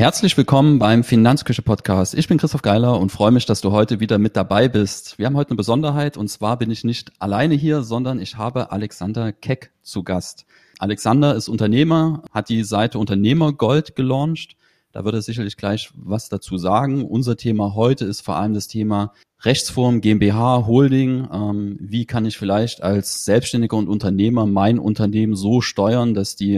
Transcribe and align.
Herzlich 0.00 0.34
willkommen 0.38 0.78
beim 0.78 1.04
Finanzküche 1.04 1.60
Podcast. 1.60 2.14
Ich 2.14 2.26
bin 2.26 2.38
Christoph 2.38 2.62
Geiler 2.62 2.98
und 2.98 3.12
freue 3.12 3.32
mich, 3.32 3.44
dass 3.44 3.60
du 3.60 3.70
heute 3.70 4.00
wieder 4.00 4.16
mit 4.16 4.34
dabei 4.34 4.66
bist. 4.66 5.18
Wir 5.18 5.26
haben 5.26 5.36
heute 5.36 5.50
eine 5.50 5.58
Besonderheit 5.58 6.16
und 6.16 6.28
zwar 6.28 6.56
bin 6.56 6.70
ich 6.70 6.84
nicht 6.84 7.12
alleine 7.18 7.54
hier, 7.54 7.82
sondern 7.82 8.18
ich 8.18 8.38
habe 8.38 8.72
Alexander 8.72 9.30
Keck 9.30 9.72
zu 9.82 10.02
Gast. 10.02 10.46
Alexander 10.78 11.34
ist 11.34 11.50
Unternehmer, 11.50 12.22
hat 12.32 12.48
die 12.48 12.64
Seite 12.64 12.98
Unternehmergold 12.98 13.94
gelauncht. 13.94 14.56
Da 14.92 15.04
wird 15.04 15.16
er 15.16 15.20
sicherlich 15.20 15.58
gleich 15.58 15.90
was 15.94 16.30
dazu 16.30 16.56
sagen. 16.56 17.04
Unser 17.04 17.36
Thema 17.36 17.74
heute 17.74 18.06
ist 18.06 18.22
vor 18.22 18.36
allem 18.36 18.54
das 18.54 18.68
Thema 18.68 19.12
Rechtsform, 19.42 20.00
GmbH, 20.00 20.64
Holding. 20.66 21.28
Ähm, 21.30 21.76
wie 21.78 22.06
kann 22.06 22.24
ich 22.24 22.38
vielleicht 22.38 22.82
als 22.82 23.26
Selbstständiger 23.26 23.76
und 23.76 23.90
Unternehmer 23.90 24.46
mein 24.46 24.78
Unternehmen 24.78 25.36
so 25.36 25.60
steuern, 25.60 26.14
dass 26.14 26.36
die, 26.36 26.54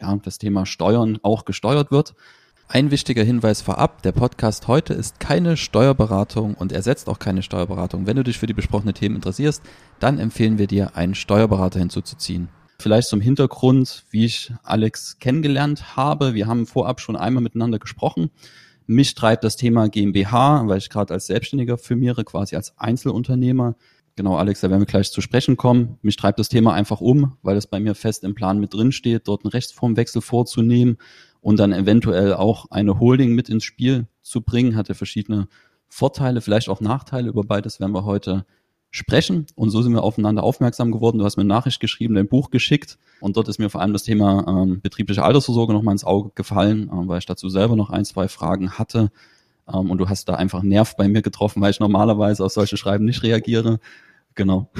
ja, 0.00 0.16
das 0.24 0.38
Thema 0.38 0.66
Steuern 0.66 1.20
auch 1.22 1.44
gesteuert 1.44 1.92
wird? 1.92 2.16
Ein 2.74 2.90
wichtiger 2.90 3.22
Hinweis 3.22 3.60
vorab, 3.60 4.00
der 4.00 4.12
Podcast 4.12 4.66
heute 4.66 4.94
ist 4.94 5.20
keine 5.20 5.58
Steuerberatung 5.58 6.54
und 6.54 6.72
ersetzt 6.72 7.06
auch 7.10 7.18
keine 7.18 7.42
Steuerberatung. 7.42 8.06
Wenn 8.06 8.16
du 8.16 8.24
dich 8.24 8.38
für 8.38 8.46
die 8.46 8.54
besprochenen 8.54 8.94
Themen 8.94 9.16
interessierst, 9.16 9.62
dann 10.00 10.18
empfehlen 10.18 10.56
wir 10.56 10.66
dir, 10.66 10.96
einen 10.96 11.14
Steuerberater 11.14 11.80
hinzuzuziehen. 11.80 12.48
Vielleicht 12.78 13.08
zum 13.08 13.20
Hintergrund, 13.20 14.04
wie 14.08 14.24
ich 14.24 14.54
Alex 14.62 15.18
kennengelernt 15.18 15.98
habe. 15.98 16.32
Wir 16.32 16.46
haben 16.46 16.64
vorab 16.64 17.02
schon 17.02 17.14
einmal 17.14 17.42
miteinander 17.42 17.78
gesprochen. 17.78 18.30
Mich 18.86 19.14
treibt 19.14 19.44
das 19.44 19.56
Thema 19.56 19.90
GmbH, 19.90 20.66
weil 20.66 20.78
ich 20.78 20.88
gerade 20.88 21.12
als 21.12 21.26
Selbstständiger 21.26 21.76
firmiere, 21.76 22.24
quasi 22.24 22.56
als 22.56 22.78
Einzelunternehmer. 22.78 23.76
Genau, 24.16 24.36
Alex, 24.36 24.60
da 24.60 24.70
werden 24.70 24.80
wir 24.80 24.86
gleich 24.86 25.10
zu 25.10 25.20
sprechen 25.20 25.58
kommen. 25.58 25.98
Mich 26.00 26.16
treibt 26.16 26.38
das 26.38 26.48
Thema 26.48 26.72
einfach 26.72 27.02
um, 27.02 27.36
weil 27.42 27.58
es 27.58 27.66
bei 27.66 27.80
mir 27.80 27.94
fest 27.94 28.24
im 28.24 28.34
Plan 28.34 28.58
mit 28.60 28.72
drin 28.72 28.92
steht, 28.92 29.28
dort 29.28 29.44
einen 29.44 29.52
Rechtsformwechsel 29.52 30.22
vorzunehmen 30.22 30.96
und 31.42 31.58
dann 31.58 31.72
eventuell 31.72 32.34
auch 32.34 32.70
eine 32.70 32.98
Holding 32.98 33.34
mit 33.34 33.50
ins 33.50 33.64
Spiel 33.64 34.06
zu 34.22 34.40
bringen, 34.40 34.76
hatte 34.76 34.94
verschiedene 34.94 35.48
Vorteile, 35.88 36.40
vielleicht 36.40 36.70
auch 36.70 36.80
Nachteile. 36.80 37.28
Über 37.28 37.42
beides 37.42 37.80
werden 37.80 37.92
wir 37.92 38.04
heute 38.04 38.46
sprechen. 38.90 39.46
Und 39.56 39.70
so 39.70 39.82
sind 39.82 39.92
wir 39.92 40.04
aufeinander 40.04 40.44
aufmerksam 40.44 40.92
geworden. 40.92 41.18
Du 41.18 41.24
hast 41.24 41.36
mir 41.36 41.42
eine 41.42 41.48
Nachricht 41.48 41.80
geschrieben, 41.80 42.14
dein 42.14 42.28
Buch 42.28 42.50
geschickt. 42.50 42.98
Und 43.20 43.36
dort 43.36 43.48
ist 43.48 43.58
mir 43.58 43.70
vor 43.70 43.80
allem 43.80 43.92
das 43.92 44.04
Thema 44.04 44.46
ähm, 44.46 44.80
betriebliche 44.80 45.24
Altersvorsorge 45.24 45.72
nochmal 45.72 45.92
ins 45.92 46.04
Auge 46.04 46.30
gefallen, 46.34 46.90
ähm, 46.92 47.08
weil 47.08 47.18
ich 47.18 47.26
dazu 47.26 47.48
selber 47.48 47.74
noch 47.74 47.90
ein, 47.90 48.04
zwei 48.04 48.28
Fragen 48.28 48.78
hatte. 48.78 49.10
Ähm, 49.66 49.90
und 49.90 49.98
du 49.98 50.08
hast 50.08 50.28
da 50.28 50.34
einfach 50.34 50.62
Nerv 50.62 50.96
bei 50.96 51.08
mir 51.08 51.22
getroffen, 51.22 51.60
weil 51.60 51.70
ich 51.70 51.80
normalerweise 51.80 52.44
auf 52.44 52.52
solche 52.52 52.76
Schreiben 52.76 53.04
nicht 53.04 53.22
reagiere. 53.22 53.80
Genau. 54.34 54.70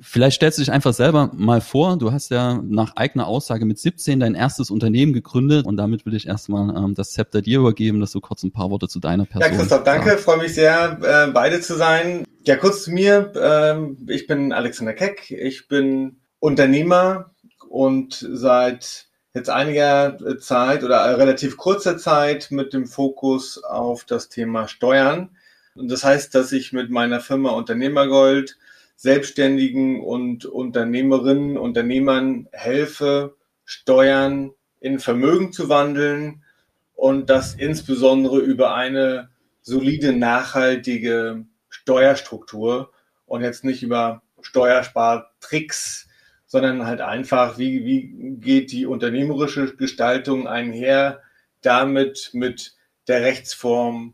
Vielleicht 0.00 0.36
stellst 0.36 0.58
du 0.58 0.62
dich 0.62 0.72
einfach 0.72 0.92
selber 0.92 1.30
mal 1.34 1.60
vor. 1.60 1.96
Du 1.96 2.12
hast 2.12 2.30
ja 2.30 2.60
nach 2.62 2.96
eigener 2.96 3.26
Aussage 3.26 3.64
mit 3.64 3.78
17 3.78 4.20
dein 4.20 4.34
erstes 4.34 4.70
Unternehmen 4.70 5.12
gegründet 5.12 5.66
und 5.66 5.76
damit 5.76 6.04
will 6.04 6.14
ich 6.14 6.26
erstmal 6.26 6.76
ähm, 6.76 6.94
das 6.94 7.12
Zepter 7.12 7.40
dir 7.42 7.60
übergeben, 7.60 8.00
dass 8.00 8.12
du 8.12 8.20
kurz 8.20 8.42
ein 8.42 8.52
paar 8.52 8.70
Worte 8.70 8.88
zu 8.88 9.00
deiner 9.00 9.24
Person. 9.24 9.50
Ja, 9.50 9.56
Christoph, 9.56 9.84
danke. 9.84 10.18
Freue 10.18 10.38
mich 10.38 10.54
sehr, 10.54 10.98
äh, 11.02 11.30
beide 11.32 11.60
zu 11.60 11.76
sein. 11.76 12.24
Ja, 12.44 12.56
kurz 12.56 12.84
zu 12.84 12.92
mir. 12.92 13.32
Ähm, 13.40 13.96
ich 14.08 14.26
bin 14.26 14.52
Alexander 14.52 14.92
Keck. 14.92 15.30
Ich 15.30 15.68
bin 15.68 16.16
Unternehmer 16.38 17.30
und 17.68 18.26
seit 18.32 19.06
jetzt 19.34 19.50
einiger 19.50 20.18
Zeit 20.40 20.82
oder 20.82 21.16
relativ 21.18 21.56
kurzer 21.56 21.96
Zeit 21.96 22.48
mit 22.50 22.72
dem 22.72 22.86
Fokus 22.86 23.62
auf 23.62 24.04
das 24.04 24.28
Thema 24.28 24.68
Steuern. 24.68 25.30
Und 25.74 25.90
das 25.90 26.04
heißt, 26.04 26.34
dass 26.34 26.52
ich 26.52 26.72
mit 26.72 26.90
meiner 26.90 27.20
Firma 27.20 27.50
Unternehmergold 27.50 28.58
Selbstständigen 29.00 30.02
und 30.02 30.44
Unternehmerinnen, 30.44 31.56
Unternehmern 31.56 32.50
helfe, 32.52 33.34
Steuern 33.64 34.50
in 34.78 34.98
Vermögen 34.98 35.54
zu 35.54 35.70
wandeln 35.70 36.44
und 36.92 37.30
das 37.30 37.54
insbesondere 37.54 38.40
über 38.40 38.74
eine 38.74 39.30
solide, 39.62 40.12
nachhaltige 40.12 41.46
Steuerstruktur 41.70 42.92
und 43.24 43.40
jetzt 43.40 43.64
nicht 43.64 43.82
über 43.82 44.20
Steuerspartricks, 44.42 46.06
sondern 46.44 46.84
halt 46.84 47.00
einfach, 47.00 47.56
wie, 47.56 47.86
wie 47.86 48.36
geht 48.38 48.70
die 48.70 48.84
unternehmerische 48.84 49.76
Gestaltung 49.76 50.46
einher 50.46 51.22
damit 51.62 52.32
mit 52.34 52.74
der 53.08 53.22
Rechtsform 53.22 54.12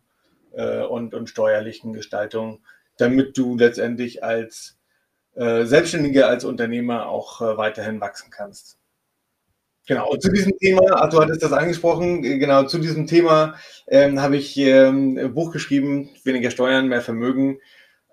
äh, 0.52 0.82
und, 0.82 1.12
und 1.12 1.28
steuerlichen 1.28 1.92
Gestaltung, 1.92 2.60
damit 2.98 3.36
du 3.36 3.56
letztendlich 3.56 4.22
als 4.22 4.75
Selbstständige 5.66 6.26
als 6.26 6.44
Unternehmer 6.44 7.08
auch 7.08 7.40
äh, 7.42 7.56
weiterhin 7.56 8.00
wachsen 8.00 8.30
kannst. 8.30 8.78
Genau, 9.86 10.10
und 10.10 10.20
zu 10.20 10.32
diesem 10.32 10.58
Thema, 10.58 10.82
ach, 10.96 11.10
du 11.10 11.20
hattest 11.20 11.42
das 11.42 11.52
angesprochen, 11.52 12.24
äh, 12.24 12.38
genau, 12.38 12.64
zu 12.64 12.78
diesem 12.78 13.06
Thema 13.06 13.54
ähm, 13.86 14.20
habe 14.20 14.36
ich 14.36 14.56
ähm, 14.56 15.16
ein 15.16 15.32
Buch 15.32 15.52
geschrieben, 15.52 16.10
weniger 16.24 16.50
Steuern, 16.50 16.88
mehr 16.88 17.02
Vermögen. 17.02 17.58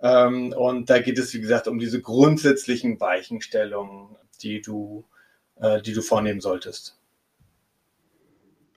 Ähm, 0.01 0.53
und 0.53 0.89
da 0.89 0.99
geht 0.99 1.17
es, 1.17 1.33
wie 1.33 1.41
gesagt, 1.41 1.67
um 1.67 1.79
diese 1.79 1.99
grundsätzlichen 1.99 2.99
Weichenstellungen, 2.99 4.15
die 4.43 4.61
du, 4.61 5.05
äh, 5.59 5.81
die 5.81 5.93
du 5.93 6.01
vornehmen 6.01 6.41
solltest. 6.41 6.99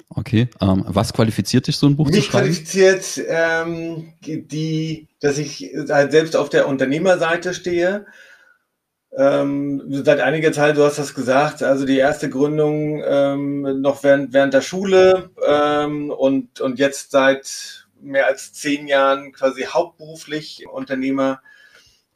Okay, 0.08 0.48
ähm, 0.62 0.84
was 0.86 1.12
qualifiziert 1.12 1.66
dich, 1.66 1.76
so 1.76 1.88
ein 1.88 1.96
Buch 1.96 2.06
Mich 2.06 2.24
zu 2.24 2.30
schreiben? 2.30 2.48
Mich 2.48 2.64
qualifiziert, 2.64 3.26
ähm, 3.28 4.14
die, 4.24 5.08
dass 5.20 5.36
ich 5.36 5.74
halt 5.88 6.12
selbst 6.12 6.36
auf 6.36 6.48
der 6.48 6.68
Unternehmerseite 6.68 7.52
stehe 7.52 8.06
ähm, 9.16 9.82
seit 10.04 10.20
einiger 10.20 10.52
Zeit, 10.52 10.76
du 10.76 10.84
hast 10.84 10.98
das 10.98 11.14
gesagt, 11.14 11.62
also 11.62 11.86
die 11.86 11.96
erste 11.96 12.28
Gründung 12.28 13.02
ähm, 13.02 13.80
noch 13.80 14.04
während, 14.04 14.34
während 14.34 14.52
der 14.52 14.60
Schule 14.60 15.30
ähm, 15.46 16.10
und, 16.10 16.60
und 16.60 16.78
jetzt 16.78 17.12
seit 17.12 17.86
mehr 18.02 18.26
als 18.26 18.52
zehn 18.52 18.86
Jahren 18.86 19.32
quasi 19.32 19.62
hauptberuflich 19.62 20.66
Unternehmer. 20.70 21.40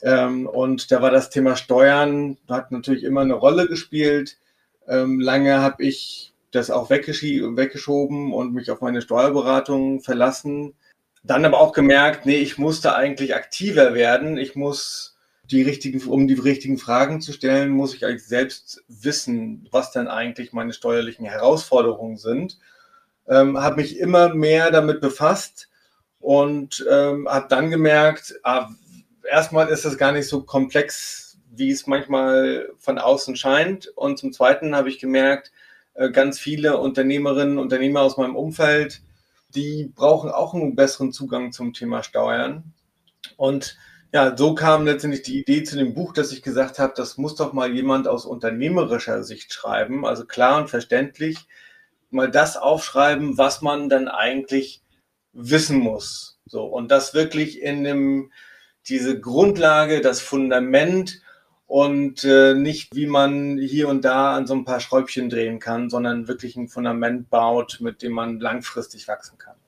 Ähm, 0.02 0.46
und 0.46 0.92
da 0.92 1.00
war 1.00 1.10
das 1.10 1.30
Thema 1.30 1.56
Steuern, 1.56 2.36
hat 2.50 2.70
natürlich 2.70 3.04
immer 3.04 3.22
eine 3.22 3.34
Rolle 3.34 3.66
gespielt. 3.66 4.38
Ähm, 4.86 5.20
lange 5.20 5.58
habe 5.60 5.82
ich 5.82 6.34
das 6.50 6.70
auch 6.70 6.90
weggeschoben 6.90 8.34
und 8.34 8.52
mich 8.52 8.70
auf 8.70 8.82
meine 8.82 9.00
Steuerberatung 9.00 10.02
verlassen. 10.02 10.74
Dann 11.22 11.46
aber 11.46 11.60
auch 11.60 11.72
gemerkt, 11.72 12.26
nee, 12.26 12.36
ich 12.36 12.58
musste 12.58 12.94
eigentlich 12.94 13.34
aktiver 13.34 13.94
werden. 13.94 14.36
Ich 14.36 14.54
muss 14.54 15.16
die 15.50 15.62
richtigen, 15.62 16.02
um 16.08 16.28
die 16.28 16.34
richtigen 16.34 16.78
Fragen 16.78 17.20
zu 17.20 17.32
stellen, 17.32 17.70
muss 17.70 17.94
ich 17.94 18.04
eigentlich 18.04 18.26
selbst 18.26 18.82
wissen, 18.88 19.68
was 19.70 19.92
denn 19.92 20.08
eigentlich 20.08 20.52
meine 20.52 20.72
steuerlichen 20.72 21.26
Herausforderungen 21.26 22.16
sind. 22.16 22.58
Ähm, 23.28 23.58
habe 23.58 23.76
mich 23.76 23.98
immer 23.98 24.34
mehr 24.34 24.70
damit 24.70 25.00
befasst 25.00 25.68
und 26.20 26.84
ähm, 26.90 27.28
habe 27.28 27.46
dann 27.48 27.70
gemerkt, 27.70 28.34
ah, 28.42 28.68
erstmal 29.28 29.68
ist 29.68 29.84
es 29.84 29.98
gar 29.98 30.12
nicht 30.12 30.28
so 30.28 30.42
komplex, 30.42 31.38
wie 31.50 31.70
es 31.70 31.86
manchmal 31.86 32.68
von 32.78 32.98
außen 32.98 33.36
scheint. 33.36 33.88
Und 33.96 34.18
zum 34.18 34.32
Zweiten 34.32 34.74
habe 34.74 34.88
ich 34.88 34.98
gemerkt, 34.98 35.52
äh, 35.94 36.10
ganz 36.10 36.38
viele 36.38 36.78
Unternehmerinnen, 36.78 37.58
Unternehmer 37.58 38.02
aus 38.02 38.16
meinem 38.16 38.36
Umfeld, 38.36 39.02
die 39.54 39.90
brauchen 39.94 40.30
auch 40.30 40.54
einen 40.54 40.76
besseren 40.76 41.12
Zugang 41.12 41.52
zum 41.52 41.72
Thema 41.72 42.02
Steuern. 42.02 42.72
Und 43.36 43.76
ja, 44.12 44.36
so 44.36 44.54
kam 44.54 44.84
letztendlich 44.84 45.22
die 45.22 45.40
Idee 45.40 45.62
zu 45.62 45.76
dem 45.76 45.94
Buch, 45.94 46.12
dass 46.12 46.32
ich 46.32 46.42
gesagt 46.42 46.78
habe, 46.78 46.94
das 46.96 47.16
muss 47.16 47.36
doch 47.36 47.52
mal 47.52 47.72
jemand 47.72 48.08
aus 48.08 48.26
unternehmerischer 48.26 49.22
Sicht 49.22 49.52
schreiben, 49.52 50.04
also 50.04 50.24
klar 50.24 50.58
und 50.58 50.68
verständlich, 50.68 51.46
mal 52.10 52.30
das 52.30 52.56
aufschreiben, 52.56 53.38
was 53.38 53.62
man 53.62 53.88
dann 53.88 54.08
eigentlich 54.08 54.82
wissen 55.32 55.78
muss. 55.78 56.40
So, 56.46 56.64
und 56.64 56.90
das 56.90 57.14
wirklich 57.14 57.62
in 57.62 57.84
dem, 57.84 58.32
diese 58.88 59.20
Grundlage, 59.20 60.00
das 60.00 60.20
Fundament 60.20 61.22
und 61.66 62.24
äh, 62.24 62.54
nicht, 62.54 62.96
wie 62.96 63.06
man 63.06 63.58
hier 63.58 63.88
und 63.88 64.04
da 64.04 64.34
an 64.34 64.48
so 64.48 64.54
ein 64.54 64.64
paar 64.64 64.80
Schräubchen 64.80 65.30
drehen 65.30 65.60
kann, 65.60 65.88
sondern 65.88 66.26
wirklich 66.26 66.56
ein 66.56 66.68
Fundament 66.68 67.30
baut, 67.30 67.78
mit 67.80 68.02
dem 68.02 68.12
man 68.12 68.40
langfristig 68.40 69.06
wachsen 69.06 69.38
kann. 69.38 69.59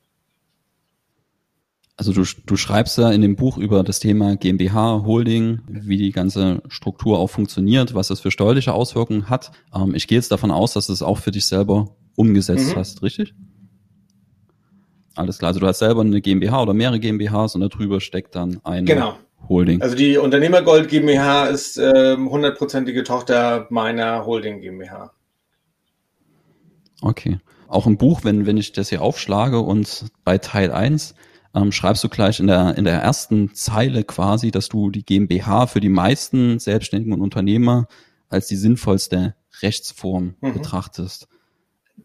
Also 1.96 2.12
du, 2.12 2.24
du 2.46 2.56
schreibst 2.56 2.96
ja 2.98 3.10
in 3.10 3.20
dem 3.20 3.36
Buch 3.36 3.58
über 3.58 3.82
das 3.82 4.00
Thema 4.00 4.36
GmbH, 4.36 5.04
Holding, 5.04 5.60
wie 5.68 5.98
die 5.98 6.10
ganze 6.10 6.62
Struktur 6.68 7.18
auch 7.18 7.28
funktioniert, 7.28 7.94
was 7.94 8.08
das 8.08 8.20
für 8.20 8.30
steuerliche 8.30 8.72
Auswirkungen 8.72 9.28
hat. 9.28 9.52
Ähm, 9.74 9.94
ich 9.94 10.08
gehe 10.08 10.16
jetzt 10.16 10.32
davon 10.32 10.50
aus, 10.50 10.72
dass 10.72 10.86
du 10.86 10.92
es 10.94 11.02
auch 11.02 11.18
für 11.18 11.30
dich 11.30 11.46
selber 11.46 11.94
umgesetzt 12.16 12.74
mhm. 12.74 12.78
hast, 12.78 13.02
richtig? 13.02 13.34
Alles 15.14 15.38
klar. 15.38 15.48
Also 15.48 15.60
du 15.60 15.66
hast 15.66 15.80
selber 15.80 16.00
eine 16.00 16.20
GmbH 16.20 16.62
oder 16.62 16.72
mehrere 16.72 16.98
GmbHs 16.98 17.54
und 17.54 17.60
darüber 17.60 18.00
steckt 18.00 18.34
dann 18.34 18.60
eine 18.64 18.86
genau. 18.86 19.14
Holding. 19.48 19.82
Also 19.82 19.94
die 19.94 20.16
Unternehmergold 20.16 20.88
GmbH 20.88 21.46
ist 21.46 21.76
ähm, 21.76 22.30
hundertprozentige 22.30 23.00
ähm, 23.00 23.04
Tochter 23.04 23.66
meiner 23.70 24.24
Holding 24.24 24.60
GmbH. 24.60 25.12
Okay. 27.02 27.38
Auch 27.68 27.86
im 27.86 27.96
Buch, 27.96 28.20
wenn, 28.24 28.46
wenn 28.46 28.56
ich 28.56 28.72
das 28.72 28.88
hier 28.88 29.02
aufschlage 29.02 29.58
und 29.60 30.06
bei 30.24 30.38
Teil 30.38 30.70
1 30.70 31.14
ähm, 31.54 31.72
schreibst 31.72 32.02
du 32.04 32.08
gleich 32.08 32.40
in 32.40 32.46
der, 32.46 32.76
in 32.76 32.84
der 32.84 33.00
ersten 33.00 33.54
Zeile 33.54 34.04
quasi, 34.04 34.50
dass 34.50 34.69
du 34.69 34.90
die 34.90 35.04
GmbH 35.04 35.66
für 35.66 35.81
die 35.81 35.88
meisten 35.88 36.58
Selbstständigen 36.58 37.12
und 37.12 37.20
Unternehmer 37.20 37.87
als 38.28 38.46
die 38.46 38.56
sinnvollste 38.56 39.34
Rechtsform 39.60 40.34
mhm. 40.40 40.54
betrachtest. 40.54 41.28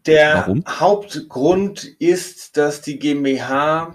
Der 0.06 0.34
Warum? 0.34 0.64
Hauptgrund 0.66 1.84
ist, 1.84 2.56
dass 2.56 2.82
die 2.82 2.98
GmbH, 2.98 3.94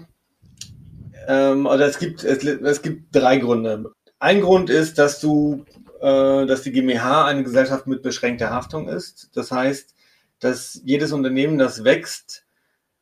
ähm, 1.28 1.66
oder 1.66 1.86
es 1.86 1.98
gibt, 1.98 2.24
es, 2.24 2.44
es 2.44 2.82
gibt 2.82 3.14
drei 3.14 3.38
Gründe. 3.38 3.92
Ein 4.18 4.40
Grund 4.40 4.70
ist, 4.70 4.98
dass 4.98 5.20
du, 5.20 5.64
äh, 6.00 6.46
dass 6.46 6.62
die 6.62 6.72
GmbH 6.72 7.26
eine 7.26 7.44
Gesellschaft 7.44 7.86
mit 7.86 8.02
beschränkter 8.02 8.50
Haftung 8.50 8.88
ist. 8.88 9.30
Das 9.34 9.52
heißt, 9.52 9.94
dass 10.40 10.80
jedes 10.84 11.12
Unternehmen, 11.12 11.58
das 11.58 11.84
wächst, 11.84 12.44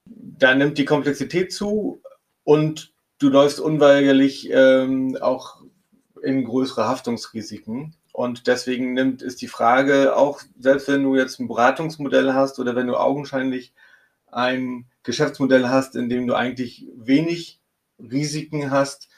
da 0.05 0.55
nimmt 0.55 0.79
die 0.79 0.85
Komplexität 0.85 1.53
zu 1.53 2.02
und 2.45 2.93
du 3.19 3.29
läufst 3.29 3.61
unweigerlich 3.61 4.51
ähm, 4.51 5.17
auch 5.21 5.63
in 6.23 6.45
größere 6.45 6.87
Haftungsrisiken. 6.87 7.95
Und 8.13 8.47
deswegen 8.47 8.93
nimmt, 8.93 9.23
ist 9.23 9.41
die 9.41 9.49
Frage 9.49 10.17
auch, 10.17 10.43
selbst 10.59 10.89
wenn 10.89 11.03
du 11.03 11.17
jetzt 11.17 11.41
ein 11.41 11.49
Beratungsmodell 11.49 12.35
hast 12.35 12.59
oder 12.59 12.77
wenn 12.77 12.87
du 12.87 12.97
augenscheinlich 12.97 13.73
ein 14.31 14.87
Geschäftsmodell 15.03 15.69
hast, 15.69 15.97
in 15.97 16.09
dem 16.09 16.27
du 16.27 16.35
eigentlich 16.35 16.87
wenig 16.97 17.61
Risiken 17.99 18.71
hast, 18.71 19.09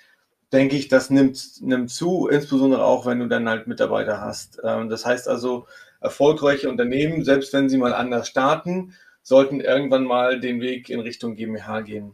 denke 0.52 0.76
ich, 0.76 0.88
das 0.88 1.10
nimmt, 1.10 1.60
nimmt 1.60 1.90
zu, 1.90 2.28
insbesondere 2.28 2.84
auch, 2.84 3.06
wenn 3.06 3.18
du 3.18 3.26
dann 3.26 3.48
halt 3.48 3.66
Mitarbeiter 3.66 4.20
hast. 4.20 4.60
Ähm, 4.62 4.88
das 4.88 5.04
heißt 5.04 5.28
also, 5.28 5.66
erfolgreiche 6.00 6.68
Unternehmen, 6.68 7.24
selbst 7.24 7.52
wenn 7.52 7.68
sie 7.68 7.78
mal 7.78 7.94
anders 7.94 8.28
starten, 8.28 8.94
sollten 9.22 9.60
irgendwann 9.60 10.04
mal 10.04 10.38
den 10.38 10.60
Weg 10.60 10.90
in 10.90 11.00
Richtung 11.00 11.34
GmbH 11.34 11.80
gehen. 11.80 12.12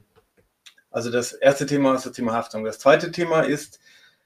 Also 0.91 1.11
das 1.11 1.33
erste 1.33 1.67
Thema 1.67 1.95
ist 1.95 2.07
das 2.07 2.13
Thema 2.13 2.33
Haftung. 2.33 2.65
Das 2.65 2.79
zweite 2.79 3.13
Thema 3.13 3.43
ist, 3.43 3.81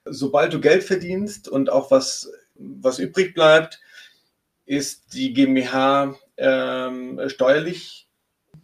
sobald 0.05 0.53
du 0.53 0.61
Geld 0.61 0.85
verdienst 0.85 1.49
und 1.49 1.71
auch 1.71 1.91
was, 1.91 2.31
was 2.55 2.99
übrig 2.99 3.35
bleibt, 3.35 3.81
ist 4.67 5.13
die 5.15 5.33
GmbH 5.35 6.15
ähm, 6.37 7.21
steuerlich 7.29 8.09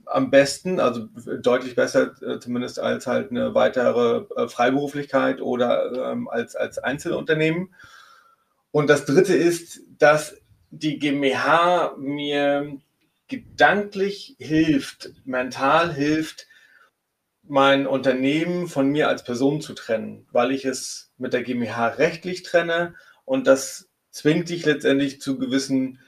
am 0.06 0.30
besten, 0.30 0.80
also 0.80 1.08
deutlich 1.40 1.76
besser 1.76 2.14
äh, 2.22 2.40
zumindest 2.40 2.78
als 2.78 3.06
halt 3.06 3.30
eine 3.30 3.54
weitere 3.54 4.24
äh, 4.36 4.48
Freiberuflichkeit 4.48 5.40
oder 5.40 6.10
ähm, 6.12 6.28
als, 6.28 6.56
als 6.56 6.78
Einzelunternehmen. 6.78 7.74
Und 8.72 8.88
das 8.88 9.04
dritte 9.04 9.36
ist, 9.36 9.80
dass 9.98 10.36
die 10.70 10.98
GmbH 10.98 11.94
mir 11.98 12.78
gedanklich 13.28 14.36
hilft, 14.38 15.10
mental 15.24 15.92
hilft, 15.92 16.46
mein 17.50 17.86
Unternehmen 17.86 18.68
von 18.68 18.88
mir 18.88 19.08
als 19.08 19.24
Person 19.24 19.60
zu 19.60 19.74
trennen, 19.74 20.26
weil 20.32 20.52
ich 20.52 20.64
es 20.64 21.12
mit 21.18 21.32
der 21.32 21.42
GmbH 21.42 21.88
rechtlich 21.88 22.42
trenne 22.42 22.94
und 23.24 23.46
das 23.46 23.90
zwingt 24.10 24.48
dich 24.48 24.64
letztendlich 24.64 25.20
zu 25.20 25.38
gewissen 25.38 25.98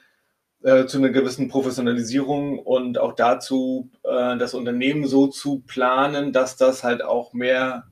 äh, 0.63 0.85
zu 0.85 0.97
einer 0.97 1.09
gewissen 1.09 1.49
Professionalisierung 1.49 2.57
und 2.57 2.97
auch 2.97 3.13
dazu, 3.13 3.91
äh, 4.03 4.37
das 4.37 4.53
Unternehmen 4.53 5.05
so 5.05 5.27
zu 5.27 5.59
planen, 5.67 6.31
dass 6.31 6.55
das 6.55 6.85
halt 6.85 7.03
auch 7.03 7.33
mehr 7.33 7.87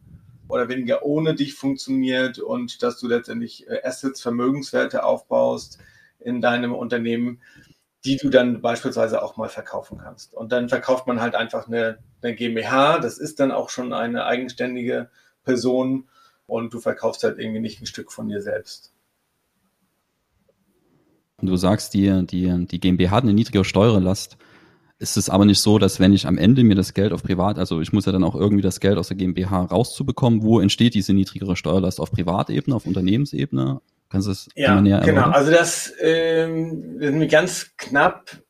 oder 0.48 0.70
weniger 0.70 1.04
ohne 1.04 1.36
dich 1.36 1.56
funktioniert 1.56 2.40
und 2.40 2.82
dass 2.82 2.98
du 2.98 3.08
letztendlich 3.08 3.68
äh, 3.68 3.82
Assets, 3.84 4.22
Vermögenswerte 4.22 5.04
aufbaust 5.04 5.80
in 6.20 6.40
deinem 6.40 6.74
Unternehmen, 6.74 7.42
die 8.06 8.18
du 8.18 8.30
dann 8.30 8.62
beispielsweise 8.62 9.22
auch 9.22 9.38
mal 9.38 9.50
verkaufen 9.50 10.00
kannst. 10.00 10.34
Und 10.34 10.52
dann 10.52 10.70
verkauft 10.70 11.08
man 11.08 11.22
halt 11.22 11.36
einfach 11.36 11.68
eine, 11.68 12.00
eine 12.22 12.36
GmbH, 12.36 13.00
das 13.00 13.18
ist 13.18 13.40
dann 13.40 13.52
auch 13.52 13.70
schon 13.70 13.94
eine 13.94 14.26
eigenständige 14.26 15.10
Person 15.44 16.08
und 16.48 16.74
du 16.74 16.80
verkaufst 16.80 17.24
halt 17.24 17.38
irgendwie 17.38 17.60
nicht 17.60 17.82
ein 17.82 17.86
Stück 17.86 18.12
von 18.12 18.28
dir 18.28 18.42
selbst. 18.42 18.94
Du 21.42 21.56
sagst, 21.56 21.94
die, 21.94 22.26
die, 22.26 22.68
die 22.68 22.80
GmbH 22.80 23.12
hat 23.12 23.24
eine 23.24 23.34
niedrigere 23.34 23.66
Steuerlast. 23.66 24.38
Ist 25.00 25.18
es 25.18 25.30
aber 25.32 25.46
nicht 25.46 25.60
so, 25.60 25.80
dass 25.80 26.00
wenn 26.00 26.14
ich 26.14 26.28
am 26.28 26.38
Ende 26.38 26.64
mir 26.64 26.76
das 26.76 26.94
Geld 26.94 27.12
auf 27.12 27.24
Privat, 27.24 27.58
also 27.58 27.82
ich 27.82 27.92
muss 27.92 28.06
ja 28.06 28.12
dann 28.12 28.24
auch 28.24 28.36
irgendwie 28.36 28.62
das 28.62 28.80
Geld 28.80 29.00
aus 29.00 29.08
der 29.08 29.18
GmbH 29.18 29.64
rauszubekommen, 29.64 30.44
wo 30.44 30.60
entsteht 30.60 30.94
diese 30.94 31.14
niedrigere 31.14 31.56
Steuerlast? 31.56 32.00
Auf 32.00 32.12
Privatebene, 32.12 32.76
auf 32.76 32.86
Unternehmensebene? 32.86 33.82
Kannst 34.12 34.28
du 34.28 34.32
es 34.32 34.50
ja, 34.56 34.82
näher 34.82 35.00
genau. 35.00 35.30
Also 35.30 35.52
das 35.52 35.94
ähm, 36.00 37.00
ist 37.00 37.32
ganz 37.32 37.72
knapp, 37.78 38.42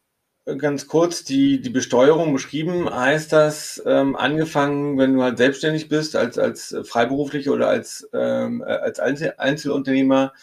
ganz 0.58 0.88
kurz 0.88 1.24
die, 1.24 1.62
die 1.62 1.70
Besteuerung 1.70 2.34
beschrieben. 2.34 2.90
Heißt 2.90 3.32
das, 3.32 3.82
ähm, 3.86 4.16
angefangen, 4.16 4.98
wenn 4.98 5.14
du 5.14 5.22
halt 5.22 5.38
selbstständig 5.38 5.88
bist, 5.88 6.16
als, 6.16 6.40
als 6.40 6.76
Freiberuflicher 6.84 7.52
oder 7.52 7.68
als, 7.68 8.10
ähm, 8.14 8.64
als 8.64 9.00
Einzelunternehmer, 9.00 10.34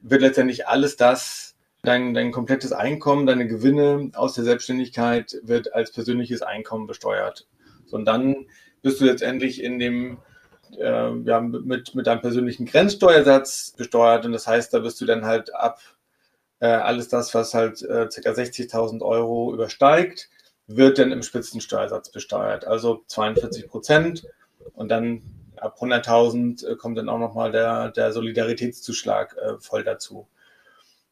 wird 0.00 0.22
letztendlich 0.22 0.66
alles 0.66 0.96
das 0.96 1.48
Dein, 1.82 2.12
dein 2.12 2.32
komplettes 2.32 2.72
Einkommen, 2.72 3.26
deine 3.26 3.46
Gewinne 3.46 4.10
aus 4.14 4.34
der 4.34 4.42
Selbstständigkeit 4.42 5.38
wird 5.44 5.72
als 5.74 5.92
persönliches 5.92 6.42
Einkommen 6.42 6.88
besteuert. 6.88 7.46
So, 7.86 7.96
und 7.96 8.04
dann 8.04 8.46
bist 8.82 9.00
du 9.00 9.04
letztendlich 9.04 9.62
in 9.62 9.78
dem, 9.78 10.18
äh, 10.76 11.14
ja, 11.24 11.40
mit, 11.40 11.94
mit 11.94 12.06
deinem 12.06 12.20
persönlichen 12.20 12.66
Grenzsteuersatz 12.66 13.72
besteuert. 13.76 14.24
Und 14.26 14.32
das 14.32 14.46
heißt, 14.46 14.72
da 14.72 14.80
bist 14.80 15.00
du 15.00 15.06
dann 15.06 15.24
halt 15.24 15.54
ab 15.54 15.80
äh, 16.60 16.66
alles 16.66 17.08
das, 17.08 17.34
was 17.34 17.54
halt 17.54 17.82
äh, 17.82 18.08
ca. 18.08 18.30
60.000 18.30 19.02
Euro 19.02 19.54
übersteigt, 19.54 20.28
wird 20.66 20.98
dann 20.98 21.12
im 21.12 21.22
Spitzensteuersatz 21.22 22.10
besteuert. 22.10 22.66
Also 22.66 23.02
42 23.06 23.68
Prozent. 23.68 24.26
Und 24.74 24.90
dann 24.90 25.22
ab 25.56 25.78
100.000 25.80 26.66
äh, 26.66 26.76
kommt 26.76 26.98
dann 26.98 27.08
auch 27.08 27.18
nochmal 27.18 27.52
der, 27.52 27.90
der 27.90 28.12
Solidaritätszuschlag 28.12 29.36
äh, 29.36 29.58
voll 29.60 29.84
dazu. 29.84 30.26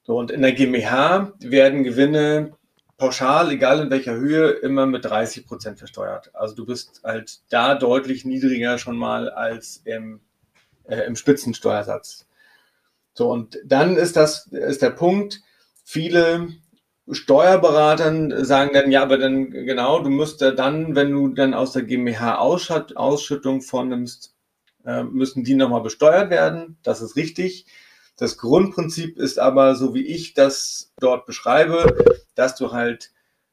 So, 0.03 0.19
und 0.19 0.31
in 0.31 0.43
der 0.43 0.53
GmbH 0.53 1.33
werden 1.41 1.83
Gewinne 1.83 2.53
pauschal, 2.99 3.51
egal 3.51 3.81
in 3.81 3.91
welcher 3.91 4.15
Höhe, 4.15 4.51
immer 4.51 4.87
mit 4.87 5.05
30 5.05 5.47
Prozent 5.47 5.79
versteuert. 5.79 6.35
Also 6.35 6.55
du 6.55 6.67
bist 6.67 7.01
halt 7.05 7.41
da 7.51 7.75
deutlich 7.75 8.25
niedriger 8.25 8.79
schon 8.79 8.97
mal 8.97 9.29
als 9.31 9.83
im, 9.85 10.21
äh, 10.85 11.03
im 11.03 11.17
Spitzensteuersatz. 11.17 12.27
So, 13.15 13.31
und 13.31 13.59
dann 13.65 13.97
ist 13.97 14.17
das, 14.17 14.47
ist 14.49 14.83
der 14.83 14.91
Punkt, 14.91 15.41
viele 15.85 16.49
Steuerberater 17.11 18.45
sagen 18.45 18.71
dann, 18.75 18.91
ja, 18.91 19.03
aber 19.03 19.17
dann 19.17 19.51
genau, 19.51 20.01
du 20.01 20.11
musst 20.11 20.41
ja 20.41 20.51
dann, 20.51 20.97
wenn 20.97 21.13
du 21.13 21.29
dann 21.29 21.55
aus 21.55 21.73
der 21.73 21.83
GmbH 21.83 22.37
Ausschütt, 22.39 22.97
Ausschüttung 22.97 23.63
vornimmst, 23.63 24.35
äh, 24.85 25.05
müssen 25.05 25.45
die 25.45 25.55
nochmal 25.55 25.83
besteuert 25.83 26.31
werden. 26.31 26.79
Das 26.83 27.01
ist 27.01 27.17
richtig. 27.17 27.67
Das 28.17 28.39
Grundprinzip 28.39 29.19
ist 29.19 29.39
aber, 29.39 29.75
so 29.75 29.95
wie 29.95 30.07
ich 30.07 30.33
das 30.33 30.93
dort 30.99 31.27
beschreibe, 31.27 31.97
dass 32.35 32.57
du 32.57 32.73
halt 32.73 33.13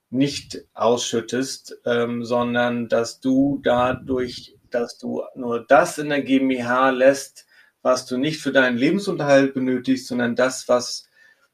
nicht 0.09 0.65
ausschüttest, 0.73 1.79
ähm, 1.85 2.23
sondern 2.23 2.87
dass 2.87 3.19
du 3.19 3.59
dadurch, 3.63 4.55
dass 4.69 4.97
du 4.97 5.23
nur 5.35 5.65
das 5.65 5.97
in 5.97 6.09
der 6.09 6.21
GmbH 6.21 6.91
lässt, 6.91 7.45
was 7.81 8.05
du 8.05 8.17
nicht 8.17 8.39
für 8.39 8.51
deinen 8.51 8.77
Lebensunterhalt 8.77 9.53
benötigst, 9.53 10.07
sondern 10.07 10.35
das, 10.35 10.69
was, 10.69 11.09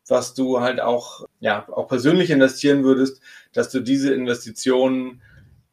was 0.08 0.36
du 0.36 0.60
halt 0.60 0.80
auch, 0.80 1.26
ja, 1.40 1.68
auch 1.70 1.88
persönlich 1.88 2.30
investieren 2.30 2.84
würdest, 2.84 3.22
dass 3.54 3.70
du 3.72 3.80
diese 3.80 4.14
Investitionen 4.14 5.22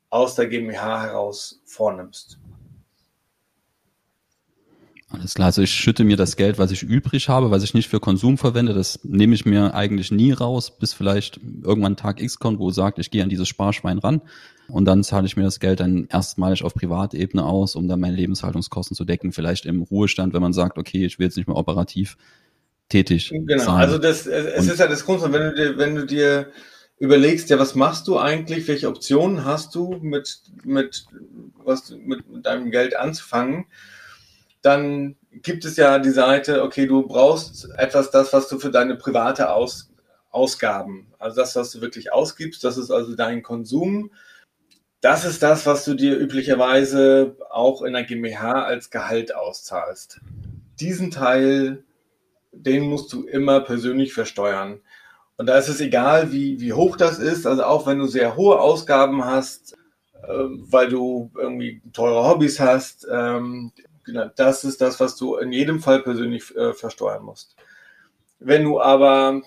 aus 0.09 0.37
der 0.37 0.47
GmbH 0.47 1.03
heraus 1.03 1.61
vornimmst. 1.67 2.39
Alles 5.09 5.35
klar, 5.35 5.47
also 5.47 5.63
ich 5.63 5.71
schütte 5.71 6.03
mir 6.03 6.17
das 6.17 6.37
Geld, 6.37 6.59
was 6.59 6.73
ich 6.73 6.83
übrig 6.83 7.29
habe, 7.29 7.53
was 7.53 7.63
ich 7.63 7.75
nicht 7.75 7.89
für 7.89 8.01
Konsum 8.01 8.39
verwende, 8.39 8.75
das 8.75 9.05
nehme 9.05 9.37
ich 9.37 9.47
mir 9.47 9.73
eigentlich 9.73 10.11
nie 10.11 10.33
raus, 10.33 10.77
bis 10.77 10.93
vielleicht 10.93 11.39
irgendwann 11.63 11.97
Tag 11.97 12.21
X 12.21 12.41
kommt, 12.41 12.59
wo 12.59 12.71
sagt, 12.71 12.99
ich 12.99 13.13
gehe 13.13 13.23
an 13.23 13.29
dieses 13.29 13.47
Sparschwein 13.47 13.99
ran 13.99 14.21
und 14.67 14.85
dann 14.85 15.05
zahle 15.05 15.27
ich 15.27 15.37
mir 15.37 15.45
das 15.45 15.61
Geld 15.61 15.79
dann 15.79 16.09
erstmalig 16.11 16.65
auf 16.65 16.75
Privatebene 16.75 17.45
aus, 17.45 17.77
um 17.77 17.87
dann 17.87 18.01
meine 18.01 18.17
Lebenshaltungskosten 18.17 18.97
zu 18.97 19.05
decken, 19.05 19.31
vielleicht 19.31 19.65
im 19.65 19.83
Ruhestand, 19.83 20.35
wenn 20.35 20.43
man 20.43 20.53
sagt, 20.53 20.77
okay, 20.77 21.07
ich 21.07 21.21
will 21.21 21.27
jetzt 21.27 21.37
nicht 21.37 21.47
mehr 21.47 21.57
operativ 21.57 22.17
tätig 22.89 23.31
Genau, 23.33 23.63
sein. 23.63 23.77
also 23.77 23.99
das, 23.99 24.27
es 24.27 24.65
und 24.65 24.73
ist 24.73 24.81
ja 24.81 24.89
das 24.89 25.05
Kunst, 25.05 25.25
wenn 25.25 25.33
du 25.33 25.55
dir, 25.55 25.79
wenn 25.79 25.95
du 25.95 26.05
dir 26.05 26.51
überlegst, 26.99 27.49
ja, 27.51 27.59
was 27.61 27.77
machst 27.77 28.09
du 28.09 28.19
eigentlich, 28.19 28.67
welche 28.67 28.89
Optionen 28.89 29.45
hast 29.45 29.75
du 29.77 29.99
mit, 30.01 30.41
mit, 30.65 31.07
was, 31.63 31.91
mit, 31.91 32.29
mit 32.29 32.47
deinem 32.47 32.71
Geld 32.71 32.97
anzufangen, 32.97 33.67
dann 34.67 35.17
gibt 35.31 35.65
es 35.65 35.77
ja 35.77 35.99
die 35.99 36.11
Seite, 36.11 36.63
okay, 36.63 36.87
du 36.87 37.07
brauchst 37.07 37.69
etwas, 37.77 38.11
das, 38.11 38.33
was 38.33 38.49
du 38.49 38.59
für 38.59 38.71
deine 38.71 38.97
private 38.97 39.51
Aus, 39.51 39.91
Ausgaben, 40.31 41.07
also 41.19 41.37
das, 41.37 41.57
was 41.57 41.71
du 41.71 41.81
wirklich 41.81 42.13
ausgibst, 42.13 42.63
das 42.65 42.77
ist 42.77 42.91
also 42.91 43.15
dein 43.15 43.43
Konsum. 43.43 44.11
Das 45.01 45.25
ist 45.25 45.43
das, 45.43 45.67
was 45.67 45.85
du 45.85 45.95
dir 45.95 46.19
üblicherweise 46.19 47.37
auch 47.51 47.83
in 47.83 47.93
der 47.93 48.05
GmbH 48.05 48.65
als 48.65 48.91
Gehalt 48.91 49.35
auszahlst. 49.35 50.21
Diesen 50.81 51.11
Teil, 51.11 51.85
den 52.53 52.83
musst 52.85 53.13
du 53.13 53.25
immer 53.25 53.61
persönlich 53.61 54.13
versteuern. 54.13 54.81
Und 55.37 55.47
da 55.47 55.59
ist 55.59 55.69
es 55.69 55.81
egal, 55.81 56.33
wie, 56.33 56.61
wie 56.61 56.73
hoch 56.73 56.97
das 56.97 57.19
ist. 57.19 57.47
Also 57.47 57.65
auch 57.65 57.87
wenn 57.87 57.99
du 57.99 58.07
sehr 58.07 58.37
hohe 58.37 58.59
Ausgaben 58.59 59.25
hast, 59.25 59.75
äh, 60.23 60.29
weil 60.29 60.89
du 60.89 61.31
irgendwie 61.37 61.83
teure 61.93 62.27
Hobbys 62.27 62.59
hast, 62.59 63.07
ähm, 63.11 63.73
Genau, 64.07 64.31
das 64.37 64.65
ist 64.65 64.81
das, 64.81 65.01
was 65.01 65.17
du 65.17 65.37
in 65.37 65.53
jedem 65.53 65.81
Fall 65.81 66.03
persönlich 66.03 66.55
äh, 66.57 66.73
versteuern 66.73 67.25
musst. 67.25 67.57
Wenn 68.39 68.65
du 68.65 68.81
aber, 68.81 69.43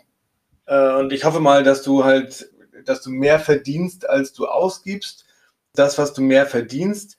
äh, 0.65 0.93
und 0.95 1.13
ich 1.13 1.23
hoffe 1.25 1.39
mal, 1.39 1.63
dass 1.63 1.83
du 1.83 2.03
halt 2.03 2.49
dass 2.85 3.01
du 3.01 3.09
mehr 3.09 3.39
verdienst, 3.39 4.09
als 4.09 4.33
du 4.33 4.47
ausgibst. 4.47 5.25
Das, 5.73 5.97
was 5.97 6.13
du 6.13 6.21
mehr 6.21 6.45
verdienst, 6.45 7.17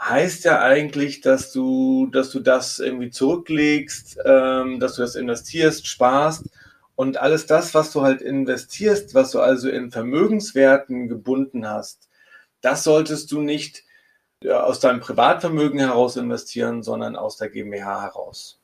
heißt 0.00 0.44
ja 0.44 0.60
eigentlich, 0.60 1.20
dass 1.20 1.52
du, 1.52 2.08
dass 2.12 2.30
du 2.30 2.40
das 2.40 2.78
irgendwie 2.80 3.10
zurücklegst, 3.10 4.18
ähm, 4.24 4.80
dass 4.80 4.96
du 4.96 5.02
das 5.02 5.14
investierst, 5.14 5.86
sparst 5.86 6.44
und 6.96 7.18
alles 7.18 7.46
das, 7.46 7.74
was 7.74 7.92
du 7.92 8.02
halt 8.02 8.20
investierst, 8.20 9.14
was 9.14 9.30
du 9.30 9.40
also 9.40 9.68
in 9.68 9.90
Vermögenswerten 9.92 11.08
gebunden 11.08 11.68
hast, 11.68 12.08
das 12.60 12.84
solltest 12.84 13.30
du 13.32 13.40
nicht 13.40 13.84
aus 14.50 14.80
deinem 14.80 15.00
Privatvermögen 15.00 15.78
heraus 15.78 16.16
investieren, 16.16 16.82
sondern 16.82 17.16
aus 17.16 17.36
der 17.36 17.48
GmbH 17.48 18.02
heraus. 18.02 18.58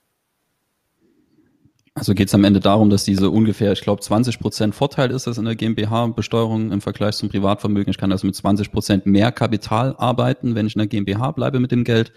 Also 1.98 2.14
geht 2.14 2.28
es 2.28 2.34
am 2.34 2.44
Ende 2.44 2.60
darum, 2.60 2.90
dass 2.90 3.04
diese 3.04 3.28
ungefähr, 3.28 3.72
ich 3.72 3.80
glaube, 3.80 4.00
20 4.00 4.38
Prozent 4.38 4.74
Vorteil 4.74 5.10
ist 5.10 5.26
das 5.26 5.36
in 5.36 5.44
der 5.44 5.56
GmbH-Besteuerung 5.56 6.70
im 6.70 6.80
Vergleich 6.80 7.16
zum 7.16 7.28
Privatvermögen. 7.28 7.90
Ich 7.90 7.98
kann 7.98 8.12
also 8.12 8.24
mit 8.26 8.36
20 8.36 8.70
Prozent 8.70 9.06
mehr 9.06 9.32
Kapital 9.32 9.96
arbeiten, 9.98 10.54
wenn 10.54 10.68
ich 10.68 10.76
in 10.76 10.78
der 10.78 10.86
GmbH 10.86 11.32
bleibe 11.32 11.58
mit 11.58 11.72
dem 11.72 11.82
Geld. 11.82 12.12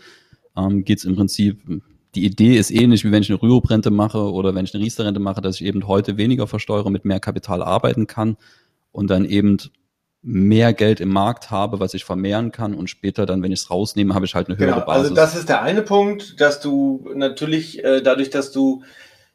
Ähm, 0.56 0.84
geht 0.84 1.00
es 1.00 1.06
im 1.06 1.15
Prinzip, 1.15 1.63
die 2.13 2.25
Idee 2.25 2.58
ist 2.58 2.70
ähnlich, 2.70 3.03
wie 3.06 3.12
wenn 3.12 3.24
ich 3.24 3.32
eine 3.32 3.41
Rüruprente 3.41 3.89
mache 3.89 4.32
oder 4.32 4.53
wenn 4.53 4.65
ich 4.65 4.75
eine 4.75 4.84
Riester-Rente 4.84 5.20
mache, 5.20 5.41
dass 5.41 5.56
ich 5.56 5.65
eben 5.65 5.88
heute 5.88 6.18
weniger 6.18 6.46
versteuere, 6.46 6.91
mit 6.91 7.06
mehr 7.06 7.20
Kapital 7.20 7.63
arbeiten 7.63 8.06
kann 8.06 8.38
und 8.91 9.10
dann 9.10 9.25
eben 9.25 9.58
mehr 10.23 10.73
Geld 10.73 10.99
im 10.99 11.09
Markt 11.09 11.49
habe, 11.49 11.79
was 11.79 11.93
ich 11.93 12.05
vermehren 12.05 12.51
kann 12.51 12.75
und 12.75 12.89
später 12.89 13.25
dann, 13.25 13.41
wenn 13.41 13.51
ich 13.51 13.61
es 13.61 13.71
rausnehme, 13.71 14.13
habe 14.13 14.25
ich 14.25 14.35
halt 14.35 14.49
eine 14.49 14.57
höhere 14.57 14.81
genau, 14.81 14.85
also 14.85 15.09
Basis. 15.09 15.09
Also 15.09 15.15
das 15.15 15.35
ist 15.35 15.49
der 15.49 15.61
eine 15.61 15.81
Punkt, 15.81 16.39
dass 16.39 16.59
du 16.59 17.09
natürlich 17.15 17.83
äh, 17.83 18.01
dadurch, 18.01 18.29
dass 18.29 18.51
du 18.51 18.83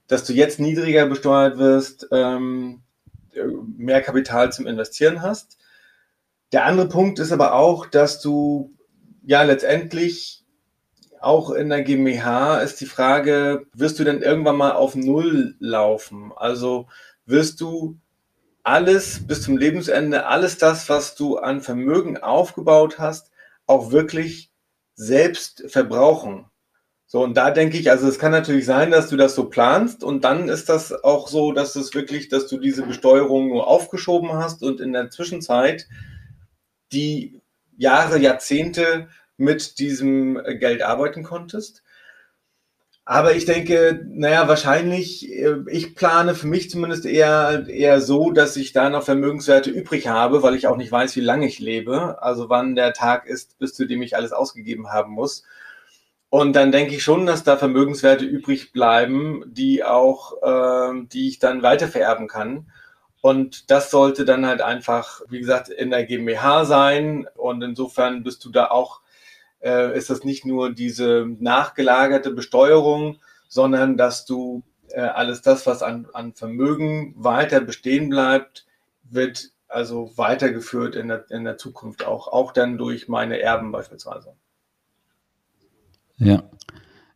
dass 0.06 0.24
du 0.24 0.32
jetzt 0.32 0.60
niedriger 0.60 1.06
besteuert 1.06 1.58
wirst, 1.58 2.08
ähm, 2.12 2.82
mehr 3.76 4.02
Kapital 4.02 4.52
zum 4.52 4.66
Investieren 4.66 5.22
hast. 5.22 5.58
Der 6.52 6.64
andere 6.64 6.88
Punkt 6.88 7.18
ist 7.18 7.32
aber 7.32 7.54
auch, 7.54 7.86
dass 7.86 8.20
du 8.20 8.74
ja 9.24 9.42
letztendlich 9.42 10.44
auch 11.20 11.50
in 11.50 11.68
der 11.70 11.82
GmbH 11.82 12.60
ist 12.60 12.80
die 12.80 12.86
Frage, 12.86 13.66
wirst 13.74 13.98
du 13.98 14.04
denn 14.04 14.22
irgendwann 14.22 14.56
mal 14.56 14.72
auf 14.72 14.94
Null 14.94 15.56
laufen? 15.58 16.32
Also 16.36 16.86
wirst 17.24 17.60
du 17.60 17.98
alles 18.66 19.24
bis 19.24 19.42
zum 19.42 19.56
Lebensende, 19.56 20.26
alles 20.26 20.58
das, 20.58 20.88
was 20.88 21.14
du 21.14 21.38
an 21.38 21.60
Vermögen 21.60 22.16
aufgebaut 22.18 22.98
hast, 22.98 23.30
auch 23.66 23.92
wirklich 23.92 24.50
selbst 24.96 25.64
verbrauchen? 25.68 26.46
So, 27.06 27.22
und 27.22 27.36
da 27.36 27.52
denke 27.52 27.78
ich, 27.78 27.90
also 27.90 28.08
es 28.08 28.18
kann 28.18 28.32
natürlich 28.32 28.66
sein, 28.66 28.90
dass 28.90 29.08
du 29.08 29.16
das 29.16 29.36
so 29.36 29.48
planst 29.48 30.02
und 30.02 30.24
dann 30.24 30.48
ist 30.48 30.68
das 30.68 30.92
auch 31.04 31.28
so, 31.28 31.52
dass 31.52 31.76
es 31.76 31.94
wirklich, 31.94 32.28
dass 32.28 32.48
du 32.48 32.58
diese 32.58 32.82
Besteuerung 32.82 33.48
nur 33.48 33.68
aufgeschoben 33.68 34.32
hast 34.32 34.64
und 34.64 34.80
in 34.80 34.92
der 34.92 35.10
Zwischenzeit 35.10 35.86
die 36.92 37.40
Jahre, 37.76 38.18
Jahrzehnte 38.18 39.06
mit 39.36 39.78
diesem 39.78 40.42
Geld 40.58 40.82
arbeiten 40.82 41.22
konntest. 41.22 41.84
Aber 43.08 43.36
ich 43.36 43.44
denke, 43.44 44.04
naja, 44.08 44.48
wahrscheinlich, 44.48 45.30
äh, 45.32 45.58
ich 45.70 45.94
plane 45.94 46.34
für 46.34 46.48
mich 46.48 46.70
zumindest 46.70 47.06
eher, 47.06 47.68
eher 47.68 48.00
so, 48.00 48.32
dass 48.32 48.56
ich 48.56 48.72
da 48.72 48.90
noch 48.90 49.04
Vermögenswerte 49.04 49.70
übrig 49.70 50.08
habe, 50.08 50.42
weil 50.42 50.56
ich 50.56 50.66
auch 50.66 50.76
nicht 50.76 50.90
weiß, 50.90 51.14
wie 51.14 51.20
lange 51.20 51.46
ich 51.46 51.60
lebe, 51.60 52.20
also 52.20 52.48
wann 52.50 52.74
der 52.74 52.94
Tag 52.94 53.26
ist, 53.26 53.58
bis 53.60 53.74
zu 53.74 53.86
dem 53.86 54.02
ich 54.02 54.16
alles 54.16 54.32
ausgegeben 54.32 54.88
haben 54.92 55.12
muss. 55.12 55.44
Und 56.30 56.56
dann 56.56 56.72
denke 56.72 56.96
ich 56.96 57.04
schon, 57.04 57.26
dass 57.26 57.44
da 57.44 57.56
Vermögenswerte 57.56 58.24
übrig 58.24 58.72
bleiben, 58.72 59.44
die 59.46 59.84
auch, 59.84 60.42
äh, 60.42 61.06
die 61.06 61.28
ich 61.28 61.38
dann 61.38 61.62
weitervererben 61.62 62.26
kann. 62.26 62.66
Und 63.20 63.70
das 63.70 63.90
sollte 63.92 64.24
dann 64.24 64.46
halt 64.46 64.62
einfach, 64.62 65.22
wie 65.28 65.38
gesagt, 65.38 65.68
in 65.68 65.90
der 65.90 66.04
GmbH 66.04 66.64
sein. 66.64 67.28
Und 67.36 67.62
insofern 67.62 68.24
bist 68.24 68.44
du 68.44 68.50
da 68.50 68.66
auch, 68.70 69.00
äh, 69.66 69.96
ist 69.98 70.10
das 70.10 70.22
nicht 70.22 70.46
nur 70.46 70.72
diese 70.72 71.26
nachgelagerte 71.40 72.30
Besteuerung, 72.30 73.18
sondern 73.48 73.96
dass 73.96 74.24
du 74.24 74.62
äh, 74.90 75.00
alles 75.00 75.42
das, 75.42 75.66
was 75.66 75.82
an, 75.82 76.06
an 76.12 76.34
Vermögen 76.34 77.14
weiter 77.16 77.60
bestehen 77.60 78.08
bleibt, 78.08 78.64
wird 79.02 79.50
also 79.68 80.12
weitergeführt 80.16 80.94
in 80.94 81.08
der, 81.08 81.28
in 81.30 81.42
der 81.42 81.58
Zukunft 81.58 82.04
auch, 82.04 82.28
auch 82.28 82.52
dann 82.52 82.78
durch 82.78 83.08
meine 83.08 83.40
Erben 83.40 83.72
beispielsweise. 83.72 84.34
Ja. 86.18 86.44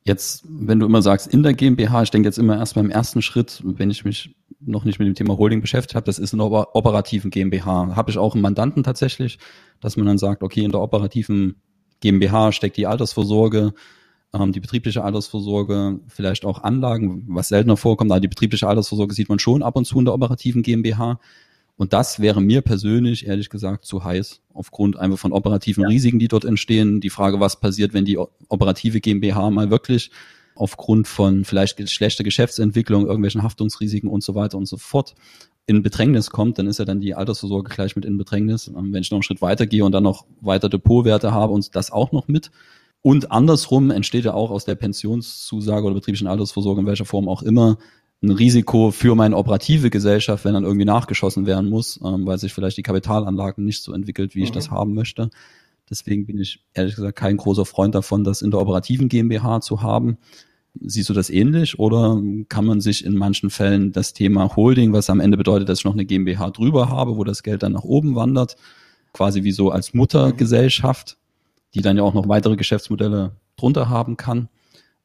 Jetzt, 0.03 0.45
wenn 0.49 0.81
du 0.81 0.87
immer 0.87 1.03
sagst, 1.03 1.29
in 1.29 1.43
der 1.43 1.53
GmbH, 1.53 2.03
ich 2.03 2.11
denke 2.11 2.27
jetzt 2.27 2.39
immer 2.39 2.57
erst 2.57 2.75
beim 2.75 2.91
ersten 2.91 3.23
Schritt, 3.23 3.63
wenn 3.65 3.91
ich 3.91 4.05
mich 4.05 4.35
noch 4.59 4.85
nicht 4.85 4.99
mit 4.99 5.07
dem 5.07 5.15
Thema 5.15 5.39
Holding 5.39 5.61
beschäftigt 5.61 5.95
habe, 5.95 6.07
das 6.07 6.19
ist 6.19 6.33
in 6.33 6.39
der 6.39 6.51
operativen 6.51 7.31
GmbH. 7.31 7.95
Habe 7.95 8.11
ich 8.11 8.19
auch 8.19 8.35
einen 8.35 8.43
Mandanten 8.43 8.83
tatsächlich, 8.83 9.39
dass 9.81 9.97
man 9.97 10.07
dann 10.07 10.19
sagt, 10.19 10.43
okay, 10.43 10.65
in 10.65 10.73
der 10.73 10.81
operativen 10.81 11.61
GmbH 12.01 12.53
steckt 12.53 12.77
die 12.77 12.87
Altersvorsorge, 12.87 13.75
ähm, 14.33 14.53
die 14.53 14.61
betriebliche 14.61 15.05
Altersvorsorge, 15.05 16.01
vielleicht 16.09 16.45
auch 16.45 16.63
Anlagen, 16.63 17.25
was 17.29 17.49
seltener 17.49 17.77
vorkommt, 17.77 18.11
aber 18.11 18.21
die 18.21 18.29
betriebliche 18.29 18.69
Altersvorsorge 18.69 19.15
sieht 19.15 19.29
man 19.29 19.39
schon 19.39 19.63
ab 19.63 19.77
und 19.77 19.85
zu 19.85 19.99
in 19.99 20.05
der 20.05 20.15
operativen 20.15 20.63
GmbH. 20.63 21.19
Und 21.77 21.95
das 21.95 22.21
wäre 22.21 22.43
mir 22.43 22.61
persönlich, 22.61 23.27
ehrlich 23.27 23.49
gesagt, 23.49 23.87
zu 23.87 24.05
heiß, 24.05 24.43
aufgrund 24.53 24.99
einfach 24.99 25.19
von 25.19 25.33
operativen 25.33 25.83
ja. 25.83 25.89
Risiken, 25.89 26.19
die 26.19 26.29
dort 26.29 26.45
entstehen. 26.45 27.01
Die 27.01 27.09
Frage, 27.09 27.41
was 27.41 27.59
passiert, 27.59 27.95
wenn 27.95 28.05
die 28.05 28.19
operative 28.49 29.01
GmbH 29.01 29.51
mal 29.51 29.71
wirklich 29.71 30.11
aufgrund 30.55 31.09
von 31.09 31.47
vielleicht 31.47 31.89
schlechter 31.89 32.23
Geschäftsentwicklung, 32.23 33.07
irgendwelchen 33.07 33.43
Haftungsrisiken 33.43 34.11
und 34.11 34.23
so 34.23 34.35
weiter 34.35 34.59
und 34.59 34.67
so 34.67 34.77
fort 34.77 35.15
in 35.67 35.83
Bedrängnis 35.83 36.31
kommt, 36.31 36.59
dann 36.59 36.67
ist 36.67 36.79
ja 36.79 36.85
dann 36.85 37.01
die 37.01 37.15
Altersvorsorge 37.15 37.73
gleich 37.73 37.97
mit 37.97 38.05
in 38.05 38.19
Bedrängnis. 38.19 38.69
Ähm, 38.69 38.93
wenn 38.93 39.03
ich 39.03 39.11
noch 39.11 39.17
einen 39.17 39.23
Schritt 39.23 39.43
weiter 39.43 39.67
gehe 39.67 39.85
und 39.85 39.93
dann 39.93 40.03
noch 40.03 40.27
weiter 40.41 40.69
Depotwerte 40.69 41.33
habe 41.33 41.53
und 41.53 41.75
das 41.77 41.91
auch 41.91 42.13
noch 42.13 42.29
mit. 42.29 42.51
Und 43.03 43.33
andersrum 43.33 43.91
entsteht 43.91 44.25
ja 44.25 44.35
auch 44.35 44.51
aus 44.51 44.65
der 44.65 44.75
Pensionszusage 44.75 45.87
oder 45.87 45.95
betrieblichen 45.95 46.27
Altersvorsorge 46.27 46.83
in 46.83 46.87
welcher 46.87 47.07
Form 47.07 47.29
auch 47.29 47.43
immer 47.43 47.79
ein 48.23 48.31
Risiko 48.31 48.91
für 48.91 49.15
meine 49.15 49.37
operative 49.37 49.89
Gesellschaft, 49.89 50.45
wenn 50.45 50.53
dann 50.53 50.65
irgendwie 50.65 50.85
nachgeschossen 50.85 51.47
werden 51.47 51.71
muss, 51.71 51.99
ähm, 52.05 52.27
weil 52.27 52.39
sich 52.39 52.53
vielleicht 52.53 52.77
die 52.77 52.83
Kapitalanlagen 52.83 53.65
nicht 53.65 53.83
so 53.83 53.93
entwickelt, 53.93 54.35
wie 54.35 54.41
mhm. 54.41 54.45
ich 54.45 54.53
das 54.53 54.71
mhm. 54.71 54.75
haben 54.75 54.95
möchte. 54.95 55.31
Deswegen 55.89 56.27
bin 56.27 56.39
ich 56.39 56.63
ehrlich 56.75 56.95
gesagt 56.95 57.17
kein 57.17 57.37
großer 57.37 57.65
Freund 57.65 57.95
davon, 57.95 58.23
das 58.23 58.43
in 58.43 58.51
der 58.51 58.61
operativen 58.61 59.09
GmbH 59.09 59.61
zu 59.61 59.83
haben. 59.83 60.19
Siehst 60.81 61.09
du 61.09 61.15
das 61.15 61.31
ähnlich 61.31 61.79
oder 61.79 62.21
kann 62.49 62.65
man 62.65 62.81
sich 62.81 63.05
in 63.05 63.15
manchen 63.15 63.51
Fällen 63.51 63.93
das 63.93 64.13
Thema 64.13 64.55
Holding, 64.57 64.93
was 64.93 65.11
am 65.11 65.21
Ende 65.21 65.37
bedeutet, 65.37 65.69
dass 65.69 65.81
ich 65.81 65.85
noch 65.85 65.95
eine 65.95 66.05
GmbH 66.05 66.51
drüber 66.51 66.89
habe, 66.89 67.17
wo 67.17 67.25
das 67.25 67.43
Geld 67.43 67.63
dann 67.63 67.73
nach 67.73 67.85
oben 67.85 68.15
wandert, 68.15 68.57
quasi 69.13 69.43
wie 69.43 69.53
so 69.53 69.71
als 69.71 69.95
Muttergesellschaft, 69.95 71.19
die 71.75 71.83
dann 71.83 71.97
ja 71.97 72.03
auch 72.03 72.15
noch 72.15 72.29
weitere 72.29 72.57
Geschäftsmodelle 72.57 73.33
drunter 73.57 73.89
haben 73.89 74.17
kann, 74.17 74.49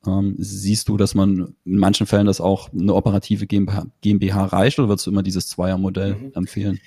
ähm, 0.07 0.35
siehst 0.37 0.89
du, 0.89 0.97
dass 0.97 1.15
man 1.15 1.55
in 1.65 1.77
manchen 1.77 2.05
Fällen 2.05 2.27
das 2.27 2.41
auch 2.41 2.71
eine 2.71 2.93
operative 2.93 3.47
GmbH, 3.47 3.85
GmbH 4.01 4.45
reicht 4.45 4.79
oder 4.79 4.89
würdest 4.89 5.07
du 5.07 5.11
immer 5.11 5.23
dieses 5.23 5.47
Zweiermodell 5.47 6.15
mhm. 6.15 6.31
empfehlen? 6.35 6.79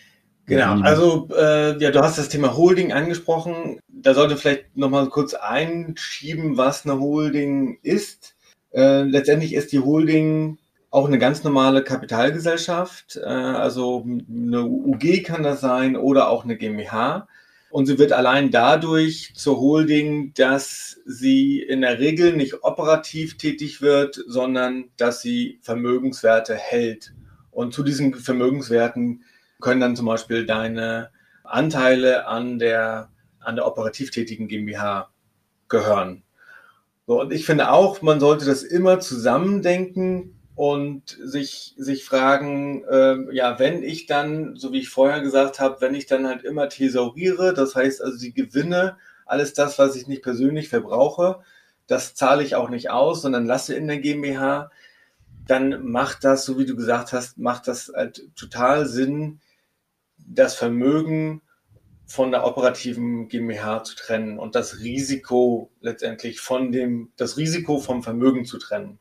Genau, 0.46 0.80
also 0.80 1.28
äh, 1.36 1.78
ja, 1.78 1.90
du 1.90 2.00
hast 2.00 2.16
das 2.16 2.30
Thema 2.30 2.56
Holding 2.56 2.92
angesprochen. 2.92 3.80
Da 3.86 4.14
sollte 4.14 4.38
vielleicht 4.38 4.78
nochmal 4.78 5.10
kurz 5.10 5.34
einschieben, 5.34 6.56
was 6.56 6.86
eine 6.86 6.98
Holding 6.98 7.78
ist. 7.82 8.34
Äh, 8.72 9.02
letztendlich 9.02 9.54
ist 9.54 9.72
die 9.72 9.80
Holding 9.80 10.58
auch 10.90 11.06
eine 11.06 11.18
ganz 11.18 11.44
normale 11.44 11.84
Kapitalgesellschaft. 11.84 13.16
Äh, 13.16 13.26
also 13.26 14.04
eine 14.06 14.64
UG 14.64 15.22
kann 15.24 15.42
das 15.42 15.60
sein 15.60 15.96
oder 15.96 16.28
auch 16.28 16.44
eine 16.44 16.56
GmbH. 16.56 17.28
Und 17.70 17.86
sie 17.86 17.98
wird 17.98 18.12
allein 18.12 18.50
dadurch 18.50 19.32
zur 19.34 19.60
Holding, 19.60 20.32
dass 20.34 21.00
sie 21.04 21.60
in 21.60 21.82
der 21.82 21.98
Regel 21.98 22.34
nicht 22.34 22.62
operativ 22.62 23.36
tätig 23.36 23.82
wird, 23.82 24.18
sondern 24.26 24.86
dass 24.96 25.20
sie 25.20 25.58
Vermögenswerte 25.62 26.54
hält. 26.54 27.12
Und 27.50 27.74
zu 27.74 27.82
diesen 27.82 28.14
Vermögenswerten 28.14 29.24
können 29.60 29.80
dann 29.80 29.96
zum 29.96 30.06
Beispiel 30.06 30.46
deine 30.46 31.10
Anteile 31.44 32.26
an 32.26 32.58
der, 32.58 33.10
an 33.40 33.56
der 33.56 33.66
operativ 33.66 34.10
tätigen 34.10 34.48
GmbH 34.48 35.10
gehören. 35.68 36.22
So, 37.08 37.22
und 37.22 37.32
ich 37.32 37.46
finde 37.46 37.70
auch, 37.70 38.02
man 38.02 38.20
sollte 38.20 38.44
das 38.44 38.62
immer 38.62 39.00
zusammendenken 39.00 40.38
und 40.54 41.16
sich, 41.22 41.74
sich 41.78 42.04
fragen, 42.04 42.84
äh, 42.84 43.34
ja, 43.34 43.58
wenn 43.58 43.82
ich 43.82 44.04
dann, 44.04 44.56
so 44.56 44.74
wie 44.74 44.80
ich 44.80 44.90
vorher 44.90 45.22
gesagt 45.22 45.58
habe, 45.58 45.80
wenn 45.80 45.94
ich 45.94 46.04
dann 46.04 46.26
halt 46.26 46.44
immer 46.44 46.68
thesauriere, 46.68 47.54
das 47.54 47.74
heißt 47.74 48.02
also 48.02 48.18
die 48.18 48.34
Gewinne, 48.34 48.98
alles 49.24 49.54
das, 49.54 49.78
was 49.78 49.96
ich 49.96 50.06
nicht 50.06 50.22
persönlich 50.22 50.68
verbrauche, 50.68 51.40
das 51.86 52.14
zahle 52.14 52.42
ich 52.42 52.56
auch 52.56 52.68
nicht 52.68 52.90
aus, 52.90 53.22
sondern 53.22 53.46
lasse 53.46 53.74
in 53.74 53.88
der 53.88 54.00
GmbH, 54.00 54.70
dann 55.46 55.86
macht 55.86 56.24
das, 56.24 56.44
so 56.44 56.58
wie 56.58 56.66
du 56.66 56.76
gesagt 56.76 57.14
hast, 57.14 57.38
macht 57.38 57.68
das 57.68 57.90
halt 57.96 58.28
total 58.36 58.86
Sinn, 58.86 59.40
das 60.18 60.56
Vermögen 60.56 61.40
von 62.08 62.30
der 62.30 62.46
operativen 62.46 63.28
GmbH 63.28 63.84
zu 63.84 63.94
trennen 63.94 64.38
und 64.38 64.54
das 64.54 64.78
Risiko 64.80 65.70
letztendlich 65.80 66.40
von 66.40 66.72
dem, 66.72 67.12
das 67.18 67.36
Risiko 67.36 67.78
vom 67.78 68.02
Vermögen 68.02 68.46
zu 68.46 68.58
trennen. 68.58 68.98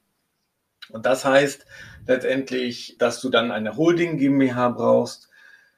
Und 0.90 1.06
das 1.06 1.24
heißt 1.24 1.66
letztendlich, 2.06 2.98
dass 3.00 3.22
du 3.22 3.30
dann 3.30 3.52
eine 3.52 3.78
Holding 3.78 4.18
GmbH 4.18 4.70
brauchst, 4.70 5.30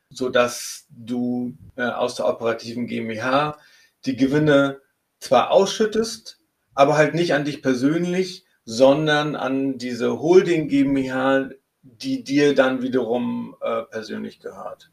sodass 0.09 0.88
du 0.89 1.55
äh, 1.75 1.83
aus 1.83 2.15
der 2.15 2.27
operativen 2.27 2.88
GmbH 2.88 3.59
die 4.05 4.15
Gewinne 4.15 4.81
zwar 5.19 5.51
ausschüttest, 5.51 6.39
aber 6.74 6.98
halt 6.98 7.13
nicht 7.13 7.36
an 7.36 7.45
dich 7.45 7.62
persönlich, 7.62 8.45
sondern 8.65 9.36
an 9.36 9.77
diese 9.77 10.19
Holding 10.19 10.67
GmbH, 10.67 11.50
die 11.83 12.24
dir 12.24 12.55
dann 12.55 12.81
wiederum 12.81 13.55
äh, 13.62 13.83
persönlich 13.83 14.39
gehört. 14.39 14.89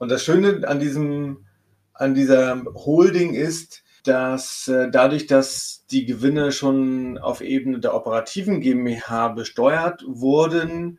Und 0.00 0.10
das 0.10 0.24
Schöne 0.24 0.66
an 0.66 0.80
diesem, 0.80 1.44
an 1.92 2.14
dieser 2.14 2.64
Holding 2.74 3.34
ist, 3.34 3.84
dass 4.04 4.66
äh, 4.66 4.90
dadurch, 4.90 5.26
dass 5.26 5.84
die 5.90 6.06
Gewinne 6.06 6.52
schon 6.52 7.18
auf 7.18 7.42
Ebene 7.42 7.80
der 7.80 7.94
operativen 7.94 8.62
GmbH 8.62 9.28
besteuert 9.28 10.02
wurden, 10.06 10.98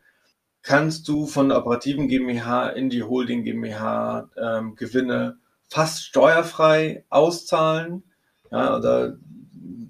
kannst 0.62 1.08
du 1.08 1.26
von 1.26 1.50
der 1.50 1.58
operativen 1.58 2.08
GmbH 2.10 2.70
in 2.70 2.92
die 2.92 3.02
Holding 3.02 3.44
GmbH 3.44 4.30
ähm, 4.38 4.76
Gewinne 4.76 5.40
fast 5.68 6.04
steuerfrei 6.04 7.04
auszahlen. 7.10 8.04
Ja, 8.52 8.78
oder 8.78 9.18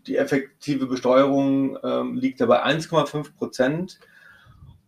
die 0.07 0.15
effektive 0.15 0.85
Besteuerung 0.85 1.77
ähm, 1.83 2.15
liegt 2.15 2.39
dabei 2.39 2.63
1,5 2.63 3.35
Prozent. 3.35 3.99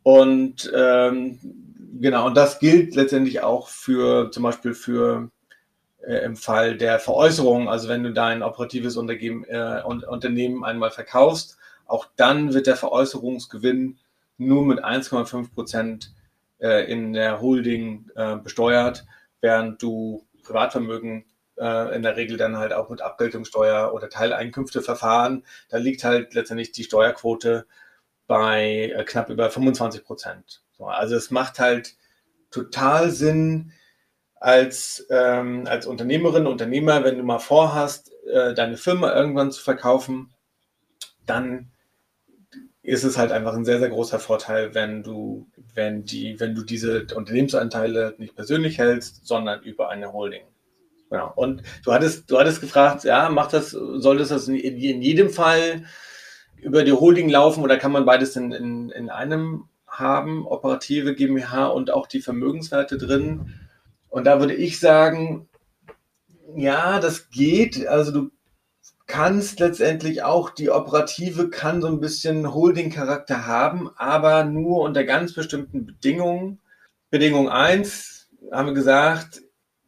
Und 0.02 0.72
ähm, 0.74 1.40
genau, 2.00 2.28
und 2.28 2.36
das 2.36 2.60
gilt 2.60 2.96
letztendlich 2.96 3.42
auch 3.42 3.68
für 3.68 4.32
zum 4.32 4.44
Beispiel 4.44 4.74
für 4.74 5.30
äh, 6.06 6.26
im 6.26 6.36
Fall 6.36 6.78
der 6.78 7.00
Veräußerung, 7.00 7.70
also 7.70 7.90
wenn 7.90 8.04
du 8.04 8.12
dein 8.14 8.44
operatives 8.44 8.98
Untergeben, 8.98 9.44
äh, 9.46 9.82
Unternehmen 9.84 10.64
einmal 10.64 10.92
verkaufst, 10.92 11.58
auch 11.86 12.08
dann 12.16 12.54
wird 12.54 12.68
der 12.68 12.76
Veräußerungsgewinn 12.76 14.00
nur 14.38 14.66
mit 14.66 14.84
1,5 14.84 15.54
Prozent 15.54 16.14
äh, 16.60 16.92
in 16.92 17.14
der 17.14 17.42
Holding 17.42 18.10
äh, 18.16 18.38
besteuert, 18.38 19.06
während 19.42 19.82
du 19.82 20.26
Privatvermögen 20.44 21.26
äh, 21.58 21.96
in 21.96 22.02
der 22.02 22.18
Regel 22.18 22.38
dann 22.38 22.58
halt 22.58 22.74
auch 22.74 22.90
mit 22.90 23.02
Abgeltungssteuer 23.02 23.94
oder 23.94 24.10
Teileinkünfteverfahren, 24.10 25.46
da 25.70 25.78
liegt 25.78 26.04
halt 26.04 26.34
letztendlich 26.34 26.72
die 26.72 26.84
Steuerquote 26.84 27.66
bei 28.28 28.92
äh, 28.96 29.04
knapp 29.04 29.30
über 29.30 29.50
25 29.50 30.04
Prozent. 30.04 30.63
So, 30.78 30.86
also 30.86 31.16
es 31.16 31.32
macht 31.32 31.60
halt 31.60 31.96
total 32.52 33.12
Sinn, 33.12 33.74
als, 34.44 35.08
ähm, 35.10 35.64
als 35.68 35.86
Unternehmerin, 35.86 36.48
Unternehmer, 36.48 37.06
wenn 37.06 37.18
du 37.18 37.24
mal 37.24 37.40
vorhast, 37.40 38.12
äh, 38.26 38.54
deine 38.54 38.76
Firma 38.76 39.16
irgendwann 39.16 39.54
zu 39.54 39.64
verkaufen, 39.64 40.34
dann 41.26 41.72
ist 42.82 43.06
es 43.06 43.18
halt 43.18 43.32
einfach 43.32 43.54
ein 43.54 43.64
sehr, 43.64 43.80
sehr 43.80 43.88
großer 43.88 44.20
Vorteil, 44.20 44.76
wenn 44.76 45.02
du, 45.02 45.48
wenn 45.74 46.04
die, 46.04 46.38
wenn 46.42 46.56
du 46.56 46.64
diese 46.64 47.08
Unternehmensanteile 47.16 48.16
nicht 48.18 48.36
persönlich 48.36 48.80
hältst, 48.80 49.26
sondern 49.26 49.64
über 49.64 49.88
eine 49.88 50.12
Holding. 50.12 50.44
Genau. 51.10 51.32
Und 51.38 51.64
du 51.86 51.94
hattest, 51.94 52.30
du 52.30 52.38
hattest 52.38 52.60
gefragt, 52.60 53.06
ja, 53.06 53.30
macht 53.30 53.54
das, 53.54 53.72
soll 53.72 54.18
das 54.18 54.48
in, 54.50 54.56
in 54.56 55.02
jedem 55.02 55.30
Fall 55.30 55.86
über 56.58 56.84
die 56.84 56.92
Holding 56.92 57.30
laufen 57.30 57.64
oder 57.64 57.78
kann 57.78 57.94
man 57.94 58.04
beides 58.04 58.36
in, 58.36 58.52
in, 58.52 58.90
in 58.90 59.10
einem 59.10 59.70
haben, 59.94 60.46
operative 60.46 61.16
GmbH 61.16 61.68
und 61.68 61.92
auch 61.92 62.08
die 62.08 62.22
Vermögenswerte 62.22 62.98
drin? 62.98 63.54
Und 64.10 64.26
da 64.26 64.40
würde 64.40 64.54
ich 64.54 64.80
sagen, 64.80 65.48
ja, 66.56 67.00
das 67.00 67.30
geht. 67.30 67.88
Also 67.88 68.12
du 68.12 68.32
kannst 69.08 69.60
letztendlich 69.60 70.24
auch, 70.24 70.50
die 70.50 70.70
operative 70.70 71.50
kann 71.50 71.82
so 71.82 71.88
ein 71.88 72.00
bisschen 72.00 72.54
Holding-Charakter 72.54 73.46
haben, 73.46 73.90
aber 73.96 74.44
nur 74.46 74.82
unter 74.82 75.04
ganz 75.04 75.34
bestimmten 75.34 75.86
Bedingungen. 75.86 76.60
Bedingung 77.10 77.50
eins 77.50 78.30
haben 78.52 78.68
wir 78.68 78.74
gesagt, 78.74 79.42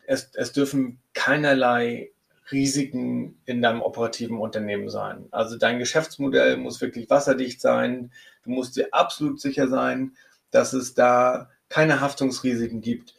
es, 0.07 0.31
es 0.35 0.51
dürfen 0.51 0.99
keinerlei 1.13 2.11
Risiken 2.51 3.41
in 3.45 3.61
deinem 3.61 3.81
operativen 3.81 4.37
Unternehmen 4.37 4.89
sein. 4.89 5.27
Also 5.31 5.57
dein 5.57 5.79
Geschäftsmodell 5.79 6.57
muss 6.57 6.81
wirklich 6.81 7.09
wasserdicht 7.09 7.59
sein. 7.59 8.11
Du 8.45 8.51
musst 8.51 8.77
dir 8.77 8.87
absolut 8.91 9.41
sicher 9.41 9.67
sein, 9.67 10.13
dass 10.51 10.73
es 10.73 10.93
da 10.93 11.49
keine 11.67 11.99
Haftungsrisiken 11.99 12.79
gibt 12.81 13.15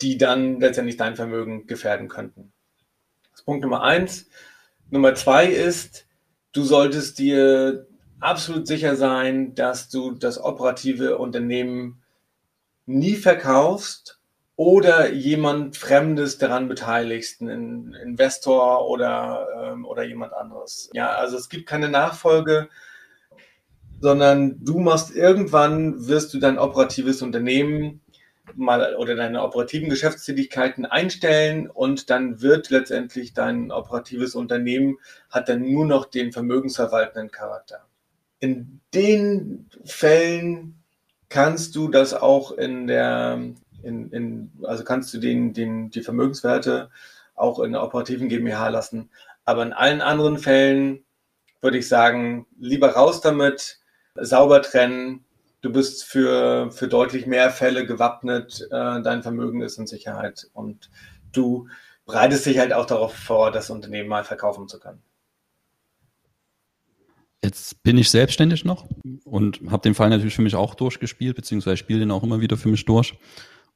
die 0.00 0.18
dann 0.18 0.60
letztendlich 0.60 0.96
dein 0.96 1.16
Vermögen 1.16 1.66
gefährden 1.66 2.08
könnten. 2.08 2.52
Das 3.30 3.40
ist 3.40 3.46
Punkt 3.46 3.62
Nummer 3.62 3.82
eins. 3.82 4.26
Nummer 4.90 5.14
zwei 5.14 5.46
ist, 5.46 6.06
du 6.52 6.62
solltest 6.62 7.18
dir 7.18 7.86
absolut 8.20 8.66
sicher 8.66 8.96
sein, 8.96 9.54
dass 9.54 9.88
du 9.88 10.12
das 10.12 10.42
operative 10.42 11.18
Unternehmen 11.18 12.02
nie 12.86 13.16
verkaufst 13.16 14.20
oder 14.54 15.12
jemand 15.12 15.76
Fremdes 15.76 16.38
daran 16.38 16.68
beteiligst, 16.68 17.42
ein 17.42 17.94
Investor 17.94 18.88
oder, 18.88 19.48
ähm, 19.62 19.84
oder 19.84 20.04
jemand 20.04 20.32
anderes. 20.32 20.88
Ja, 20.94 21.10
also 21.10 21.36
es 21.36 21.48
gibt 21.48 21.66
keine 21.66 21.90
Nachfolge, 21.90 22.68
sondern 24.00 24.64
du 24.64 24.78
machst 24.78 25.14
irgendwann, 25.14 26.06
wirst 26.06 26.34
du 26.34 26.38
dein 26.38 26.58
operatives 26.58 27.22
Unternehmen 27.22 28.00
mal 28.54 28.94
oder 28.96 29.16
deine 29.16 29.42
operativen 29.42 29.88
Geschäftstätigkeiten 29.88 30.86
einstellen 30.86 31.68
und 31.68 32.10
dann 32.10 32.40
wird 32.40 32.70
letztendlich 32.70 33.34
dein 33.34 33.72
operatives 33.72 34.34
Unternehmen 34.34 34.98
hat 35.30 35.48
dann 35.48 35.62
nur 35.62 35.84
noch 35.84 36.06
den 36.06 36.32
vermögensverwaltenden 36.32 37.30
Charakter. 37.30 37.86
In 38.38 38.80
den 38.94 39.68
Fällen 39.84 40.82
kannst 41.28 41.74
du 41.74 41.88
das 41.88 42.14
auch 42.14 42.52
in 42.52 42.86
der, 42.86 43.40
in, 43.82 44.10
in, 44.10 44.52
also 44.62 44.84
kannst 44.84 45.12
du 45.14 45.18
den, 45.18 45.52
den, 45.52 45.90
die 45.90 46.02
Vermögenswerte 46.02 46.90
auch 47.34 47.58
in 47.60 47.72
der 47.72 47.82
operativen 47.82 48.28
GmbH 48.28 48.68
lassen. 48.68 49.10
Aber 49.44 49.62
in 49.62 49.72
allen 49.72 50.00
anderen 50.00 50.38
Fällen 50.38 51.04
würde 51.60 51.78
ich 51.78 51.88
sagen, 51.88 52.46
lieber 52.58 52.90
raus 52.90 53.20
damit, 53.20 53.80
sauber 54.20 54.62
trennen, 54.62 55.24
du 55.62 55.72
bist 55.72 56.04
für, 56.04 56.70
für 56.70 56.88
deutlich 56.88 57.26
mehr 57.26 57.50
Fälle 57.50 57.86
gewappnet, 57.86 58.66
äh, 58.70 59.02
dein 59.02 59.22
Vermögen 59.22 59.62
ist 59.62 59.78
in 59.78 59.86
Sicherheit 59.86 60.48
und 60.52 60.90
du 61.32 61.68
bereitest 62.04 62.46
dich 62.46 62.58
halt 62.58 62.72
auch 62.72 62.86
darauf 62.86 63.14
vor, 63.14 63.50
das 63.50 63.70
Unternehmen 63.70 64.08
mal 64.08 64.24
verkaufen 64.24 64.68
zu 64.68 64.78
können. 64.78 65.02
Jetzt 67.44 67.82
bin 67.82 67.98
ich 67.98 68.10
selbstständig 68.10 68.64
noch 68.64 68.86
und 69.24 69.60
habe 69.70 69.82
den 69.82 69.94
Fall 69.94 70.10
natürlich 70.10 70.34
für 70.34 70.42
mich 70.42 70.56
auch 70.56 70.74
durchgespielt, 70.74 71.36
beziehungsweise 71.36 71.76
spiele 71.76 72.00
den 72.00 72.10
auch 72.10 72.22
immer 72.22 72.40
wieder 72.40 72.56
für 72.56 72.68
mich 72.68 72.84
durch. 72.84 73.14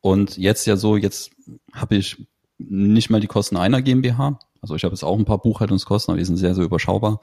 Und 0.01 0.39
jetzt 0.39 0.67
ja 0.67 0.77
so, 0.77 0.97
jetzt 0.97 1.31
habe 1.73 1.97
ich 1.97 2.27
nicht 2.59 3.11
mal 3.11 3.21
die 3.21 3.27
Kosten 3.27 3.57
einer 3.57 3.83
GmbH. 3.83 4.39
Also 4.61 4.75
ich 4.75 4.85
habe 4.85 4.95
jetzt 4.95 5.05
auch 5.05 5.19
ein 5.19 5.25
paar 5.25 5.41
Buchhaltungskosten, 5.41 6.13
aber 6.13 6.19
die 6.19 6.25
sind 6.25 6.37
sehr, 6.37 6.55
sehr 6.55 6.65
überschaubar. 6.65 7.21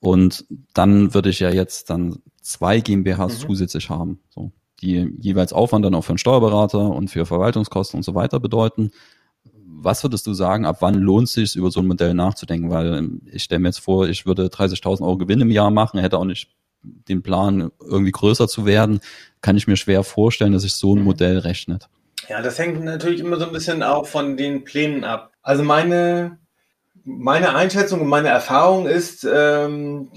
Und 0.00 0.44
dann 0.72 1.14
würde 1.14 1.30
ich 1.30 1.40
ja 1.40 1.50
jetzt 1.50 1.90
dann 1.90 2.22
zwei 2.46 2.80
GmbHs 2.80 3.42
mhm. 3.42 3.46
zusätzlich 3.46 3.90
haben, 3.90 4.20
so, 4.28 4.52
die 4.80 5.12
jeweils 5.20 5.52
Aufwand 5.52 5.84
dann 5.84 5.94
auch 5.94 6.02
für 6.02 6.10
einen 6.10 6.18
Steuerberater 6.18 6.90
und 6.90 7.08
für 7.10 7.26
Verwaltungskosten 7.26 7.98
und 7.98 8.02
so 8.02 8.14
weiter 8.14 8.40
bedeuten. 8.40 8.92
Was 9.78 10.02
würdest 10.02 10.26
du 10.26 10.32
sagen, 10.32 10.64
ab 10.64 10.78
wann 10.80 10.94
lohnt 10.94 11.28
es 11.28 11.34
sich, 11.34 11.56
über 11.56 11.70
so 11.70 11.80
ein 11.80 11.86
Modell 11.86 12.14
nachzudenken? 12.14 12.70
Weil 12.70 13.10
ich 13.30 13.44
stelle 13.44 13.58
mir 13.58 13.68
jetzt 13.68 13.80
vor, 13.80 14.08
ich 14.08 14.26
würde 14.26 14.46
30.000 14.46 15.02
Euro 15.02 15.18
Gewinn 15.18 15.40
im 15.40 15.50
Jahr 15.50 15.70
machen, 15.70 16.00
hätte 16.00 16.18
auch 16.18 16.24
nicht 16.24 16.50
den 16.82 17.22
Plan, 17.22 17.70
irgendwie 17.80 18.12
größer 18.12 18.48
zu 18.48 18.64
werden. 18.64 19.00
Kann 19.40 19.56
ich 19.56 19.66
mir 19.66 19.76
schwer 19.76 20.04
vorstellen, 20.04 20.52
dass 20.52 20.62
sich 20.62 20.74
so 20.74 20.94
ein 20.94 21.00
mhm. 21.00 21.04
Modell 21.04 21.38
rechnet. 21.38 21.88
Ja, 22.28 22.42
das 22.42 22.58
hängt 22.58 22.82
natürlich 22.82 23.20
immer 23.20 23.38
so 23.38 23.46
ein 23.46 23.52
bisschen 23.52 23.82
auch 23.82 24.06
von 24.06 24.36
den 24.36 24.64
Plänen 24.64 25.04
ab. 25.04 25.32
Also 25.42 25.62
meine 25.62 26.38
meine 27.04 27.54
Einschätzung 27.54 28.00
und 28.00 28.08
meine 28.08 28.28
Erfahrung 28.28 28.86
ist, 28.86 29.26
ähm, 29.32 30.10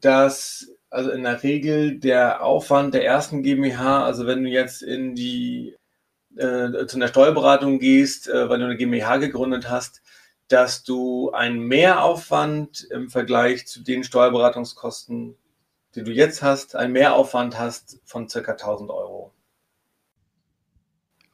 dass 0.00 0.68
also 0.90 1.10
in 1.10 1.22
der 1.22 1.42
Regel 1.42 1.98
der 1.98 2.42
Aufwand 2.42 2.94
der 2.94 3.04
ersten 3.04 3.42
GmbH, 3.42 4.04
also 4.04 4.26
wenn 4.26 4.42
du 4.42 4.48
jetzt 4.48 4.82
in 4.82 5.14
die 5.14 5.76
äh, 6.36 6.86
zu 6.86 6.96
einer 6.96 7.08
Steuerberatung 7.08 7.78
gehst, 7.78 8.28
äh, 8.28 8.48
weil 8.48 8.58
du 8.58 8.64
eine 8.64 8.76
GmbH 8.76 9.18
gegründet 9.18 9.68
hast, 9.68 10.02
dass 10.48 10.82
du 10.82 11.30
einen 11.32 11.60
Mehraufwand 11.60 12.86
im 12.90 13.10
Vergleich 13.10 13.66
zu 13.66 13.82
den 13.82 14.02
Steuerberatungskosten, 14.02 15.36
die 15.94 16.04
du 16.04 16.10
jetzt 16.10 16.42
hast, 16.42 16.74
einen 16.74 16.92
Mehraufwand 16.92 17.58
hast 17.58 18.00
von 18.04 18.28
circa 18.28 18.52
1000 18.52 18.90
Euro. 18.90 19.32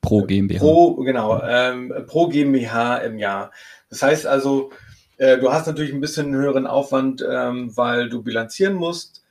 Pro 0.00 0.22
GmbH. 0.22 0.58
Pro, 0.58 0.96
genau, 0.96 1.40
ähm, 1.42 1.94
pro 2.06 2.28
GmbH 2.28 2.98
im 2.98 3.18
Jahr. 3.18 3.52
Das 3.88 4.02
heißt 4.02 4.26
also, 4.26 4.70
äh, 5.16 5.38
du 5.38 5.52
hast 5.52 5.66
natürlich 5.66 5.92
ein 5.92 6.00
bisschen 6.00 6.26
einen 6.26 6.36
höheren 6.36 6.66
Aufwand, 6.66 7.24
ähm, 7.28 7.74
weil 7.76 8.08
du 8.08 8.22
bilanzieren 8.22 8.74
musst. 8.74 9.23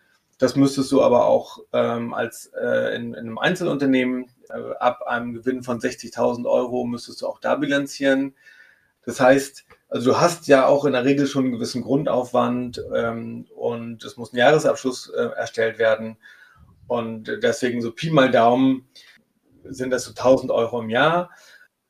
Das 0.43 0.57
müsstest 0.57 0.91
du 0.91 1.01
aber 1.01 1.25
auch 1.27 1.59
ähm, 1.71 2.13
als 2.13 2.47
äh, 2.47 2.97
in, 2.97 3.13
in, 3.13 3.15
einem 3.15 3.37
Einzelunternehmen 3.37 4.25
äh, 4.49 4.73
ab 4.77 5.03
einem 5.03 5.33
Gewinn 5.33 5.63
von 5.63 5.79
60.000 5.79 6.45
Euro 6.49 6.83
müsstest 6.83 7.21
du 7.21 7.27
auch 7.27 7.39
da 7.39 7.55
bilanzieren. 7.55 8.35
Das 9.05 9.21
heißt, 9.21 9.63
also 9.87 10.11
du 10.11 10.19
hast 10.19 10.47
ja 10.47 10.65
auch 10.65 10.83
in 10.83 10.91
der 10.91 11.05
Regel 11.05 11.27
schon 11.27 11.45
einen 11.45 11.53
gewissen 11.53 11.81
Grundaufwand 11.81 12.83
ähm, 12.93 13.45
und 13.55 14.03
es 14.03 14.17
muss 14.17 14.33
ein 14.33 14.37
Jahresabschluss 14.37 15.13
äh, 15.15 15.29
erstellt 15.37 15.79
werden. 15.79 16.17
Und 16.87 17.39
deswegen 17.41 17.81
so 17.81 17.93
Pi 17.93 18.09
mal 18.09 18.29
Daumen 18.29 18.89
sind 19.63 19.91
das 19.91 20.03
so 20.03 20.09
1000 20.09 20.51
Euro 20.51 20.81
im 20.81 20.89
Jahr. 20.89 21.29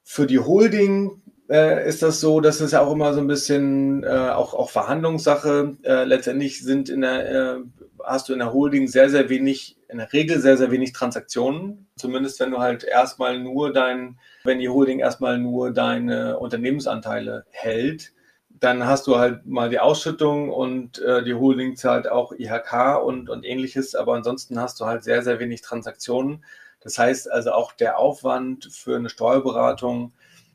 Für 0.03 0.27
die 0.27 0.37
Holding 0.37 1.23
äh, 1.49 1.87
ist 1.87 2.03
das 2.03 2.19
so, 2.19 2.39
dass 2.39 2.59
es 2.59 2.71
ja 2.71 2.81
auch 2.81 2.91
immer 2.91 3.15
so 3.15 3.19
ein 3.19 3.27
bisschen 3.27 4.03
äh, 4.03 4.29
auch, 4.29 4.53
auch 4.53 4.69
Verhandlungssache. 4.69 5.75
Äh, 5.81 6.03
letztendlich 6.03 6.63
sind 6.63 6.89
in 6.89 7.01
der, 7.01 7.31
äh, 7.31 7.57
hast 8.05 8.29
du 8.29 8.33
in 8.33 8.39
der 8.39 8.53
Holding 8.53 8.87
sehr, 8.87 9.09
sehr 9.09 9.29
wenig, 9.29 9.77
in 9.87 9.97
der 9.97 10.11
Regel 10.13 10.39
sehr, 10.39 10.57
sehr 10.57 10.71
wenig 10.71 10.93
Transaktionen. 10.93 11.87
Zumindest 11.95 12.39
wenn 12.39 12.51
du 12.51 12.59
halt 12.59 12.83
erstmal 12.83 13.39
nur 13.39 13.73
dein, 13.73 14.19
wenn 14.43 14.59
die 14.59 14.69
Holding 14.69 14.99
erstmal 14.99 15.37
nur 15.37 15.71
deine 15.71 16.39
Unternehmensanteile 16.39 17.45
hält, 17.49 18.13
dann 18.49 18.85
hast 18.85 19.07
du 19.07 19.17
halt 19.17 19.45
mal 19.45 19.69
die 19.69 19.79
Ausschüttung 19.79 20.49
und 20.49 20.99
äh, 20.99 21.23
die 21.23 21.33
Holding 21.33 21.75
zahlt 21.75 22.07
auch 22.07 22.31
IHK 22.31 23.03
und, 23.03 23.29
und 23.29 23.43
ähnliches, 23.43 23.95
aber 23.95 24.13
ansonsten 24.13 24.59
hast 24.59 24.79
du 24.79 24.85
halt 24.85 25.03
sehr, 25.03 25.21
sehr 25.21 25.39
wenig 25.39 25.61
Transaktionen. 25.61 26.45
Das 26.79 26.97
heißt 26.97 27.31
also 27.31 27.51
auch 27.51 27.73
der 27.73 27.99
Aufwand 27.99 28.65
für 28.71 28.95
eine 28.95 29.09
Steuerberatung 29.09 30.13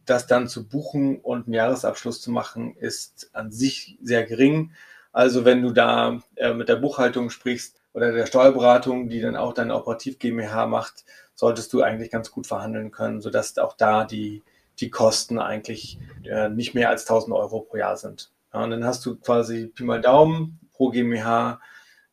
das 0.08 0.26
dann 0.26 0.48
zu 0.48 0.66
buchen 0.66 1.18
und 1.20 1.46
einen 1.46 1.54
Jahresabschluss 1.54 2.20
zu 2.20 2.30
machen, 2.30 2.74
ist 2.76 3.30
an 3.34 3.52
sich 3.52 3.98
sehr 4.02 4.24
gering. 4.24 4.72
Also 5.12 5.44
wenn 5.44 5.62
du 5.62 5.72
da 5.72 6.20
äh, 6.36 6.52
mit 6.54 6.68
der 6.68 6.76
Buchhaltung 6.76 7.30
sprichst 7.30 7.80
oder 7.92 8.12
der 8.12 8.26
Steuerberatung, 8.26 9.08
die 9.08 9.20
dann 9.20 9.36
auch 9.36 9.54
deine 9.54 9.74
Operativ 9.74 10.18
GmbH 10.18 10.66
macht, 10.66 11.04
solltest 11.34 11.72
du 11.72 11.82
eigentlich 11.82 12.10
ganz 12.10 12.30
gut 12.30 12.46
verhandeln 12.46 12.90
können, 12.90 13.20
sodass 13.20 13.56
auch 13.58 13.76
da 13.76 14.04
die, 14.04 14.42
die 14.80 14.90
Kosten 14.90 15.38
eigentlich 15.38 15.98
äh, 16.24 16.48
nicht 16.48 16.74
mehr 16.74 16.90
als 16.90 17.02
1000 17.08 17.34
Euro 17.34 17.60
pro 17.60 17.76
Jahr 17.76 17.96
sind. 17.96 18.30
Ja, 18.52 18.64
und 18.64 18.70
dann 18.70 18.84
hast 18.84 19.04
du 19.06 19.16
quasi 19.16 19.66
Pi 19.66 19.84
mal 19.84 20.00
Daumen 20.00 20.58
pro 20.72 20.90
GmbH 20.90 21.60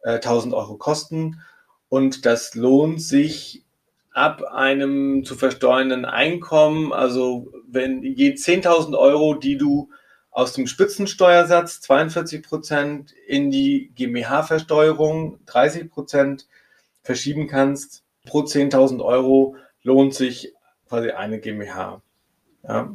äh, 0.04 0.16
1000 0.16 0.54
Euro 0.54 0.76
Kosten 0.78 1.42
und 1.90 2.26
das 2.26 2.56
lohnt 2.56 3.02
sich 3.02 3.64
ab 4.12 4.44
einem 4.44 5.26
zu 5.26 5.36
versteuernden 5.36 6.06
Einkommen, 6.06 6.94
also 6.94 7.52
wenn 7.68 8.02
je 8.02 8.32
10.000 8.32 8.98
Euro, 8.98 9.34
die 9.34 9.58
du 9.58 9.90
aus 10.36 10.52
dem 10.52 10.68
Spitzensteuersatz 10.68 11.80
42 11.80 12.44
Prozent 12.44 13.14
in 13.26 13.52
die 13.52 13.92
GmbH-Versteuerung 13.96 15.40
30 15.46 15.90
Prozent 15.90 16.46
verschieben 17.04 17.48
kannst, 17.48 18.04
pro 18.26 18.42
10.000 18.42 19.02
Euro 19.02 19.56
lohnt 19.82 20.14
sich 20.14 20.52
quasi 20.90 21.12
eine 21.12 21.40
GmbH. 21.40 22.02
Ja. 22.68 22.94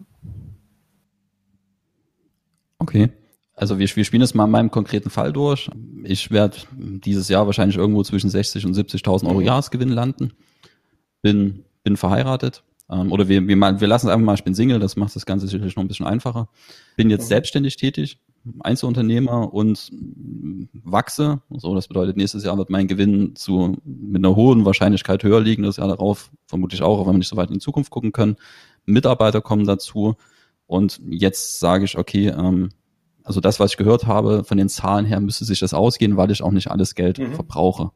Okay. 2.78 3.08
Also 3.54 3.78
wir, 3.78 3.88
wir 3.88 4.04
spielen 4.04 4.22
es 4.22 4.34
mal 4.34 4.44
in 4.44 4.50
meinem 4.50 4.70
konkreten 4.70 5.08
Fall 5.08 5.32
durch. 5.32 5.70
Ich 6.04 6.30
werde 6.30 6.58
dieses 6.72 7.30
Jahr 7.30 7.46
wahrscheinlich 7.46 7.78
irgendwo 7.78 8.02
zwischen 8.02 8.28
60 8.28 8.66
und 8.66 8.76
70.000 8.76 9.26
Euro 9.26 9.40
mhm. 9.40 9.46
Jahresgewinn 9.46 9.88
landen 9.88 10.34
bin, 11.22 11.64
bin 11.84 11.96
verheiratet. 11.96 12.64
Ähm, 12.90 13.12
oder 13.12 13.28
wir, 13.28 13.46
wir, 13.46 13.56
wir 13.56 13.88
lassen 13.88 14.08
es 14.08 14.12
einfach 14.12 14.24
mal, 14.24 14.34
ich 14.34 14.44
bin 14.44 14.54
Single, 14.54 14.80
das 14.80 14.96
macht 14.96 15.14
das 15.14 15.26
Ganze 15.26 15.46
sicherlich 15.46 15.76
noch 15.76 15.84
ein 15.84 15.88
bisschen 15.88 16.06
einfacher. 16.06 16.48
Bin 16.96 17.08
jetzt 17.08 17.28
selbstständig 17.28 17.76
tätig, 17.76 18.18
Einzelunternehmer 18.60 19.52
und 19.52 19.90
wachse. 20.72 21.40
So, 21.50 21.74
das 21.74 21.88
bedeutet, 21.88 22.16
nächstes 22.16 22.44
Jahr 22.44 22.58
wird 22.58 22.70
mein 22.70 22.88
Gewinn 22.88 23.36
zu, 23.36 23.76
mit 23.84 24.24
einer 24.24 24.34
hohen 24.34 24.64
Wahrscheinlichkeit 24.64 25.22
höher 25.22 25.40
liegen, 25.40 25.62
das 25.62 25.76
Jahr 25.76 25.88
darauf 25.88 26.30
vermutlich 26.46 26.82
auch, 26.82 26.98
auch 26.98 27.06
wenn 27.06 27.14
wir 27.14 27.18
nicht 27.18 27.28
so 27.28 27.36
weit 27.36 27.48
in 27.48 27.54
die 27.54 27.60
Zukunft 27.60 27.90
gucken 27.90 28.12
können. 28.12 28.36
Mitarbeiter 28.86 29.40
kommen 29.40 29.66
dazu. 29.66 30.16
Und 30.66 31.00
jetzt 31.08 31.60
sage 31.60 31.84
ich, 31.84 31.96
okay, 31.96 32.28
ähm, 32.28 32.70
also 33.22 33.40
das, 33.40 33.60
was 33.60 33.72
ich 33.72 33.76
gehört 33.76 34.06
habe, 34.06 34.44
von 34.44 34.56
den 34.56 34.68
Zahlen 34.68 35.04
her 35.04 35.20
müsste 35.20 35.44
sich 35.44 35.60
das 35.60 35.74
ausgehen, 35.74 36.16
weil 36.16 36.30
ich 36.30 36.42
auch 36.42 36.52
nicht 36.52 36.70
alles 36.70 36.94
Geld 36.94 37.18
mhm. 37.18 37.34
verbrauche. 37.34 37.90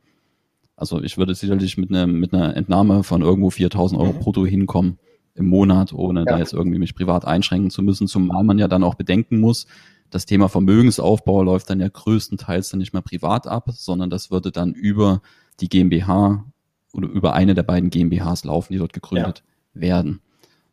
Also 0.76 1.02
ich 1.02 1.16
würde 1.18 1.34
sicherlich 1.34 1.76
mit 1.78 1.90
einer, 1.90 2.06
mit 2.06 2.34
einer 2.34 2.56
Entnahme 2.56 3.04
von 3.04 3.22
irgendwo 3.22 3.50
4000 3.50 4.00
Euro 4.00 4.12
mhm. 4.12 4.18
brutto 4.18 4.44
hinkommen 4.46 4.98
im 5.34 5.46
Monat, 5.46 5.92
ohne 5.92 6.20
ja. 6.20 6.24
da 6.26 6.38
jetzt 6.38 6.52
irgendwie 6.52 6.78
mich 6.78 6.94
privat 6.94 7.24
einschränken 7.24 7.70
zu 7.70 7.82
müssen, 7.82 8.06
zumal 8.06 8.44
man 8.44 8.58
ja 8.58 8.68
dann 8.68 8.84
auch 8.84 8.94
bedenken 8.94 9.40
muss, 9.40 9.66
das 10.14 10.26
Thema 10.26 10.48
Vermögensaufbau 10.48 11.42
läuft 11.42 11.70
dann 11.70 11.80
ja 11.80 11.88
größtenteils 11.88 12.68
dann 12.68 12.78
nicht 12.78 12.92
mehr 12.92 13.02
privat 13.02 13.48
ab, 13.48 13.70
sondern 13.72 14.10
das 14.10 14.30
würde 14.30 14.52
dann 14.52 14.72
über 14.72 15.22
die 15.58 15.68
GmbH 15.68 16.44
oder 16.92 17.08
über 17.08 17.34
eine 17.34 17.54
der 17.54 17.64
beiden 17.64 17.90
GmbHs 17.90 18.44
laufen, 18.44 18.72
die 18.72 18.78
dort 18.78 18.92
gegründet 18.92 19.42
ja. 19.74 19.80
werden. 19.80 20.20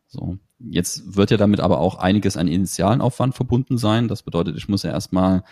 So. 0.07 0.37
Jetzt 0.59 1.15
wird 1.15 1.31
ja 1.31 1.37
damit 1.37 1.59
aber 1.59 1.79
auch 1.79 1.95
einiges 1.95 2.37
an 2.37 2.47
initialen 2.47 3.01
Aufwand 3.01 3.33
verbunden 3.33 3.79
sein. 3.79 4.07
Das 4.07 4.21
bedeutet, 4.21 4.57
ich 4.57 4.69
muss 4.69 4.83
ja 4.83 4.91
erstmal 4.91 5.43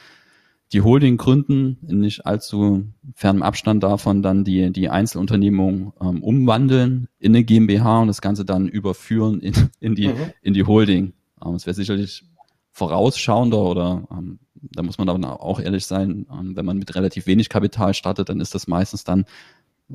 die 0.72 0.82
Holding 0.82 1.18
gründen, 1.18 1.78
in 1.88 2.00
nicht 2.00 2.26
allzu 2.26 2.86
fernem 3.16 3.42
Abstand 3.42 3.84
davon 3.84 4.22
dann 4.22 4.44
die, 4.44 4.72
die 4.72 4.90
Einzelunternehmung 4.90 5.94
ähm, 6.00 6.24
umwandeln 6.24 7.08
in 7.18 7.36
eine 7.36 7.44
GmbH 7.44 8.02
und 8.02 8.08
das 8.08 8.22
Ganze 8.22 8.46
dann 8.46 8.68
überführen 8.68 9.42
in, 9.42 9.54
in, 9.80 9.96
die, 9.96 10.10
mhm. 10.10 10.32
in 10.42 10.54
die 10.54 10.64
Holding. 10.64 11.14
Ähm, 11.44 11.56
es 11.56 11.66
wäre 11.66 11.74
sicherlich 11.74 12.24
vorausschauender 12.72 13.64
oder 13.64 14.08
ähm, 14.12 14.40
da 14.54 14.84
muss 14.84 14.98
man 14.98 15.08
dann 15.08 15.26
auch 15.26 15.60
ehrlich 15.60 15.86
sein, 15.86 16.28
ähm, 16.32 16.56
wenn 16.56 16.66
man 16.66 16.78
mit 16.78 16.94
relativ 16.96 17.26
wenig 17.26 17.50
Kapital 17.50 17.94
startet, 17.96 18.30
dann 18.30 18.40
ist 18.40 18.54
das 18.54 18.68
meistens 18.68 19.04
dann 19.04 19.26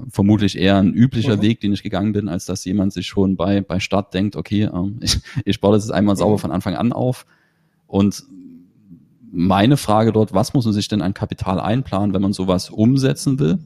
vermutlich 0.08 0.58
eher 0.58 0.78
ein 0.78 0.92
üblicher 0.92 1.37
mhm. 1.37 1.42
Weg, 1.42 1.60
den 1.60 1.72
ich 1.72 1.84
gegangen 1.84 2.12
bin, 2.12 2.28
als 2.28 2.46
dass 2.46 2.64
jemand 2.64 2.92
sich 2.92 3.06
schon 3.06 3.37
bei, 3.37 3.60
bei 3.60 3.78
Start 3.78 4.12
denkt, 4.12 4.34
okay, 4.34 4.64
ähm, 4.64 4.98
ich, 5.02 5.20
ich 5.44 5.60
baue 5.60 5.74
das 5.74 5.84
jetzt 5.84 5.92
einmal 5.92 6.16
sauber 6.16 6.34
mhm. 6.34 6.40
von 6.40 6.50
Anfang 6.50 6.74
an 6.74 6.92
auf 6.92 7.26
und 7.87 8.24
meine 9.34 9.76
Frage 9.76 10.12
dort, 10.12 10.32
was 10.32 10.54
muss 10.54 10.64
man 10.64 10.72
sich 10.74 10.88
denn 10.88 11.02
an 11.02 11.12
Kapital 11.12 11.58
einplanen, 11.58 12.14
wenn 12.14 12.22
man 12.22 12.32
sowas 12.32 12.70
umsetzen 12.70 13.38
will? 13.38 13.58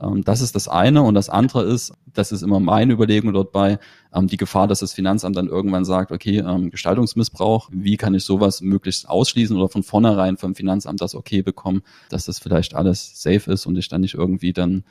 Ähm, 0.00 0.22
das 0.24 0.40
ist 0.42 0.54
das 0.54 0.68
eine. 0.68 1.02
Und 1.02 1.14
das 1.14 1.30
andere 1.30 1.62
ist, 1.62 1.94
das 2.12 2.32
ist 2.32 2.42
immer 2.42 2.60
meine 2.60 2.92
Überlegung 2.92 3.32
dort 3.32 3.50
bei, 3.50 3.78
ähm, 4.14 4.26
die 4.26 4.36
Gefahr, 4.36 4.68
dass 4.68 4.80
das 4.80 4.92
Finanzamt 4.92 5.36
dann 5.36 5.48
irgendwann 5.48 5.84
sagt, 5.84 6.12
okay, 6.12 6.38
ähm, 6.38 6.70
Gestaltungsmissbrauch, 6.70 7.70
wie 7.72 7.96
kann 7.96 8.14
ich 8.14 8.24
sowas 8.24 8.60
möglichst 8.60 9.08
ausschließen 9.08 9.56
oder 9.56 9.68
von 9.68 9.82
vornherein 9.82 10.36
vom 10.36 10.54
Finanzamt 10.54 11.00
das 11.00 11.14
okay 11.14 11.42
bekommen, 11.42 11.82
dass 12.10 12.26
das 12.26 12.38
vielleicht 12.38 12.74
alles 12.74 13.22
safe 13.22 13.50
ist 13.50 13.66
und 13.66 13.76
ich 13.78 13.88
dann 13.88 14.02
nicht 14.02 14.14
irgendwie 14.14 14.52
dann 14.52 14.84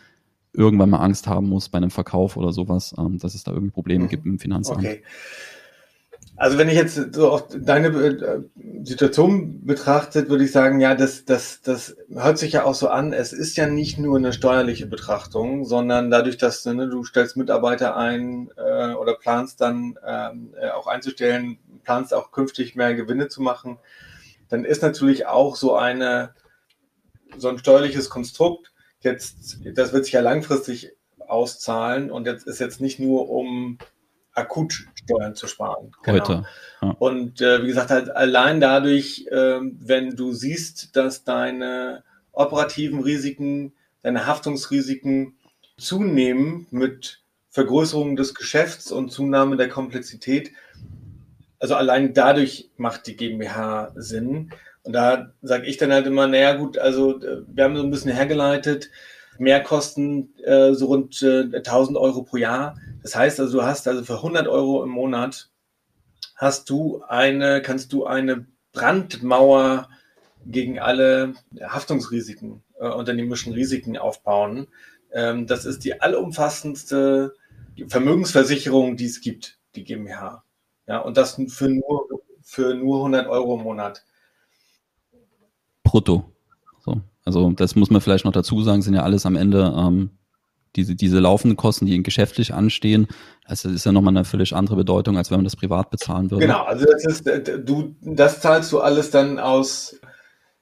irgendwann 0.53 0.89
mal 0.89 0.99
Angst 0.99 1.27
haben 1.27 1.49
muss 1.49 1.69
bei 1.69 1.77
einem 1.77 1.91
Verkauf 1.91 2.37
oder 2.37 2.53
sowas, 2.53 2.95
dass 2.97 3.35
es 3.35 3.43
da 3.43 3.51
irgendwie 3.51 3.73
Probleme 3.73 4.05
mhm. 4.05 4.09
gibt 4.09 4.25
im 4.25 4.39
Finanzamt. 4.39 4.79
Okay. 4.79 5.03
Also 6.37 6.57
wenn 6.57 6.67
ich 6.67 6.75
jetzt 6.75 7.13
so 7.13 7.31
auch 7.31 7.47
deine 7.49 7.87
äh, 7.87 8.41
Situation 8.83 9.65
betrachtet, 9.65 10.29
würde 10.29 10.43
ich 10.43 10.51
sagen, 10.51 10.81
ja, 10.81 10.93
das, 10.93 11.23
das, 11.23 11.61
das 11.61 11.95
hört 12.09 12.37
sich 12.37 12.53
ja 12.53 12.65
auch 12.65 12.75
so 12.75 12.89
an. 12.89 13.13
Es 13.13 13.31
ist 13.31 13.55
ja 13.55 13.67
nicht 13.67 13.97
nur 13.97 14.17
eine 14.17 14.33
steuerliche 14.33 14.85
Betrachtung, 14.85 15.63
sondern 15.63 16.11
dadurch, 16.11 16.37
dass 16.37 16.63
du, 16.63 16.73
ne, 16.73 16.89
du 16.89 17.05
stellst 17.05 17.37
Mitarbeiter 17.37 17.95
ein 17.95 18.49
äh, 18.57 18.93
oder 18.93 19.15
planst 19.15 19.61
dann 19.61 19.97
ähm, 20.05 20.53
äh, 20.59 20.69
auch 20.71 20.87
einzustellen, 20.87 21.57
planst 21.83 22.13
auch 22.13 22.31
künftig 22.31 22.75
mehr 22.75 22.95
Gewinne 22.95 23.29
zu 23.29 23.41
machen, 23.41 23.77
dann 24.49 24.65
ist 24.65 24.81
natürlich 24.81 25.27
auch 25.27 25.55
so 25.55 25.75
eine 25.75 26.33
so 27.37 27.49
ein 27.49 27.57
steuerliches 27.57 28.09
Konstrukt 28.09 28.71
jetzt, 29.01 29.59
das 29.73 29.93
wird 29.93 30.05
sich 30.05 30.13
ja 30.13 30.21
langfristig 30.21 30.91
auszahlen 31.19 32.11
und 32.11 32.27
jetzt 32.27 32.45
ist 32.47 32.59
jetzt 32.59 32.81
nicht 32.81 32.99
nur 32.99 33.29
um 33.29 33.77
akut 34.35 34.85
Steuern 34.95 35.35
zu 35.35 35.47
sparen. 35.47 35.91
Genau. 36.03 36.19
Heute. 36.19 36.45
Ja. 36.81 36.95
Und 36.99 37.41
äh, 37.41 37.63
wie 37.63 37.67
gesagt, 37.67 37.89
halt 37.89 38.15
allein 38.15 38.59
dadurch, 38.59 39.27
äh, 39.31 39.59
wenn 39.61 40.15
du 40.15 40.33
siehst, 40.33 40.95
dass 40.95 41.23
deine 41.23 42.03
operativen 42.31 43.01
Risiken, 43.01 43.73
deine 44.03 44.27
Haftungsrisiken 44.27 45.37
zunehmen 45.77 46.67
mit 46.71 47.21
Vergrößerung 47.49 48.15
des 48.15 48.35
Geschäfts 48.35 48.91
und 48.91 49.11
Zunahme 49.11 49.57
der 49.57 49.69
Komplexität, 49.69 50.51
also 51.59 51.75
allein 51.75 52.13
dadurch 52.13 52.69
macht 52.77 53.07
die 53.07 53.15
GmbH 53.15 53.91
Sinn. 53.95 54.51
Und 54.83 54.93
da 54.93 55.31
sage 55.41 55.65
ich 55.65 55.77
dann 55.77 55.91
halt 55.91 56.05
immer, 56.05 56.27
naja 56.27 56.53
gut, 56.55 56.77
also 56.77 57.19
äh, 57.21 57.41
wir 57.47 57.63
haben 57.63 57.77
so 57.77 57.83
ein 57.83 57.91
bisschen 57.91 58.11
hergeleitet, 58.11 58.91
Mehrkosten 59.37 60.33
äh, 60.43 60.73
so 60.73 60.87
rund 60.87 61.21
äh, 61.21 61.49
1000 61.53 61.97
Euro 61.97 62.23
pro 62.23 62.37
Jahr. 62.37 62.77
Das 63.01 63.15
heißt 63.15 63.39
also, 63.39 63.59
du 63.59 63.63
hast 63.63 63.87
also 63.87 64.03
für 64.03 64.17
100 64.17 64.47
Euro 64.47 64.83
im 64.83 64.89
Monat 64.89 65.49
hast 66.35 66.69
du 66.69 67.01
eine, 67.07 67.61
kannst 67.61 67.93
du 67.93 68.05
eine 68.05 68.45
Brandmauer 68.73 69.89
gegen 70.45 70.79
alle 70.79 71.33
Haftungsrisiken, 71.61 72.63
äh, 72.79 72.87
unternehmerischen 72.87 73.53
Risiken 73.53 73.97
aufbauen. 73.97 74.67
Ähm, 75.11 75.47
das 75.47 75.65
ist 75.65 75.83
die 75.85 76.01
allumfassendste 76.01 77.33
Vermögensversicherung, 77.87 78.97
die 78.97 79.05
es 79.05 79.21
gibt, 79.21 79.57
die 79.75 79.83
GmbH. 79.83 80.43
Ja, 80.87 80.99
und 80.99 81.17
das 81.17 81.41
für 81.47 81.69
nur, 81.69 82.07
für 82.41 82.73
nur 82.75 82.97
100 82.97 83.27
Euro 83.27 83.55
im 83.55 83.63
Monat. 83.63 84.05
Brutto. 85.83 86.34
So. 87.25 87.39
Also 87.39 87.51
das 87.51 87.75
muss 87.75 87.89
man 87.89 88.01
vielleicht 88.01 88.25
noch 88.25 88.31
dazu 88.31 88.61
sagen, 88.63 88.81
sind 88.81 88.93
ja 88.93 89.03
alles 89.03 89.25
am 89.25 89.35
Ende 89.35 89.73
ähm, 89.77 90.11
diese, 90.75 90.95
diese 90.95 91.19
laufenden 91.19 91.57
Kosten, 91.57 91.85
die 91.85 92.01
geschäftlich 92.03 92.53
anstehen. 92.53 93.07
Das 93.47 93.65
ist 93.65 93.85
ja 93.85 93.91
nochmal 93.91 94.15
eine 94.15 94.25
völlig 94.25 94.53
andere 94.55 94.75
Bedeutung, 94.75 95.17
als 95.17 95.31
wenn 95.31 95.39
man 95.39 95.45
das 95.45 95.55
privat 95.55 95.89
bezahlen 95.89 96.29
würde. 96.29 96.45
Genau, 96.45 96.63
also 96.63 96.85
das 96.85 97.05
ist, 97.05 97.27
äh, 97.27 97.59
du, 97.59 97.95
das 98.01 98.41
zahlst 98.41 98.71
du 98.71 98.79
alles 98.79 99.11
dann 99.11 99.39
aus, 99.39 99.99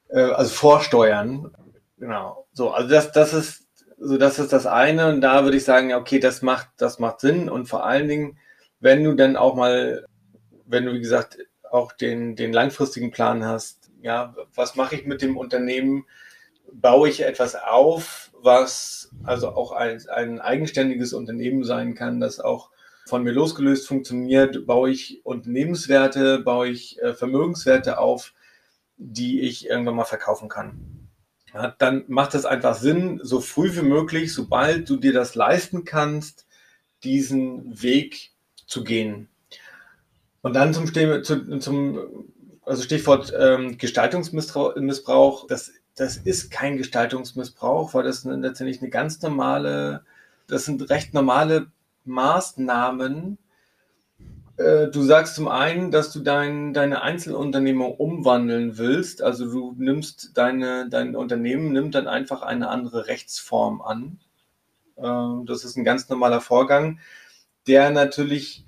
äh, 0.10 0.22
also 0.22 0.52
Vorsteuern. 0.52 1.52
Genau. 1.98 2.48
So, 2.54 2.72
also 2.72 2.90
das, 2.90 3.12
das 3.12 3.34
ist, 3.34 3.68
so 3.98 4.18
das 4.18 4.40
ist 4.40 4.54
das 4.54 4.66
eine. 4.66 5.10
Und 5.10 5.22
da 5.22 5.44
würde 5.44 5.58
ich 5.58 5.64
sagen, 5.64 5.94
okay, 5.94 6.20
das 6.20 6.42
macht, 6.42 6.68
das 6.78 7.00
macht 7.00 7.22
Sinn. 7.22 7.50
Und 7.50 7.68
vor 7.68 7.86
allen 7.86 8.08
Dingen, 8.08 8.38
wenn 8.80 9.04
du 9.04 9.16
dann 9.16 9.36
auch 9.38 9.56
mal 9.56 10.06
wenn 10.66 10.86
du, 10.86 10.94
wie 10.94 11.00
gesagt, 11.00 11.38
auch 11.72 11.92
den, 11.94 12.36
den 12.36 12.54
langfristigen 12.54 13.12
Plan 13.12 13.46
hast, 13.46 13.92
ja, 14.02 14.36
was 14.54 14.76
mache 14.76 14.96
ich 14.96 15.06
mit 15.06 15.22
dem 15.22 15.38
Unternehmen? 15.38 16.06
Baue 16.72 17.10
ich 17.10 17.22
etwas 17.22 17.56
auf, 17.56 18.32
was 18.42 19.12
also 19.24 19.50
auch 19.50 19.72
ein, 19.72 20.02
ein 20.10 20.42
eigenständiges 20.42 21.14
Unternehmen 21.14 21.64
sein 21.64 21.96
kann, 21.96 22.20
das 22.20 22.40
auch 22.40 22.70
von 23.06 23.24
mir 23.24 23.32
losgelöst 23.32 23.88
funktioniert? 23.88 24.66
Baue 24.66 24.92
ich 24.92 25.22
Unternehmenswerte, 25.24 26.40
baue 26.40 26.70
ich 26.70 27.02
äh, 27.02 27.14
Vermögenswerte 27.14 28.00
auf, 28.00 28.34
die 28.98 29.42
ich 29.42 29.68
irgendwann 29.68 29.96
mal 29.96 30.06
verkaufen 30.06 30.50
kann? 30.50 31.10
Ja, 31.54 31.76
dann 31.78 32.04
macht 32.08 32.34
es 32.34 32.46
einfach 32.46 32.76
Sinn, 32.76 33.20
so 33.22 33.40
früh 33.40 33.76
wie 33.76 33.84
möglich, 33.84 34.34
sobald 34.34 34.90
du 34.90 34.98
dir 34.98 35.14
das 35.14 35.36
leisten 35.36 35.86
kannst, 35.86 36.48
diesen 37.04 37.82
Weg 37.82 38.32
zu 38.66 38.84
gehen. 38.84 39.30
Und 40.42 40.56
dann 40.56 40.74
zum, 40.74 40.92
zum 41.62 42.30
also 42.66 42.82
Stichwort 42.82 43.34
ähm, 43.38 43.78
Gestaltungsmissbrauch, 43.78 45.48
das, 45.48 45.72
das 45.96 46.18
ist 46.18 46.52
kein 46.52 46.78
Gestaltungsmissbrauch, 46.78 47.94
weil 47.94 48.04
das 48.04 48.24
letztendlich 48.24 48.82
eine 48.82 48.90
ganz 48.90 49.22
normale, 49.22 50.04
das 50.48 50.66
sind 50.66 50.90
recht 50.90 51.14
normale 51.14 51.68
Maßnahmen. 52.06 53.38
Äh, 54.58 54.88
du 54.88 55.04
sagst 55.04 55.36
zum 55.36 55.48
einen, 55.48 55.92
dass 55.92 56.12
du 56.12 56.20
dein, 56.22 56.74
deine 56.74 57.02
Einzelunternehmung 57.02 57.96
umwandeln 57.96 58.78
willst, 58.78 59.22
also 59.22 59.52
du 59.52 59.76
nimmst 59.78 60.32
deine, 60.36 60.90
dein 60.90 61.16
Unternehmen, 61.16 61.72
nimmt 61.72 61.96
dann 61.96 62.08
einfach 62.08 62.42
eine 62.42 62.70
andere 62.70 63.08
Rechtsform 63.08 63.82
an. 63.82 64.20
Äh, 64.96 65.46
das 65.46 65.64
ist 65.64 65.78
ein 65.78 65.84
ganz 65.84 66.10
normaler 66.10 66.42
Vorgang, 66.42 67.00
der 67.68 67.92
natürlich 67.92 68.66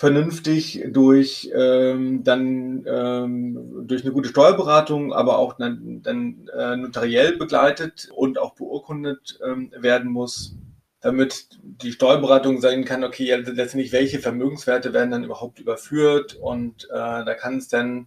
vernünftig 0.00 0.82
durch 0.88 1.50
ähm, 1.54 2.24
dann 2.24 2.86
ähm, 2.88 3.86
durch 3.86 4.02
eine 4.02 4.12
gute 4.12 4.30
Steuerberatung, 4.30 5.12
aber 5.12 5.36
auch 5.36 5.58
dann, 5.58 6.00
dann 6.02 6.48
äh, 6.56 6.74
notariell 6.76 7.36
begleitet 7.36 8.08
und 8.14 8.38
auch 8.38 8.54
beurkundet 8.54 9.38
ähm, 9.46 9.70
werden 9.76 10.10
muss, 10.10 10.56
damit 11.02 11.50
die 11.60 11.92
Steuerberatung 11.92 12.62
sagen 12.62 12.86
kann, 12.86 13.04
okay, 13.04 13.24
ja, 13.26 13.36
letztendlich 13.36 13.92
welche 13.92 14.20
Vermögenswerte 14.20 14.94
werden 14.94 15.10
dann 15.10 15.24
überhaupt 15.24 15.58
überführt 15.58 16.34
und 16.34 16.84
äh, 16.84 16.94
da 16.94 17.34
kann 17.34 17.58
es 17.58 17.68
dann 17.68 18.06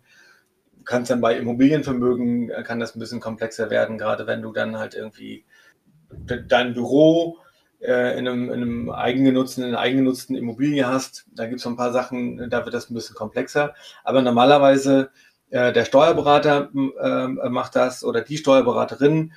kann 0.85 1.03
es 1.03 1.09
dann 1.09 1.21
bei 1.21 1.37
Immobilienvermögen 1.37 2.49
äh, 2.49 2.63
kann 2.63 2.79
das 2.79 2.95
ein 2.95 2.99
bisschen 3.01 3.19
komplexer 3.19 3.69
werden, 3.69 3.99
gerade 3.99 4.25
wenn 4.25 4.41
du 4.41 4.51
dann 4.51 4.79
halt 4.79 4.95
irgendwie 4.95 5.45
dein 6.47 6.73
Büro 6.73 7.37
äh, 7.83 8.17
in, 8.17 8.27
einem, 8.27 8.45
in 8.45 8.61
einem 8.61 8.89
eigengenutzten, 8.89 9.63
in 9.63 9.69
einer 9.69 9.79
eigengenutzten 9.79 10.35
Immobilie 10.35 10.87
hast. 10.87 11.25
Da 11.35 11.45
gibt 11.47 11.59
es 11.59 11.67
ein 11.67 11.75
paar 11.75 11.91
Sachen, 11.91 12.49
da 12.49 12.65
wird 12.65 12.73
das 12.73 12.89
ein 12.89 12.93
bisschen 12.93 13.15
komplexer. 13.15 13.73
Aber 14.03 14.21
normalerweise 14.21 15.11
äh, 15.49 15.73
der 15.73 15.85
Steuerberater 15.85 16.69
äh, 16.73 17.27
macht 17.49 17.75
das 17.75 18.03
oder 18.03 18.21
die 18.21 18.37
Steuerberaterin 18.37 19.33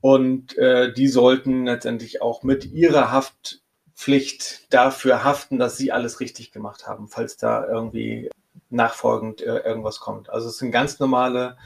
und 0.00 0.58
äh, 0.58 0.92
die 0.92 1.06
sollten 1.06 1.66
letztendlich 1.66 2.20
auch 2.20 2.42
mit 2.42 2.64
ihrer 2.64 3.12
Haftpflicht 3.12 4.72
dafür 4.72 5.22
haften, 5.22 5.58
dass 5.58 5.76
sie 5.76 5.92
alles 5.92 6.18
richtig 6.18 6.50
gemacht 6.50 6.88
haben, 6.88 7.08
falls 7.08 7.36
da 7.36 7.66
irgendwie 7.66 8.28
nachfolgend 8.70 9.42
äh, 9.42 9.58
irgendwas 9.58 10.00
kommt. 10.00 10.30
Also 10.30 10.48
es 10.48 10.58
sind 10.58 10.72
ganz 10.72 10.98
normale, 10.98 11.56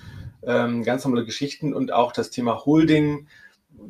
ähm, 0.43 0.83
ganz 0.83 1.05
normale 1.05 1.25
Geschichten 1.25 1.73
und 1.73 1.93
auch 1.93 2.13
das 2.13 2.31
Thema 2.31 2.67
Holding 2.67 3.29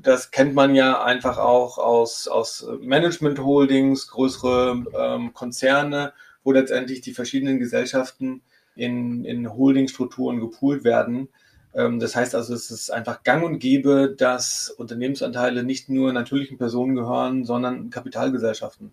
das 0.03 0.31
kennt 0.31 0.55
man 0.55 0.75
ja 0.75 1.03
einfach 1.03 1.39
auch 1.39 1.79
aus, 1.79 2.29
aus 2.29 2.67
Management-Holdings, 2.81 4.09
größere 4.09 4.85
ähm, 4.99 5.33
Konzerne, 5.33 6.13
wo 6.45 6.53
letztendlich 6.53 7.01
die 7.01 7.15
verschiedenen 7.15 7.59
Gesellschaften 7.59 8.43
in, 8.75 9.25
in 9.25 9.53
Holdingstrukturen 9.53 10.41
gepoolt 10.41 10.85
werden. 10.85 11.29
Ähm, 11.75 11.99
das 11.99 12.15
heißt 12.15 12.35
also, 12.35 12.55
es 12.55 12.71
ist 12.71 12.91
einfach 12.91 13.23
gang 13.23 13.45
und 13.45 13.59
gäbe, 13.59 14.15
dass 14.17 14.71
Unternehmensanteile 14.71 15.63
nicht 15.65 15.89
nur 15.89 16.13
natürlichen 16.13 16.59
Personen 16.59 16.95
gehören, 16.95 17.45
sondern 17.45 17.91
Kapitalgesellschaften. 17.91 18.93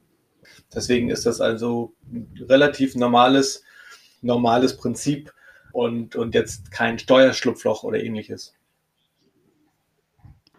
Deswegen 0.73 1.09
ist 1.09 1.25
das 1.25 1.41
also 1.41 1.93
ein 2.11 2.45
relativ 2.49 2.95
normales, 2.95 3.63
normales 4.21 4.77
Prinzip 4.77 5.33
und, 5.71 6.15
und 6.15 6.33
jetzt 6.33 6.71
kein 6.71 6.99
Steuerschlupfloch 6.99 7.83
oder 7.83 8.01
ähnliches. 8.01 8.53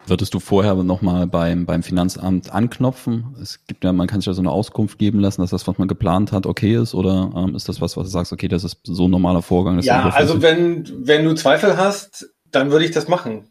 Würdest 0.07 0.33
du 0.33 0.39
vorher 0.39 0.75
nochmal 0.75 1.25
beim, 1.25 1.65
beim 1.65 1.81
Finanzamt 1.81 2.51
anknopfen? 2.51 3.35
Es 3.41 3.65
gibt 3.65 3.83
ja, 3.83 3.91
man 3.91 4.07
kann 4.07 4.21
sich 4.21 4.27
ja 4.27 4.33
so 4.33 4.41
eine 4.41 4.51
Auskunft 4.51 4.99
geben 4.99 5.19
lassen, 5.19 5.41
dass 5.41 5.49
das, 5.49 5.67
was 5.67 5.77
man 5.79 5.87
geplant 5.87 6.31
hat, 6.31 6.45
okay 6.45 6.75
ist, 6.75 6.93
oder 6.93 7.31
ähm, 7.35 7.55
ist 7.55 7.67
das 7.67 7.81
was, 7.81 7.97
was 7.97 8.05
du 8.05 8.11
sagst, 8.11 8.31
okay, 8.31 8.47
das 8.47 8.63
ist 8.63 8.79
so 8.83 9.07
ein 9.07 9.11
normaler 9.11 9.41
Vorgang? 9.41 9.79
Ja, 9.79 10.09
also 10.09 10.41
wenn, 10.41 11.07
wenn 11.07 11.25
du 11.25 11.33
Zweifel 11.33 11.77
hast, 11.77 12.29
dann 12.51 12.71
würde 12.71 12.85
ich 12.85 12.91
das 12.91 13.07
machen. 13.07 13.47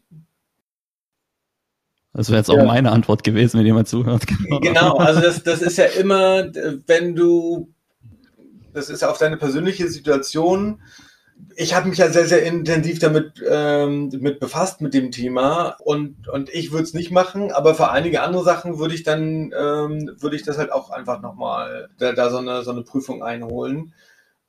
Das 2.13 2.29
wäre 2.29 2.37
jetzt 2.37 2.49
auch 2.49 2.57
ja. 2.57 2.63
meine 2.63 2.91
Antwort 2.91 3.25
gewesen, 3.25 3.59
wenn 3.59 3.65
jemand 3.65 3.89
zuhört. 3.89 4.25
Genau, 4.45 4.59
genau 4.59 4.97
also 4.97 5.19
das, 5.19 5.43
das 5.43 5.61
ist 5.61 5.77
ja 5.77 5.85
immer, 5.85 6.45
wenn 6.87 7.15
du, 7.15 7.73
das 8.73 8.89
ist 8.89 9.01
ja 9.01 9.11
auf 9.11 9.17
deine 9.17 9.35
persönliche 9.35 9.89
Situation, 9.89 10.81
ich 11.55 11.73
habe 11.73 11.89
mich 11.89 11.97
ja 11.97 12.09
sehr, 12.09 12.25
sehr 12.25 12.43
intensiv 12.43 12.99
damit 12.99 13.43
ähm, 13.47 14.09
mit 14.19 14.39
befasst 14.39 14.81
mit 14.81 14.93
dem 14.93 15.11
Thema 15.11 15.77
und, 15.83 16.27
und 16.27 16.49
ich 16.49 16.71
würde 16.71 16.83
es 16.83 16.93
nicht 16.93 17.11
machen, 17.11 17.51
aber 17.51 17.75
für 17.75 17.89
einige 17.91 18.21
andere 18.21 18.43
Sachen 18.43 18.77
würde 18.79 18.95
ich 18.95 19.03
dann, 19.03 19.53
ähm, 19.57 20.15
würde 20.19 20.35
ich 20.35 20.43
das 20.43 20.57
halt 20.57 20.71
auch 20.71 20.89
einfach 20.89 21.21
nochmal 21.21 21.89
da, 21.97 22.11
da 22.13 22.29
so, 22.29 22.37
eine, 22.37 22.63
so 22.63 22.71
eine 22.71 22.83
Prüfung 22.83 23.23
einholen. 23.23 23.93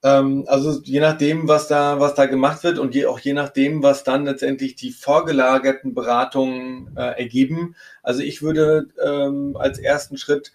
Ähm, 0.02 0.44
also 0.46 0.80
je 0.82 1.00
nachdem, 1.00 1.48
was 1.48 1.68
da, 1.68 2.00
was 2.00 2.14
da 2.14 2.26
gemacht 2.26 2.64
wird 2.64 2.78
und 2.78 2.94
je, 2.94 3.06
auch 3.06 3.18
je 3.18 3.32
nachdem, 3.32 3.82
was 3.82 4.04
dann 4.04 4.24
letztendlich 4.24 4.76
die 4.76 4.92
vorgelagerten 4.92 5.94
Beratungen 5.94 6.96
äh, 6.96 7.18
ergeben. 7.18 7.76
Also 8.02 8.22
ich 8.22 8.42
würde 8.42 8.88
ähm, 9.04 9.56
als 9.56 9.78
ersten 9.78 10.16
Schritt 10.18 10.52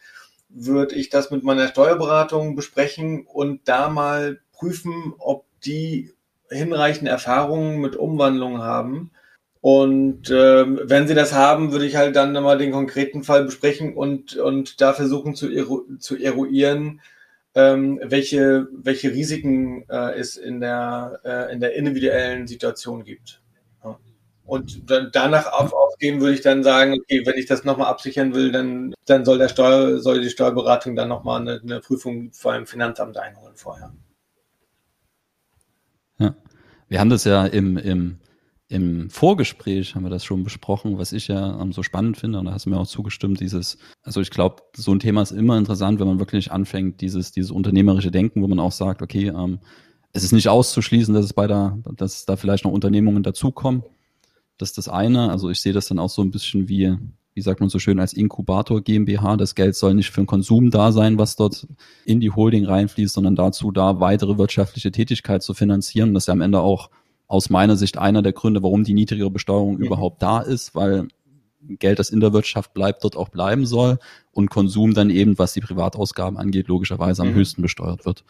würde 0.49 0.95
ich 0.95 1.09
das 1.09 1.31
mit 1.31 1.43
meiner 1.43 1.67
Steuerberatung 1.67 2.55
besprechen 2.55 3.25
und 3.25 3.61
da 3.67 3.89
mal 3.89 4.39
prüfen, 4.51 5.13
ob 5.17 5.45
die 5.63 6.13
hinreichende 6.51 7.11
Erfahrungen 7.11 7.79
mit 7.79 7.95
Umwandlungen 7.95 8.61
haben. 8.61 9.11
Und 9.61 10.31
äh, 10.31 10.89
wenn 10.89 11.07
sie 11.07 11.13
das 11.13 11.33
haben, 11.33 11.71
würde 11.71 11.85
ich 11.85 11.95
halt 11.95 12.15
dann 12.15 12.31
nochmal 12.31 12.57
den 12.57 12.71
konkreten 12.71 13.23
Fall 13.23 13.45
besprechen 13.45 13.95
und, 13.95 14.35
und 14.35 14.81
da 14.81 14.93
versuchen 14.93 15.35
zu, 15.35 15.51
eru 15.51 15.85
zu 15.99 16.17
eruieren, 16.17 16.99
ähm, 17.53 17.99
welche, 18.03 18.67
welche 18.71 19.11
Risiken 19.11 19.85
äh, 19.87 20.17
es 20.17 20.35
in 20.37 20.61
der, 20.61 21.19
äh, 21.23 21.53
in 21.53 21.59
der 21.59 21.75
individuellen 21.75 22.47
Situation 22.47 23.03
gibt. 23.03 23.41
Ja. 23.83 23.99
Und 24.45 24.89
dann, 24.89 25.09
danach 25.13 25.51
auf, 25.53 25.73
ausgehen 25.73 26.21
würde 26.21 26.33
ich 26.33 26.41
dann 26.41 26.63
sagen, 26.63 26.93
okay, 26.93 27.21
wenn 27.25 27.37
ich 27.37 27.45
das 27.45 27.63
nochmal 27.63 27.87
absichern 27.87 28.33
will, 28.33 28.51
dann, 28.51 28.95
dann 29.05 29.25
soll 29.25 29.37
der 29.37 29.49
Steuer, 29.49 29.99
soll 29.99 30.21
die 30.21 30.29
Steuerberatung 30.31 30.95
dann 30.95 31.09
nochmal 31.09 31.41
eine, 31.41 31.61
eine 31.61 31.79
Prüfung 31.81 32.31
vor 32.33 32.53
einem 32.53 32.65
Finanzamt 32.65 33.17
einholen 33.17 33.55
vorher. 33.55 33.93
Wir 36.91 36.99
haben 36.99 37.09
das 37.09 37.23
ja 37.23 37.45
im, 37.45 37.77
im, 37.77 38.17
im 38.67 39.09
Vorgespräch 39.09 39.95
haben 39.95 40.03
wir 40.03 40.09
das 40.09 40.25
schon 40.25 40.43
besprochen, 40.43 40.97
was 40.97 41.13
ich 41.13 41.29
ja 41.29 41.57
ähm, 41.61 41.71
so 41.71 41.83
spannend 41.83 42.17
finde, 42.17 42.37
und 42.37 42.47
da 42.47 42.51
hast 42.51 42.65
du 42.65 42.69
mir 42.69 42.77
auch 42.77 42.85
zugestimmt, 42.85 43.39
dieses, 43.39 43.77
also 44.03 44.19
ich 44.19 44.29
glaube, 44.29 44.57
so 44.75 44.91
ein 44.91 44.99
Thema 44.99 45.21
ist 45.21 45.31
immer 45.31 45.57
interessant, 45.57 46.01
wenn 46.01 46.07
man 46.07 46.19
wirklich 46.19 46.51
anfängt, 46.51 46.99
dieses, 46.99 47.31
dieses 47.31 47.49
unternehmerische 47.49 48.11
Denken, 48.11 48.41
wo 48.41 48.47
man 48.49 48.59
auch 48.59 48.73
sagt, 48.73 49.01
okay, 49.01 49.29
ähm, 49.29 49.59
es 50.11 50.25
ist 50.25 50.33
nicht 50.33 50.49
auszuschließen, 50.49 51.13
dass 51.13 51.23
es 51.23 51.31
bei 51.31 51.47
der, 51.47 51.77
dass 51.95 52.25
da 52.25 52.35
vielleicht 52.35 52.65
noch 52.65 52.73
Unternehmungen 52.73 53.23
dazukommen. 53.23 53.83
Das 54.57 54.71
ist 54.71 54.77
das 54.77 54.89
eine. 54.89 55.31
Also 55.31 55.49
ich 55.49 55.61
sehe 55.61 55.71
das 55.71 55.87
dann 55.87 55.97
auch 55.97 56.09
so 56.09 56.21
ein 56.21 56.31
bisschen 56.31 56.67
wie, 56.67 56.97
wie 57.33 57.41
sagt 57.41 57.59
man 57.59 57.69
so 57.69 57.79
schön, 57.79 57.99
als 57.99 58.13
Inkubator 58.13 58.81
GmbH. 58.81 59.37
Das 59.37 59.55
Geld 59.55 59.75
soll 59.75 59.93
nicht 59.93 60.11
für 60.11 60.21
den 60.21 60.27
Konsum 60.27 60.69
da 60.69 60.91
sein, 60.91 61.17
was 61.17 61.35
dort 61.35 61.67
in 62.05 62.19
die 62.19 62.31
Holding 62.31 62.65
reinfließt, 62.65 63.13
sondern 63.13 63.35
dazu 63.35 63.71
da 63.71 63.99
weitere 63.99 64.37
wirtschaftliche 64.37 64.91
Tätigkeit 64.91 65.41
zu 65.41 65.53
finanzieren. 65.53 66.13
Das 66.13 66.23
ist 66.23 66.27
ja 66.27 66.33
am 66.33 66.41
Ende 66.41 66.59
auch 66.59 66.89
aus 67.27 67.49
meiner 67.49 67.77
Sicht 67.77 67.97
einer 67.97 68.21
der 68.21 68.33
Gründe, 68.33 68.61
warum 68.61 68.83
die 68.83 68.93
niedrigere 68.93 69.31
Besteuerung 69.31 69.77
mhm. 69.77 69.85
überhaupt 69.85 70.21
da 70.21 70.41
ist, 70.41 70.75
weil 70.75 71.07
Geld, 71.79 71.99
das 71.99 72.09
in 72.09 72.19
der 72.19 72.33
Wirtschaft 72.33 72.73
bleibt, 72.73 73.03
dort 73.03 73.15
auch 73.15 73.29
bleiben 73.29 73.65
soll 73.65 73.99
und 74.31 74.49
Konsum 74.49 74.93
dann 74.93 75.09
eben, 75.09 75.37
was 75.37 75.53
die 75.53 75.61
Privatausgaben 75.61 76.37
angeht, 76.37 76.67
logischerweise 76.67 77.21
am 77.21 77.29
mhm. 77.29 77.35
höchsten 77.35 77.61
besteuert 77.61 78.05
wird. 78.05 78.25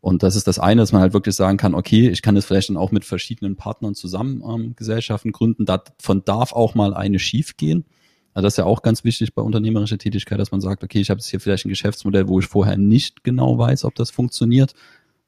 Und 0.00 0.22
das 0.22 0.36
ist 0.36 0.46
das 0.46 0.58
eine, 0.58 0.80
dass 0.80 0.92
man 0.92 1.02
halt 1.02 1.12
wirklich 1.12 1.34
sagen 1.34 1.58
kann, 1.58 1.74
okay, 1.74 2.08
ich 2.08 2.22
kann 2.22 2.34
das 2.34 2.46
vielleicht 2.46 2.70
dann 2.70 2.76
auch 2.76 2.90
mit 2.90 3.04
verschiedenen 3.04 3.56
Partnern 3.56 3.94
zusammen 3.94 4.42
ähm, 4.48 4.74
Gesellschaften 4.76 5.32
gründen. 5.32 5.66
Davon 5.66 6.24
darf 6.24 6.52
auch 6.52 6.74
mal 6.74 6.94
eine 6.94 7.18
schief 7.18 7.56
gehen. 7.56 7.84
Also 8.32 8.46
das 8.46 8.54
ist 8.54 8.58
ja 8.58 8.64
auch 8.64 8.82
ganz 8.82 9.04
wichtig 9.04 9.34
bei 9.34 9.42
unternehmerischer 9.42 9.98
Tätigkeit, 9.98 10.38
dass 10.38 10.52
man 10.52 10.60
sagt, 10.60 10.84
okay, 10.84 11.00
ich 11.00 11.10
habe 11.10 11.18
jetzt 11.18 11.28
hier 11.28 11.40
vielleicht 11.40 11.64
ein 11.64 11.70
Geschäftsmodell, 11.70 12.28
wo 12.28 12.38
ich 12.38 12.46
vorher 12.46 12.76
nicht 12.76 13.24
genau 13.24 13.58
weiß, 13.58 13.84
ob 13.84 13.94
das 13.96 14.10
funktioniert, 14.10 14.74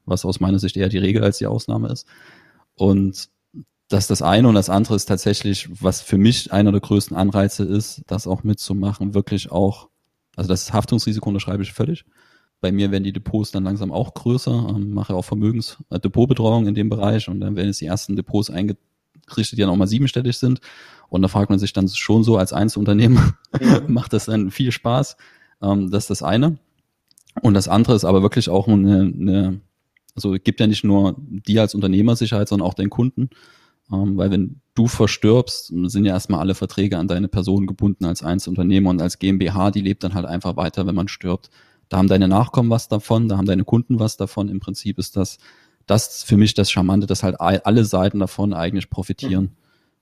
was 0.05 0.25
aus 0.25 0.41
meiner 0.41 0.59
Sicht 0.59 0.77
eher 0.77 0.89
die 0.89 0.99
Regel 0.99 1.23
als 1.25 1.39
die 1.39 1.47
Ausnahme 1.47 1.89
ist. 1.89 2.07
Und 2.75 3.29
das 3.89 4.05
ist 4.05 4.11
das 4.11 4.23
eine 4.23 4.49
und 4.49 4.55
das 4.55 4.71
andere 4.71 4.95
ist 4.95 5.07
tatsächlich, 5.07 5.69
was 5.83 6.01
für 6.01 6.17
mich 6.17 6.53
einer 6.53 6.73
der 6.73 6.81
größten 6.81 7.17
Anreize 7.17 7.65
ist, 7.65 8.03
das 8.07 8.27
auch 8.27 8.43
mitzumachen, 8.43 9.15
wirklich 9.15 9.53
auch, 9.53 9.89
also 10.37 10.49
das 10.49 10.73
Haftungsrisiko 10.73 11.29
unterschreibe 11.29 11.63
ich 11.63 11.73
völlig. 11.73 12.05
bei 12.63 12.73
mir 12.73 12.91
werden 12.91 13.05
die 13.05 13.13
Depots 13.13 13.51
dann 13.51 13.65
langsam 13.65 13.93
auch 13.93 14.15
größer, 14.15 14.69
ähm, 14.71 14.95
mache 14.95 15.15
auch 15.15 15.25
Vermögensdepotbetreuung 15.25 16.65
äh, 16.65 16.69
in 16.69 16.75
dem 16.75 16.89
Bereich 16.89 17.29
und 17.29 17.41
dann 17.41 17.57
werden 17.57 17.67
jetzt 17.67 17.81
die 17.81 17.87
ersten 17.87 18.17
Depots 18.17 18.49
eingerichtet, 19.15 19.59
die 19.59 19.63
dann 19.63 19.71
auch 19.71 19.77
mal 19.77 19.87
siebenstellig 19.87 20.37
sind. 20.37 20.61
Und 21.09 21.23
da 21.23 21.29
fragt 21.29 21.51
man 21.51 21.59
sich 21.59 21.73
dann 21.73 21.89
schon 21.89 22.25
so 22.25 22.37
als 22.37 22.53
Einzelunternehmen, 22.53 23.35
mhm. 23.61 23.93
macht 23.93 24.13
das 24.13 24.27
dann 24.27 24.51
viel 24.51 24.73
Spaß? 24.73 25.17
Ähm, 25.63 25.91
das 25.91 26.05
ist 26.05 26.11
das 26.11 26.23
eine. 26.23 26.59
Und 27.41 27.55
das 27.55 27.69
andere 27.69 27.95
ist 27.95 28.05
aber 28.05 28.23
wirklich 28.23 28.49
auch 28.49 28.69
eine, 28.69 29.01
eine 29.01 29.61
also 30.15 30.33
gibt 30.33 30.61
ja 30.61 30.67
nicht 30.67 30.85
nur 30.85 31.17
dir 31.19 31.63
als 31.63 31.75
Unternehmersicherheit, 31.75 32.49
sondern 32.49 32.67
auch 32.67 32.75
den 32.75 32.91
Kunden. 32.91 33.31
Ähm, 33.93 34.17
weil 34.17 34.31
wenn 34.31 34.61
du 34.75 34.87
verstirbst, 34.87 35.73
sind 35.87 36.05
ja 36.05 36.13
erstmal 36.13 36.41
alle 36.41 36.55
Verträge 36.55 36.99
an 36.99 37.09
deine 37.09 37.29
Person 37.29 37.67
gebunden 37.67 38.05
als 38.05 38.23
Einzelunternehmer 38.23 38.91
und 38.91 39.03
als 39.03 39.19
GmbH, 39.19 39.71
die 39.71 39.81
lebt 39.81 40.05
dann 40.05 40.15
halt 40.15 40.27
einfach 40.27 40.57
weiter, 40.57 40.87
wenn 40.87 40.95
man 40.95 41.09
stirbt. 41.09 41.51
Da 41.89 41.99
haben 41.99 42.09
deine 42.09 42.29
Nachkommen 42.29 42.71
was 42.71 42.89
davon, 42.89 43.29
da 43.29 43.37
haben 43.37 43.47
deine 43.47 43.65
Kunden 43.65 43.99
was 43.99 44.17
davon. 44.17 44.49
Im 44.49 44.61
Prinzip 44.61 44.99
ist 44.99 45.17
das, 45.17 45.39
das 45.87 46.23
für 46.23 46.37
mich 46.37 46.55
das 46.55 46.71
Charmante, 46.71 47.07
dass 47.07 47.23
halt 47.23 47.41
alle 47.41 47.85
Seiten 47.85 48.19
davon 48.19 48.53
eigentlich 48.53 48.91
profitieren. 48.91 49.51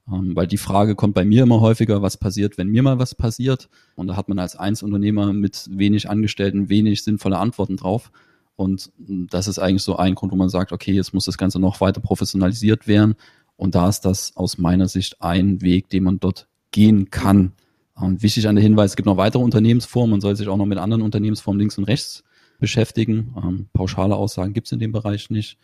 Mhm. 0.07 0.15
Ähm, 0.15 0.37
weil 0.37 0.47
die 0.47 0.59
Frage 0.59 0.95
kommt 0.95 1.15
bei 1.15 1.25
mir 1.25 1.45
immer 1.45 1.61
häufiger, 1.61 2.03
was 2.03 2.17
passiert, 2.17 2.59
wenn 2.59 2.69
mir 2.69 2.83
mal 2.83 2.99
was 2.99 3.15
passiert? 3.15 3.69
Und 3.95 4.09
da 4.09 4.17
hat 4.17 4.29
man 4.29 4.39
als 4.39 4.57
Einzelunternehmer 4.57 5.33
mit 5.33 5.69
wenig 5.71 6.09
Angestellten 6.09 6.69
wenig 6.69 7.03
sinnvolle 7.05 7.39
Antworten 7.39 7.77
drauf. 7.77 8.11
Und 8.57 8.91
das 8.99 9.49
ist 9.49 9.59
eigentlich 9.59 9.83
so 9.83 9.97
ein 9.97 10.15
Grund, 10.15 10.33
wo 10.33 10.37
man 10.37 10.51
sagt, 10.51 10.73
okay, 10.73 10.93
jetzt 10.93 11.15
muss 11.15 11.25
das 11.25 11.39
Ganze 11.39 11.59
noch 11.59 11.81
weiter 11.81 12.01
professionalisiert 12.01 12.87
werden. 12.87 13.15
Und 13.57 13.75
da 13.75 13.89
ist 13.89 14.03
das 14.03 14.37
aus 14.37 14.59
meiner 14.59 14.89
Sicht 14.89 15.23
ein 15.23 15.61
Weg, 15.63 15.89
den 15.89 16.05
man 16.05 16.21
dort 16.21 16.47
gehen 16.71 17.11
kann. 17.11 17.53
Und 17.95 18.23
wichtig 18.23 18.49
an 18.49 18.57
der 18.57 18.63
Hinweis, 18.63 18.93
es 18.93 18.97
gibt 18.97 19.07
noch 19.07 19.17
weitere 19.17 19.43
Unternehmensformen. 19.43 20.11
Man 20.11 20.21
soll 20.21 20.37
sich 20.37 20.49
auch 20.49 20.57
noch 20.57 20.67
mit 20.67 20.79
anderen 20.79 21.03
Unternehmensformen 21.03 21.59
links 21.59 21.79
und 21.79 21.85
rechts 21.85 22.25
beschäftigen. 22.61 23.35
Ähm, 23.37 23.69
pauschale 23.73 24.15
Aussagen 24.15 24.53
gibt 24.53 24.67
es 24.67 24.73
in 24.73 24.79
dem 24.79 24.93
Bereich 24.93 25.31
nicht. 25.31 25.59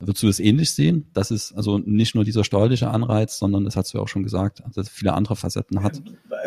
Würdest 0.00 0.22
du 0.22 0.28
das 0.28 0.38
ähnlich 0.38 0.70
sehen? 0.72 1.08
Das 1.12 1.32
ist 1.32 1.52
also 1.52 1.78
nicht 1.78 2.14
nur 2.14 2.24
dieser 2.24 2.44
steuerliche 2.44 2.88
Anreiz, 2.88 3.38
sondern 3.38 3.64
das 3.64 3.74
hast 3.74 3.92
du 3.92 3.98
ja 3.98 4.04
auch 4.04 4.08
schon 4.08 4.22
gesagt, 4.22 4.62
dass 4.74 4.86
es 4.86 4.88
viele 4.88 5.12
andere 5.12 5.34
Facetten 5.34 5.82
hat. 5.82 6.00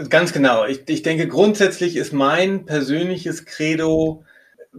Ganz 0.09 0.31
genau. 0.31 0.65
Ich, 0.65 0.83
ich 0.87 1.01
denke, 1.01 1.27
grundsätzlich 1.27 1.97
ist 1.97 2.13
mein 2.13 2.65
persönliches 2.65 3.45
Credo, 3.45 4.23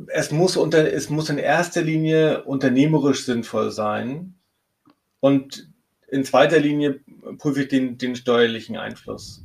es 0.07 0.31
muss, 0.31 0.57
unter, 0.57 0.91
es 0.91 1.11
muss 1.11 1.29
in 1.29 1.37
erster 1.37 1.83
Linie 1.83 2.45
unternehmerisch 2.45 3.27
sinnvoll 3.27 3.71
sein. 3.71 4.35
Und 5.21 5.69
in 6.09 6.25
zweiter 6.25 6.59
Linie 6.59 7.01
prüfe 7.39 7.63
ich 7.63 7.69
den, 7.69 7.99
den 7.99 8.17
steuerlichen 8.17 8.79
Einfluss. 8.79 9.45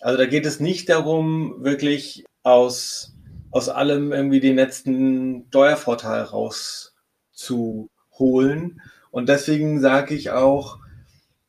Also 0.00 0.18
da 0.18 0.26
geht 0.26 0.46
es 0.46 0.60
nicht 0.60 0.88
darum, 0.90 1.64
wirklich 1.64 2.24
aus, 2.42 3.14
aus 3.50 3.68
allem 3.68 4.12
irgendwie 4.12 4.40
den 4.40 4.56
letzten 4.56 5.44
Steuervorteil 5.48 6.22
rauszuholen. 6.22 8.80
Und 9.10 9.28
deswegen 9.28 9.80
sage 9.80 10.14
ich 10.14 10.30
auch, 10.30 10.78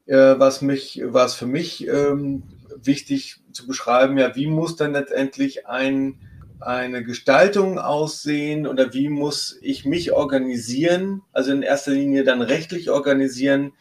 äh, 0.06 0.40
was 0.40 0.62
mich, 0.62 1.02
was 1.06 1.36
für 1.36 1.46
mich 1.46 1.88
ähm, 1.88 2.44
wichtig 2.82 3.42
zu 3.52 3.68
beschreiben, 3.68 4.18
ja, 4.18 4.36
wie 4.36 4.48
muss 4.48 4.76
dann 4.76 4.94
letztendlich 4.94 5.68
ein, 5.68 6.20
eine 6.60 7.04
Gestaltung 7.04 7.80
aussehen 7.80 8.68
oder 8.68 8.94
wie 8.94 9.10
muss 9.10 9.58
ich 9.62 9.86
mich 9.86 10.12
organisieren, 10.12 11.22
also 11.32 11.52
in 11.52 11.62
erster 11.62 11.92
Linie 11.92 12.24
dann 12.24 12.42
rechtlich 12.42 12.90
organisieren, 12.90 13.74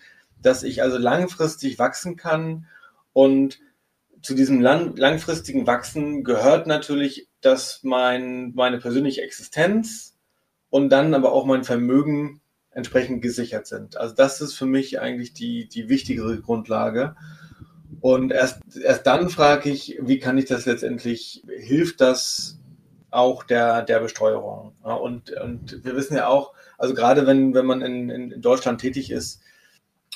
dass 0.43 0.63
ich 0.63 0.83
also 0.83 0.99
langfristig 0.99 1.79
wachsen 1.79 2.17
kann 2.17 2.67
und 3.13 3.59
zu 4.29 4.35
diesem 4.35 4.61
lang, 4.61 4.95
langfristigen 4.95 5.67
Wachsen 5.67 6.23
gehört 6.23 6.67
natürlich, 6.67 7.29
dass 7.41 7.83
mein, 7.83 8.53
meine 8.55 8.77
persönliche 8.77 9.23
Existenz 9.23 10.19
und 10.69 10.91
dann 10.91 11.15
aber 11.15 11.33
auch 11.33 11.47
mein 11.47 11.65
Vermögen 11.65 12.43
entsprechend 12.71 13.23
gesichert 13.23 13.67
sind. 13.67 13.97
Also 13.97 14.15
das 14.15 14.43
ist 14.43 14.53
für 14.53 14.67
mich 14.67 15.01
eigentlich 15.01 15.33
die, 15.33 15.67
die 15.67 15.89
wichtigere 15.89 16.39
Grundlage. 16.43 17.17
Und 18.03 18.31
erst, 18.31 18.61
erst 18.77 19.07
dann 19.07 19.31
frage 19.31 19.71
ich, 19.71 19.99
wie 20.03 20.19
kann 20.19 20.37
ich 20.37 20.45
das 20.45 20.67
letztendlich, 20.67 21.43
hilft 21.49 22.03
das 22.03 22.59
auch 23.11 23.45
der, 23.45 23.81
der 23.81 24.01
Besteuerung? 24.01 24.75
Und, 24.83 25.31
und 25.31 25.83
wir 25.87 25.97
wissen 25.97 26.17
ja 26.17 26.27
auch, 26.27 26.53
also 26.77 26.93
gerade 26.93 27.27
wenn, 27.27 27.55
wenn 27.55 27.65
man 27.65 27.81
in, 27.81 28.11
in 28.11 28.43
Deutschland 28.43 28.79
tätig 28.79 29.11
ist, 29.11 29.41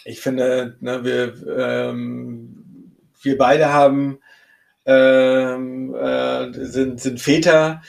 ich 0.04 0.20
finde, 0.20 0.76
ne, 0.80 1.02
wir, 1.02 1.34
ähm, 1.48 2.61
wir 3.24 3.38
beide 3.38 3.72
haben, 3.72 4.18
ähm, 4.86 5.94
äh, 5.94 6.52
sind, 6.52 7.00
sind 7.00 7.20
Väter. 7.20 7.82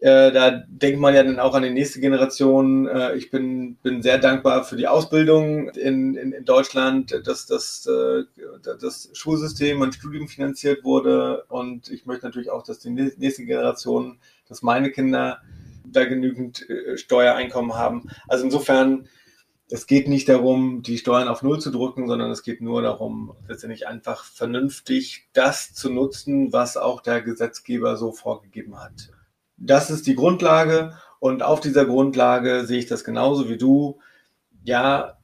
Äh, 0.00 0.32
da 0.32 0.62
denkt 0.66 1.00
man 1.00 1.14
ja 1.14 1.22
dann 1.22 1.38
auch 1.38 1.54
an 1.54 1.62
die 1.62 1.70
nächste 1.70 2.00
Generation. 2.00 2.86
Äh, 2.86 3.14
ich 3.14 3.30
bin, 3.30 3.76
bin 3.76 4.02
sehr 4.02 4.18
dankbar 4.18 4.64
für 4.64 4.76
die 4.76 4.88
Ausbildung 4.88 5.70
in, 5.70 6.14
in, 6.16 6.32
in 6.32 6.44
Deutschland, 6.44 7.22
dass 7.24 7.46
das, 7.46 7.86
äh, 7.86 8.24
das 8.62 9.10
Schulsystem 9.14 9.80
und 9.80 9.94
Studium 9.94 10.28
finanziert 10.28 10.84
wurde. 10.84 11.44
Und 11.48 11.90
ich 11.90 12.04
möchte 12.04 12.26
natürlich 12.26 12.50
auch, 12.50 12.64
dass 12.64 12.80
die 12.80 12.90
nächste 12.90 13.44
Generation, 13.44 14.18
dass 14.48 14.62
meine 14.62 14.90
Kinder 14.90 15.40
da 15.86 16.04
genügend 16.04 16.68
äh, 16.68 16.98
Steuereinkommen 16.98 17.74
haben. 17.74 18.10
Also 18.28 18.44
insofern 18.44 19.08
es 19.70 19.86
geht 19.86 20.08
nicht 20.08 20.28
darum, 20.28 20.82
die 20.82 20.98
Steuern 20.98 21.28
auf 21.28 21.42
Null 21.42 21.60
zu 21.60 21.70
drücken, 21.70 22.06
sondern 22.06 22.30
es 22.30 22.42
geht 22.42 22.60
nur 22.60 22.82
darum, 22.82 23.34
letztendlich 23.48 23.86
einfach 23.86 24.24
vernünftig 24.24 25.28
das 25.32 25.72
zu 25.72 25.90
nutzen, 25.90 26.52
was 26.52 26.76
auch 26.76 27.00
der 27.00 27.22
Gesetzgeber 27.22 27.96
so 27.96 28.12
vorgegeben 28.12 28.78
hat. 28.78 29.10
Das 29.56 29.90
ist 29.90 30.06
die 30.06 30.16
Grundlage 30.16 30.96
und 31.18 31.42
auf 31.42 31.60
dieser 31.60 31.86
Grundlage 31.86 32.66
sehe 32.66 32.78
ich 32.78 32.86
das 32.86 33.04
genauso 33.04 33.48
wie 33.48 33.56
du. 33.56 34.00
Ja, 34.64 35.18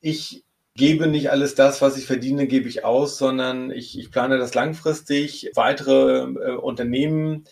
ich 0.00 0.44
gebe 0.74 1.06
nicht 1.06 1.30
alles 1.30 1.54
das, 1.54 1.80
was 1.80 1.96
ich 1.96 2.06
verdiene, 2.06 2.48
gebe 2.48 2.68
ich 2.68 2.84
aus, 2.84 3.16
sondern 3.16 3.70
ich, 3.70 3.98
ich 3.98 4.10
plane 4.10 4.38
das 4.38 4.54
langfristig. 4.54 5.52
Weitere 5.54 6.24
äh, 6.24 6.56
Unternehmen, 6.56 7.44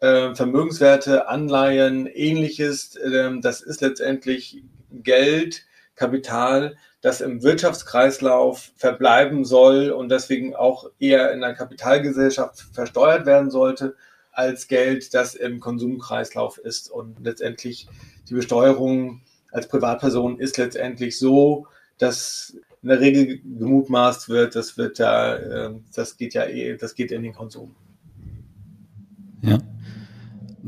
äh, 0.00 0.34
Vermögenswerte, 0.34 1.28
Anleihen, 1.28 2.06
ähnliches, 2.06 2.96
äh, 2.96 3.30
das 3.40 3.62
ist 3.62 3.80
letztendlich 3.80 4.62
Geld, 4.90 5.66
Kapital, 5.98 6.76
das 7.00 7.20
im 7.20 7.42
Wirtschaftskreislauf 7.42 8.70
verbleiben 8.76 9.44
soll 9.44 9.90
und 9.90 10.08
deswegen 10.10 10.54
auch 10.54 10.90
eher 10.98 11.32
in 11.32 11.42
einer 11.42 11.54
Kapitalgesellschaft 11.54 12.66
versteuert 12.72 13.26
werden 13.26 13.50
sollte, 13.50 13.96
als 14.32 14.68
Geld, 14.68 15.12
das 15.14 15.34
im 15.34 15.58
Konsumkreislauf 15.58 16.58
ist. 16.58 16.90
Und 16.90 17.16
letztendlich 17.22 17.88
die 18.28 18.34
Besteuerung 18.34 19.22
als 19.50 19.66
Privatperson 19.66 20.38
ist 20.38 20.56
letztendlich 20.56 21.18
so, 21.18 21.66
dass 21.98 22.56
in 22.82 22.88
der 22.90 23.00
Regel 23.00 23.40
gemutmaßt 23.42 24.28
wird, 24.28 24.54
das 24.54 24.78
wird 24.78 25.00
da, 25.00 25.36
ähm, 25.38 25.84
das 25.92 26.16
geht 26.16 26.34
ja 26.34 26.44
eh, 26.44 26.76
das 26.76 26.94
geht 26.94 27.10
in 27.10 27.24
den 27.24 27.34
Konsum. 27.34 27.74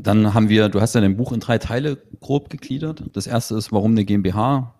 Dann 0.03 0.33
haben 0.33 0.49
wir, 0.49 0.69
du 0.69 0.81
hast 0.81 0.95
ja 0.95 1.01
dein 1.01 1.17
Buch 1.17 1.31
in 1.31 1.39
drei 1.39 1.57
Teile 1.57 1.97
grob 2.19 2.49
gegliedert. 2.49 3.03
Das 3.13 3.27
erste 3.27 3.55
ist, 3.55 3.71
warum 3.71 3.91
eine 3.91 4.03
GmbH 4.03 4.73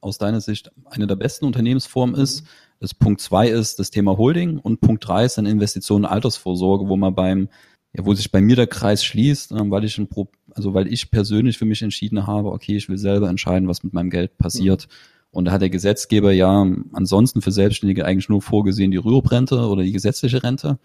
aus 0.00 0.18
deiner 0.18 0.40
Sicht 0.40 0.70
eine 0.86 1.06
der 1.06 1.16
besten 1.16 1.44
Unternehmensformen 1.44 2.14
ist. 2.14 2.46
Das 2.80 2.94
Punkt 2.94 3.20
zwei 3.20 3.48
ist 3.48 3.78
das 3.78 3.90
Thema 3.90 4.16
Holding 4.16 4.58
und 4.58 4.80
Punkt 4.80 5.06
drei 5.06 5.24
ist 5.24 5.36
dann 5.36 5.46
Investitionen 5.46 6.04
Altersvorsorge, 6.04 6.88
wo 6.88 6.96
man 6.96 7.14
beim, 7.14 7.48
ja, 7.96 8.04
wo 8.06 8.14
sich 8.14 8.32
bei 8.32 8.40
mir 8.40 8.56
der 8.56 8.66
Kreis 8.66 9.04
schließt, 9.04 9.52
äh, 9.52 9.70
weil 9.70 9.84
ich 9.84 9.98
ein 9.98 10.08
Pro, 10.08 10.28
also 10.54 10.72
weil 10.74 10.92
ich 10.92 11.10
persönlich 11.10 11.58
für 11.58 11.66
mich 11.66 11.82
entschieden 11.82 12.26
habe, 12.26 12.50
okay, 12.50 12.76
ich 12.76 12.88
will 12.88 12.98
selber 12.98 13.28
entscheiden, 13.28 13.68
was 13.68 13.84
mit 13.84 13.92
meinem 13.92 14.10
Geld 14.10 14.38
passiert. 14.38 14.88
Mhm. 14.88 15.12
Und 15.32 15.44
da 15.46 15.52
hat 15.52 15.62
der 15.62 15.70
Gesetzgeber 15.70 16.32
ja 16.32 16.66
ansonsten 16.92 17.40
für 17.40 17.52
Selbstständige 17.52 18.04
eigentlich 18.04 18.28
nur 18.28 18.42
vorgesehen 18.42 18.90
die 18.90 18.96
Rüruprente 18.98 19.66
oder 19.66 19.82
die 19.82 19.92
gesetzliche 19.92 20.42
Rente. 20.42 20.78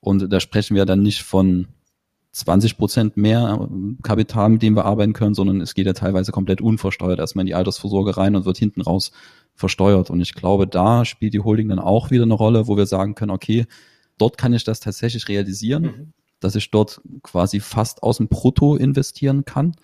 Und 0.00 0.32
da 0.32 0.40
sprechen 0.40 0.74
wir 0.74 0.84
dann 0.84 1.02
nicht 1.02 1.22
von 1.22 1.68
20 2.34 2.76
Prozent 2.76 3.16
mehr 3.16 3.68
Kapital, 4.02 4.48
mit 4.50 4.62
dem 4.62 4.74
wir 4.74 4.84
arbeiten 4.84 5.12
können, 5.12 5.34
sondern 5.34 5.60
es 5.60 5.74
geht 5.74 5.86
ja 5.86 5.92
teilweise 5.92 6.32
komplett 6.32 6.60
unversteuert 6.60 7.20
erstmal 7.20 7.44
in 7.44 7.46
die 7.46 7.54
Altersvorsorge 7.54 8.16
rein 8.16 8.34
und 8.34 8.44
wird 8.44 8.58
hinten 8.58 8.80
raus 8.80 9.12
versteuert. 9.54 10.10
Und 10.10 10.20
ich 10.20 10.34
glaube, 10.34 10.66
da 10.66 11.04
spielt 11.04 11.32
die 11.32 11.40
Holding 11.40 11.68
dann 11.68 11.78
auch 11.78 12.10
wieder 12.10 12.24
eine 12.24 12.34
Rolle, 12.34 12.66
wo 12.66 12.76
wir 12.76 12.86
sagen 12.86 13.14
können, 13.14 13.30
okay, 13.30 13.66
dort 14.18 14.36
kann 14.36 14.52
ich 14.52 14.64
das 14.64 14.80
tatsächlich 14.80 15.28
realisieren, 15.28 15.82
mhm. 15.82 16.12
dass 16.40 16.56
ich 16.56 16.72
dort 16.72 17.00
quasi 17.22 17.60
fast 17.60 18.02
aus 18.02 18.16
dem 18.16 18.26
Brutto 18.26 18.74
investieren 18.74 19.44
kann 19.44 19.76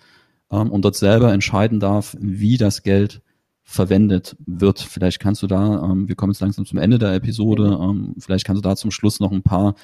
ähm, 0.51 0.72
und 0.72 0.84
dort 0.84 0.96
selber 0.96 1.32
entscheiden 1.32 1.78
darf, 1.78 2.16
wie 2.18 2.57
das 2.57 2.82
Geld 2.82 3.22
verwendet 3.62 4.36
wird. 4.44 4.80
Vielleicht 4.80 5.20
kannst 5.20 5.40
du 5.44 5.46
da, 5.46 5.84
ähm, 5.84 6.09
wir 6.09 6.16
kommen 6.16 6.32
jetzt 6.32 6.40
langsam 6.40 6.66
zum 6.66 6.78
Ende 6.78 6.98
der 6.98 7.14
Episode, 7.14 7.78
ähm, 7.80 8.16
vielleicht 8.18 8.44
kannst 8.44 8.59
du 8.64 8.68
da 8.68 8.74
zum 8.74 8.90
Schluss 8.90 9.20
noch 9.20 9.30
ein 9.30 9.44
paar 9.44 9.76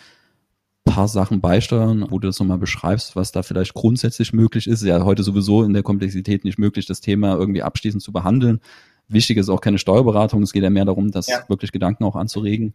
paar 0.87 1.09
Sachen 1.09 1.43
beisteuern, 1.43 2.07
wo 2.09 2.19
du 2.19 2.29
das 2.29 2.39
nochmal 2.41 2.57
beschreibst, 2.57 3.15
was 3.17 3.33
da 3.33 3.43
vielleicht 3.43 3.75
grundsätzlich 3.75 4.33
möglich 4.33 4.67
ist. 4.67 4.83
Ja, 4.83 5.05
heute 5.05 5.23
sowieso 5.23 5.63
in 5.63 5.75
der 5.75 5.83
Komplexität 5.83 6.45
nicht 6.45 6.59
möglich, 6.59 6.87
das 6.87 7.03
Thema 7.03 7.35
irgendwie 7.35 7.63
abschließend 7.63 8.03
zu 8.03 8.13
behandeln. 8.13 8.61
Wichtig 9.09 9.37
ist 9.37 9.51
auch 9.51 9.61
keine 9.61 9.79
Steuerberatung. 9.79 10.43
Es 10.43 10.53
geht 10.53 10.63
ja 10.63 10.71
mehr 10.71 10.87
darum, 10.87 11.11
das 11.11 11.27
ja. 11.27 11.45
wirklich 11.49 11.73
Gedanken 11.73 12.05
auch 12.05 12.17
anzuregen. 12.17 12.75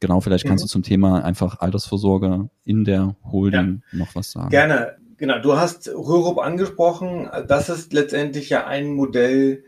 Genau, 0.00 0.20
vielleicht 0.20 0.44
kannst 0.44 0.64
mhm. 0.64 0.66
du 0.66 0.72
zum 0.72 0.82
Thema 0.82 1.24
einfach 1.24 1.60
Altersvorsorge 1.60 2.50
in 2.64 2.84
der 2.84 3.16
Holding 3.24 3.82
ja. 3.92 3.98
noch 3.98 4.14
was 4.14 4.32
sagen. 4.32 4.50
Gerne. 4.50 4.96
Genau, 5.16 5.38
du 5.38 5.56
hast 5.56 5.88
Rürup 5.88 6.38
angesprochen. 6.38 7.30
Das 7.46 7.68
ist 7.68 7.92
letztendlich 7.92 8.50
ja 8.50 8.66
ein 8.66 8.92
Modell, 8.92 9.62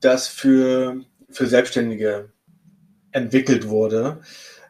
das 0.00 0.28
für, 0.28 1.00
für 1.28 1.46
Selbstständige 1.46 2.30
entwickelt 3.10 3.68
wurde. 3.68 4.20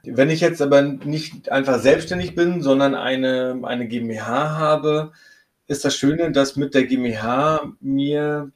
Wenn 0.07 0.31
ich 0.31 0.41
jetzt 0.41 0.63
aber 0.63 0.83
nicht 0.83 1.51
einfach 1.51 1.81
selbstständig 1.81 2.35
bin, 2.35 2.63
sondern 2.63 2.95
eine, 2.95 3.59
eine 3.63 3.89
GmbH 3.89 4.57
habe, 4.57 5.13
ist 5.67 5.85
das 5.85 5.97
Schöne, 5.97 6.33
dass 6.33 6.57
mit 6.57 6.75
der 6.75 6.85
GmbH 6.85 7.73
mir 7.81 8.53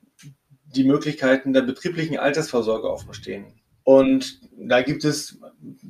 die 0.65 0.85
Möglichkeiten 0.85 1.53
der 1.53 1.63
betrieblichen 1.63 2.19
Altersvorsorge 2.19 2.89
offen 2.89 3.13
stehen. 3.15 3.47
Und 3.83 4.41
da 4.57 4.83
gibt 4.83 5.05
es 5.05 5.39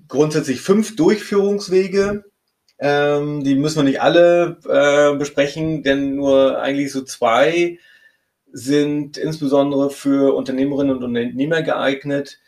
grundsätzlich 0.08 0.62
fünf 0.62 0.96
Durchführungswege. 0.96 2.24
Ähm, 2.78 3.44
die 3.44 3.56
müssen 3.56 3.76
wir 3.76 3.82
nicht 3.82 4.00
alle 4.00 4.58
äh, 4.66 5.16
besprechen, 5.18 5.82
denn 5.82 6.16
nur 6.16 6.60
eigentlich 6.62 6.92
so 6.92 7.02
zwei 7.02 7.78
sind 8.52 9.18
insbesondere 9.18 9.90
für 9.90 10.34
Unternehmerinnen 10.34 10.96
und 10.96 11.04
Unternehmer 11.04 11.62
geeignet. 11.62 12.40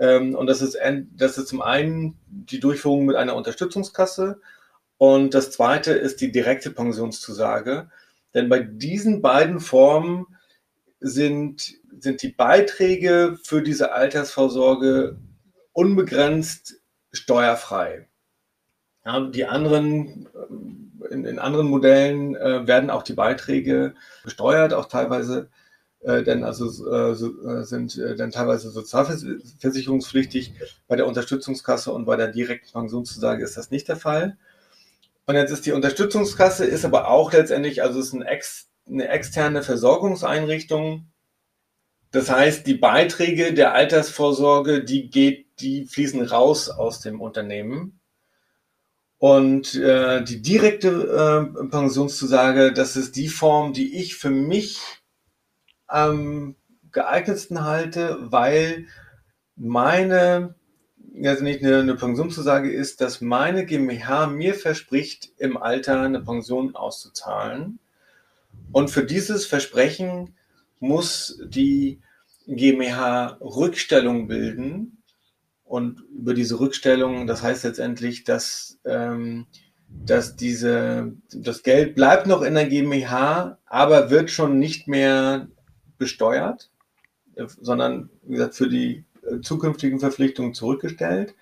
Ähm, 0.00 0.34
und 0.34 0.48
das 0.48 0.62
ist, 0.62 0.76
das 1.14 1.38
ist 1.38 1.48
zum 1.48 1.62
einen 1.62 2.18
die 2.26 2.58
Durchführung 2.58 3.04
mit 3.04 3.16
einer 3.16 3.36
Unterstützungskasse 3.36 4.40
und 4.96 5.34
das 5.34 5.50
zweite 5.50 5.92
ist 5.92 6.20
die 6.20 6.32
direkte 6.32 6.70
Pensionszusage. 6.70 7.88
Denn 8.34 8.48
bei 8.48 8.60
diesen 8.60 9.22
beiden 9.22 9.60
Formen 9.60 10.26
sind, 11.00 11.74
sind 11.98 12.22
die 12.22 12.32
Beiträge 12.32 13.38
für 13.42 13.62
diese 13.62 13.92
Altersvorsorge 13.92 15.18
unbegrenzt 15.72 16.82
steuerfrei. 17.12 18.08
Ja, 19.04 19.20
die 19.20 19.46
anderen, 19.46 20.28
in, 21.10 21.24
in 21.24 21.38
anderen 21.38 21.68
Modellen 21.68 22.36
äh, 22.36 22.66
werden 22.66 22.90
auch 22.90 23.02
die 23.02 23.14
Beiträge 23.14 23.94
besteuert, 24.22 24.74
auch 24.74 24.86
teilweise 24.86 25.48
äh, 26.00 26.22
denn 26.22 26.44
also 26.44 26.66
äh, 26.86 27.10
äh, 27.12 27.64
sind 27.64 27.98
äh, 27.98 28.16
dann 28.16 28.30
teilweise 28.30 28.70
sozialversicherungspflichtig. 28.70 30.54
Bei 30.88 30.96
der 30.96 31.06
Unterstützungskasse 31.06 31.92
und 31.92 32.06
bei 32.06 32.16
der 32.16 32.28
direkten 32.28 32.72
Pensionszusage 32.72 33.44
ist 33.44 33.56
das 33.56 33.70
nicht 33.70 33.88
der 33.88 33.96
Fall. 33.96 34.38
Und 35.26 35.34
jetzt 35.34 35.50
ist 35.50 35.66
die 35.66 35.72
Unterstützungskasse, 35.72 36.64
ist 36.64 36.84
aber 36.84 37.08
auch 37.08 37.32
letztendlich, 37.32 37.82
also 37.82 38.00
ist 38.00 38.14
ein 38.14 38.22
ex, 38.22 38.70
eine 38.88 39.08
externe 39.08 39.62
Versorgungseinrichtung. 39.62 41.06
Das 42.12 42.30
heißt, 42.30 42.66
die 42.66 42.74
Beiträge 42.74 43.52
der 43.52 43.74
Altersvorsorge, 43.74 44.82
die 44.82 45.10
geht, 45.10 45.60
die 45.60 45.86
fließen 45.86 46.22
raus 46.22 46.70
aus 46.70 47.00
dem 47.00 47.20
Unternehmen. 47.20 48.00
Und 49.18 49.74
äh, 49.74 50.24
die 50.24 50.40
direkte 50.40 51.52
äh, 51.60 51.66
Pensionszusage, 51.68 52.72
das 52.72 52.96
ist 52.96 53.16
die 53.16 53.28
Form, 53.28 53.74
die 53.74 53.98
ich 54.00 54.16
für 54.16 54.30
mich 54.30 54.80
am 55.90 56.54
geeignetsten 56.92 57.64
halte, 57.64 58.18
weil 58.20 58.86
meine, 59.56 60.54
also 61.22 61.44
nicht 61.44 61.62
eine, 61.62 61.78
eine 61.78 61.94
Pensionszusage 61.94 62.72
ist, 62.72 63.00
dass 63.00 63.20
meine 63.20 63.66
GmbH 63.66 64.26
mir 64.26 64.54
verspricht, 64.54 65.32
im 65.36 65.56
Alter 65.56 66.00
eine 66.00 66.20
Pension 66.20 66.74
auszuzahlen. 66.74 67.78
Und 68.72 68.90
für 68.90 69.04
dieses 69.04 69.46
Versprechen 69.46 70.34
muss 70.78 71.40
die 71.46 72.00
GmbH 72.46 73.38
Rückstellung 73.40 74.28
bilden 74.28 74.98
und 75.64 76.02
über 76.12 76.34
diese 76.34 76.58
Rückstellung, 76.58 77.26
das 77.26 77.42
heißt 77.42 77.64
letztendlich, 77.64 78.24
dass, 78.24 78.78
ähm, 78.84 79.46
dass 79.88 80.36
diese, 80.36 81.12
das 81.32 81.62
Geld 81.62 81.94
bleibt 81.94 82.26
noch 82.26 82.42
in 82.42 82.54
der 82.54 82.66
GmbH, 82.66 83.58
aber 83.66 84.10
wird 84.10 84.30
schon 84.30 84.58
nicht 84.58 84.88
mehr 84.88 85.48
besteuert, 86.00 86.70
sondern 87.60 88.10
wie 88.22 88.32
gesagt, 88.32 88.56
für 88.56 88.68
die 88.68 89.04
äh, 89.22 89.40
zukünftigen 89.40 90.00
Verpflichtungen 90.00 90.54
zurückgestellt. 90.54 91.34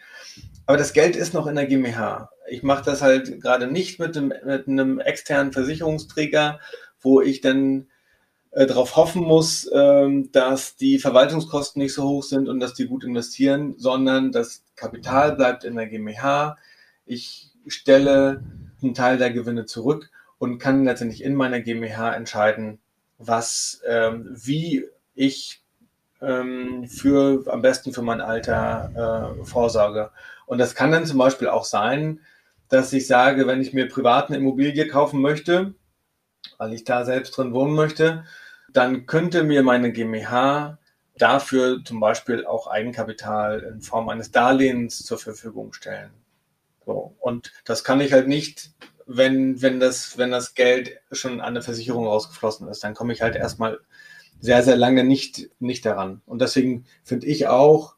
Aber 0.67 0.77
das 0.77 0.93
Geld 0.93 1.17
ist 1.17 1.33
noch 1.33 1.47
in 1.47 1.55
der 1.55 1.67
GmbH. 1.67 2.31
Ich 2.51 2.63
mache 2.63 2.85
das 2.85 3.01
halt 3.01 3.41
gerade 3.41 3.67
nicht 3.67 3.99
mit 3.99 4.17
einem, 4.17 4.35
mit 4.45 4.69
einem 4.69 5.01
externen 5.01 5.53
Versicherungsträger, 5.53 6.61
wo 7.01 7.23
ich 7.23 7.41
dann 7.41 7.87
äh, 8.51 8.67
darauf 8.67 8.97
hoffen 8.97 9.23
muss, 9.23 9.71
ähm, 9.73 10.31
dass 10.33 10.77
die 10.77 10.99
Verwaltungskosten 10.99 11.81
nicht 11.81 11.95
so 11.95 12.09
hoch 12.09 12.23
sind 12.23 12.49
und 12.49 12.61
dass 12.61 12.75
die 12.75 12.87
gut 12.87 13.05
investieren, 13.05 13.75
sondern 13.79 14.33
das 14.33 14.65
Kapital 14.77 15.37
bleibt 15.37 15.65
in 15.65 15.77
der 15.77 15.87
GmbH. 15.87 16.57
Ich 17.07 17.51
stelle 17.67 18.43
einen 18.83 18.95
Teil 18.95 19.19
der 19.19 19.31
Gewinne 19.31 19.67
zurück 19.67 20.11
und 20.39 20.59
kann 20.59 20.85
letztendlich 20.85 21.23
in 21.23 21.35
meiner 21.35 21.61
GmbH 21.61 22.15
entscheiden, 22.15 22.81
was, 23.19 23.83
ähm, 23.87 24.29
wie 24.31 24.87
ich 25.15 25.63
ähm, 26.21 26.87
für 26.89 27.45
am 27.49 27.63
besten 27.63 27.93
für 27.93 28.03
mein 28.03 28.21
Alter 28.21 29.37
äh, 29.41 29.45
vorsorge. 29.45 30.11
Und 30.47 30.59
das 30.59 30.75
kann 30.75 30.93
dann 30.93 31.07
zum 31.07 31.19
Beispiel 31.19 31.49
auch 31.49 31.65
sein, 31.65 32.21
dass 32.69 32.93
ich 32.93 33.07
sage, 33.07 33.47
wenn 33.47 33.61
ich 33.61 33.73
mir 33.73 33.89
privat 33.89 34.29
eine 34.29 34.39
Immobilie 34.39 34.89
kaufen 34.89 35.21
möchte, 35.21 35.75
weil 36.59 36.73
ich 36.73 36.85
da 36.85 37.05
selbst 37.05 37.37
drin 37.37 37.53
wohnen 37.53 37.75
möchte, 37.75 38.25
dann 38.73 39.07
könnte 39.07 39.45
mir 39.45 39.63
meine 39.63 39.93
GmbH 39.93 40.79
dafür 41.17 41.83
zum 41.85 42.01
Beispiel 42.01 42.47
auch 42.47 42.69
Eigenkapital 42.69 43.61
in 43.61 43.81
Form 43.81 44.09
eines 44.09 44.31
Darlehens 44.31 45.05
zur 45.05 45.19
Verfügung 45.19 45.73
stellen. 45.73 46.11
So. 46.87 47.17
Und 47.19 47.53
das 47.65 47.85
kann 47.85 48.01
ich 48.01 48.13
halt 48.13 48.29
nicht, 48.29 48.71
wenn, 49.09 49.61
wenn, 49.63 49.81
das, 49.81 50.19
wenn 50.19 50.31
das 50.31 50.55
Geld 50.55 50.93
schon 51.11 51.41
an 51.41 51.49
eine 51.49 51.63
Versicherung 51.63 52.07
rausgeflossen 52.07 52.69
ist. 52.69 52.85
Dann 52.85 52.95
komme 52.95 53.13
ich 53.13 53.23
halt 53.23 53.35
erstmal 53.35 53.81
sehr, 54.41 54.63
sehr 54.63 54.77
lange 54.77 55.03
nicht, 55.03 55.51
nicht 55.59 55.85
daran. 55.85 56.21
Und 56.27 56.43
deswegen 56.43 56.85
finde 57.03 57.27
ich 57.27 57.49
auch, 57.49 57.97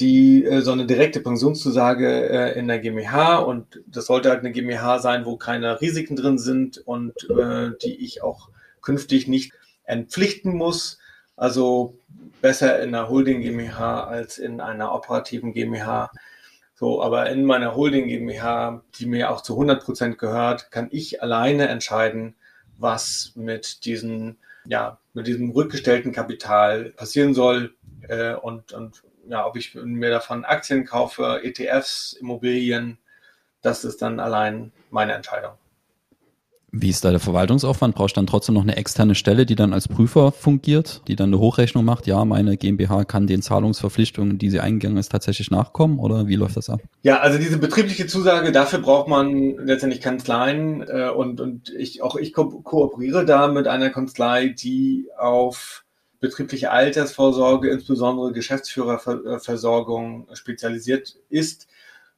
die 0.00 0.44
äh, 0.44 0.60
so 0.60 0.72
eine 0.72 0.86
direkte 0.86 1.20
Pensionszusage 1.20 2.28
äh, 2.28 2.58
in 2.58 2.66
der 2.66 2.80
GmbH 2.80 3.38
und 3.38 3.80
das 3.86 4.06
sollte 4.06 4.28
halt 4.28 4.40
eine 4.40 4.50
GmbH 4.50 4.98
sein, 4.98 5.24
wo 5.24 5.36
keine 5.36 5.80
Risiken 5.80 6.16
drin 6.16 6.38
sind 6.38 6.78
und 6.78 7.14
äh, 7.30 7.70
die 7.82 8.04
ich 8.04 8.22
auch 8.22 8.50
künftig 8.82 9.28
nicht 9.28 9.52
entpflichten 9.84 10.56
muss. 10.56 10.98
Also 11.36 11.96
besser 12.42 12.82
in 12.82 12.94
einer 12.94 13.08
Holding 13.08 13.40
GmbH 13.40 14.04
als 14.04 14.38
in 14.38 14.60
einer 14.60 14.92
operativen 14.92 15.52
GmbH. 15.52 16.10
So, 16.84 17.02
aber 17.02 17.30
in 17.30 17.46
meiner 17.46 17.74
Holding 17.74 18.08
GmbH, 18.08 18.82
die 18.98 19.06
mir 19.06 19.30
auch 19.30 19.40
zu 19.40 19.54
100 19.54 19.82
Prozent 19.82 20.18
gehört, 20.18 20.70
kann 20.70 20.88
ich 20.90 21.22
alleine 21.22 21.68
entscheiden, 21.68 22.34
was 22.76 23.32
mit 23.36 23.86
diesen, 23.86 24.36
ja, 24.66 24.98
mit 25.14 25.26
diesem 25.26 25.50
rückgestellten 25.52 26.12
Kapital 26.12 26.90
passieren 26.90 27.32
soll 27.32 27.74
äh, 28.08 28.34
und, 28.34 28.74
und 28.74 29.02
ja, 29.26 29.46
ob 29.46 29.56
ich 29.56 29.74
mir 29.74 30.10
davon 30.10 30.44
Aktien 30.44 30.84
kaufe, 30.84 31.40
ETFs, 31.42 32.12
Immobilien, 32.20 32.98
das 33.62 33.86
ist 33.86 34.02
dann 34.02 34.20
allein 34.20 34.70
meine 34.90 35.14
Entscheidung. 35.14 35.52
Wie 36.76 36.88
ist 36.88 37.04
da 37.04 37.12
der 37.12 37.20
Verwaltungsaufwand? 37.20 37.94
Brauchst 37.94 38.16
du 38.16 38.18
dann 38.18 38.26
trotzdem 38.26 38.56
noch 38.56 38.62
eine 38.62 38.76
externe 38.76 39.14
Stelle, 39.14 39.46
die 39.46 39.54
dann 39.54 39.72
als 39.72 39.86
Prüfer 39.86 40.32
fungiert, 40.32 41.02
die 41.06 41.14
dann 41.14 41.28
eine 41.28 41.38
Hochrechnung 41.38 41.84
macht? 41.84 42.08
Ja, 42.08 42.24
meine 42.24 42.56
GmbH 42.56 43.04
kann 43.04 43.28
den 43.28 43.42
Zahlungsverpflichtungen, 43.42 44.38
die 44.38 44.50
sie 44.50 44.58
eingegangen 44.58 44.98
ist, 44.98 45.12
tatsächlich 45.12 45.52
nachkommen 45.52 46.00
oder 46.00 46.26
wie 46.26 46.34
läuft 46.34 46.56
das 46.56 46.68
ab? 46.68 46.80
Ja, 47.02 47.20
also 47.20 47.38
diese 47.38 47.58
betriebliche 47.58 48.08
Zusage, 48.08 48.50
dafür 48.50 48.80
braucht 48.80 49.06
man 49.06 49.56
letztendlich 49.58 50.00
Kanzleien 50.00 50.82
äh, 50.82 51.10
und, 51.10 51.40
und 51.40 51.70
ich, 51.70 52.02
auch 52.02 52.16
ich 52.16 52.32
ko 52.32 52.48
kooperiere 52.62 53.24
da 53.24 53.46
mit 53.46 53.68
einer 53.68 53.90
Kanzlei, 53.90 54.48
die 54.48 55.06
auf 55.16 55.84
betriebliche 56.18 56.72
Altersvorsorge, 56.72 57.70
insbesondere 57.70 58.32
Geschäftsführerversorgung 58.32 60.26
spezialisiert 60.32 61.14
ist, 61.28 61.68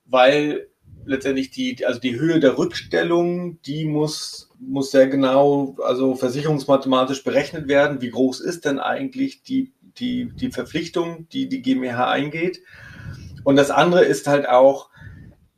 weil 0.06 0.68
letztendlich 1.06 1.50
die, 1.50 1.84
also 1.86 2.00
die 2.00 2.18
Höhe 2.18 2.40
der 2.40 2.58
Rückstellung, 2.58 3.60
die 3.62 3.84
muss, 3.86 4.45
muss 4.58 4.90
sehr 4.90 5.08
genau, 5.08 5.76
also 5.82 6.14
versicherungsmathematisch 6.14 7.24
berechnet 7.24 7.68
werden. 7.68 8.00
Wie 8.00 8.10
groß 8.10 8.40
ist 8.40 8.64
denn 8.64 8.78
eigentlich 8.78 9.42
die, 9.42 9.72
die, 9.98 10.30
die 10.34 10.50
Verpflichtung, 10.50 11.28
die 11.30 11.48
die 11.48 11.62
GmbH 11.62 12.10
eingeht? 12.10 12.62
Und 13.44 13.56
das 13.56 13.70
andere 13.70 14.04
ist 14.04 14.26
halt 14.26 14.48
auch, 14.48 14.90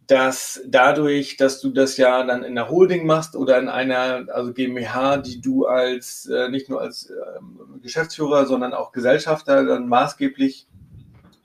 dass 0.09 0.63
dadurch, 0.67 1.37
dass 1.37 1.61
du 1.61 1.71
das 1.71 1.99
ja 1.99 2.25
dann 2.25 2.43
in 2.43 2.55
der 2.55 2.71
Holding 2.71 3.07
machst 3.07 3.37
oder 3.37 3.59
in 3.59 3.69
einer 3.69 4.27
also 4.33 4.55
GmbH, 4.55 5.19
die 5.19 5.41
du 5.41 5.67
als 5.67 6.27
äh, 6.27 6.49
nicht 6.49 6.71
nur 6.71 6.81
als 6.81 7.11
äh, 7.11 7.81
Geschäftsführer, 7.83 8.47
sondern 8.47 8.73
auch 8.73 8.93
Gesellschafter 8.93 9.65
dann 9.65 9.87
maßgeblich 9.87 10.67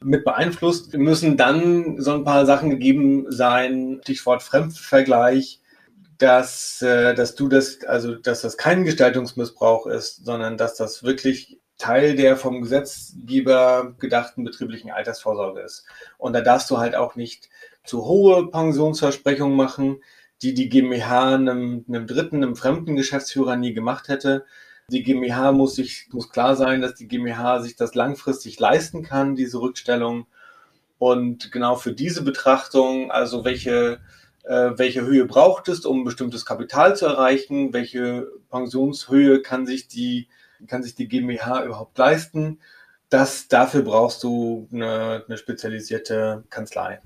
mit 0.01 0.23
beeinflusst, 0.23 0.93
müssen 0.97 1.35
dann 1.35 1.99
so 1.99 2.13
ein 2.13 2.23
paar 2.23 2.45
Sachen 2.45 2.69
gegeben 2.69 3.25
sein, 3.29 3.99
Stichwort 4.03 4.43
Fremdvergleich, 4.43 5.61
dass, 6.23 6.81
äh, 6.81 7.13
dass 7.13 7.35
du 7.35 7.49
das, 7.49 7.83
also 7.83 8.15
dass 8.15 8.41
das 8.41 8.55
kein 8.55 8.85
Gestaltungsmissbrauch 8.85 9.87
ist, 9.87 10.23
sondern 10.23 10.55
dass 10.57 10.75
das 10.75 11.03
wirklich 11.03 11.59
Teil 11.77 12.15
der 12.15 12.37
vom 12.37 12.61
Gesetzgeber 12.61 13.93
gedachten 13.99 14.45
betrieblichen 14.45 14.89
Altersvorsorge 14.89 15.59
ist. 15.59 15.85
Und 16.17 16.31
da 16.31 16.39
darfst 16.39 16.71
du 16.71 16.77
halt 16.77 16.95
auch 16.95 17.17
nicht 17.17 17.49
zu 17.83 18.05
hohe 18.05 18.49
Pensionsversprechungen 18.49 19.57
machen, 19.57 20.01
die 20.41 20.53
die 20.53 20.69
GmbH 20.69 21.35
einem, 21.35 21.83
einem 21.89 22.07
dritten, 22.07 22.37
einem 22.37 22.55
fremden 22.55 22.95
Geschäftsführer 22.95 23.57
nie 23.57 23.73
gemacht 23.73 24.07
hätte. 24.07 24.45
Die 24.89 25.03
GmbH 25.03 25.51
muss 25.51 25.75
sich, 25.75 26.07
muss 26.13 26.29
klar 26.29 26.55
sein, 26.55 26.81
dass 26.81 26.95
die 26.95 27.09
GmbH 27.09 27.61
sich 27.61 27.75
das 27.75 27.95
langfristig 27.95 28.59
leisten 28.61 29.03
kann, 29.03 29.35
diese 29.35 29.59
Rückstellung. 29.59 30.27
Und 30.99 31.51
genau 31.51 31.75
für 31.75 31.91
diese 31.91 32.23
Betrachtung, 32.23 33.11
also 33.11 33.43
welche, 33.43 33.99
äh, 34.43 34.71
welche 34.75 35.01
Höhe 35.01 35.25
braucht 35.25 35.67
es, 35.67 35.85
um 35.85 36.01
ein 36.01 36.03
bestimmtes 36.03 36.45
Kapital 36.45 36.95
zu 36.95 37.05
erreichen, 37.05 37.73
welche 37.73 38.27
Pensionshöhe 38.49 39.41
kann 39.41 39.65
sich 39.65 39.87
die, 39.87 40.27
kann 40.67 40.83
sich 40.83 40.95
die 40.95 41.07
GmbH 41.07 41.63
überhaupt 41.63 41.97
leisten, 41.97 42.59
das, 43.09 43.47
dafür 43.47 43.83
brauchst 43.83 44.23
du 44.23 44.67
eine, 44.71 45.23
eine 45.27 45.37
spezialisierte 45.37 46.43
Kanzlei. 46.49 46.99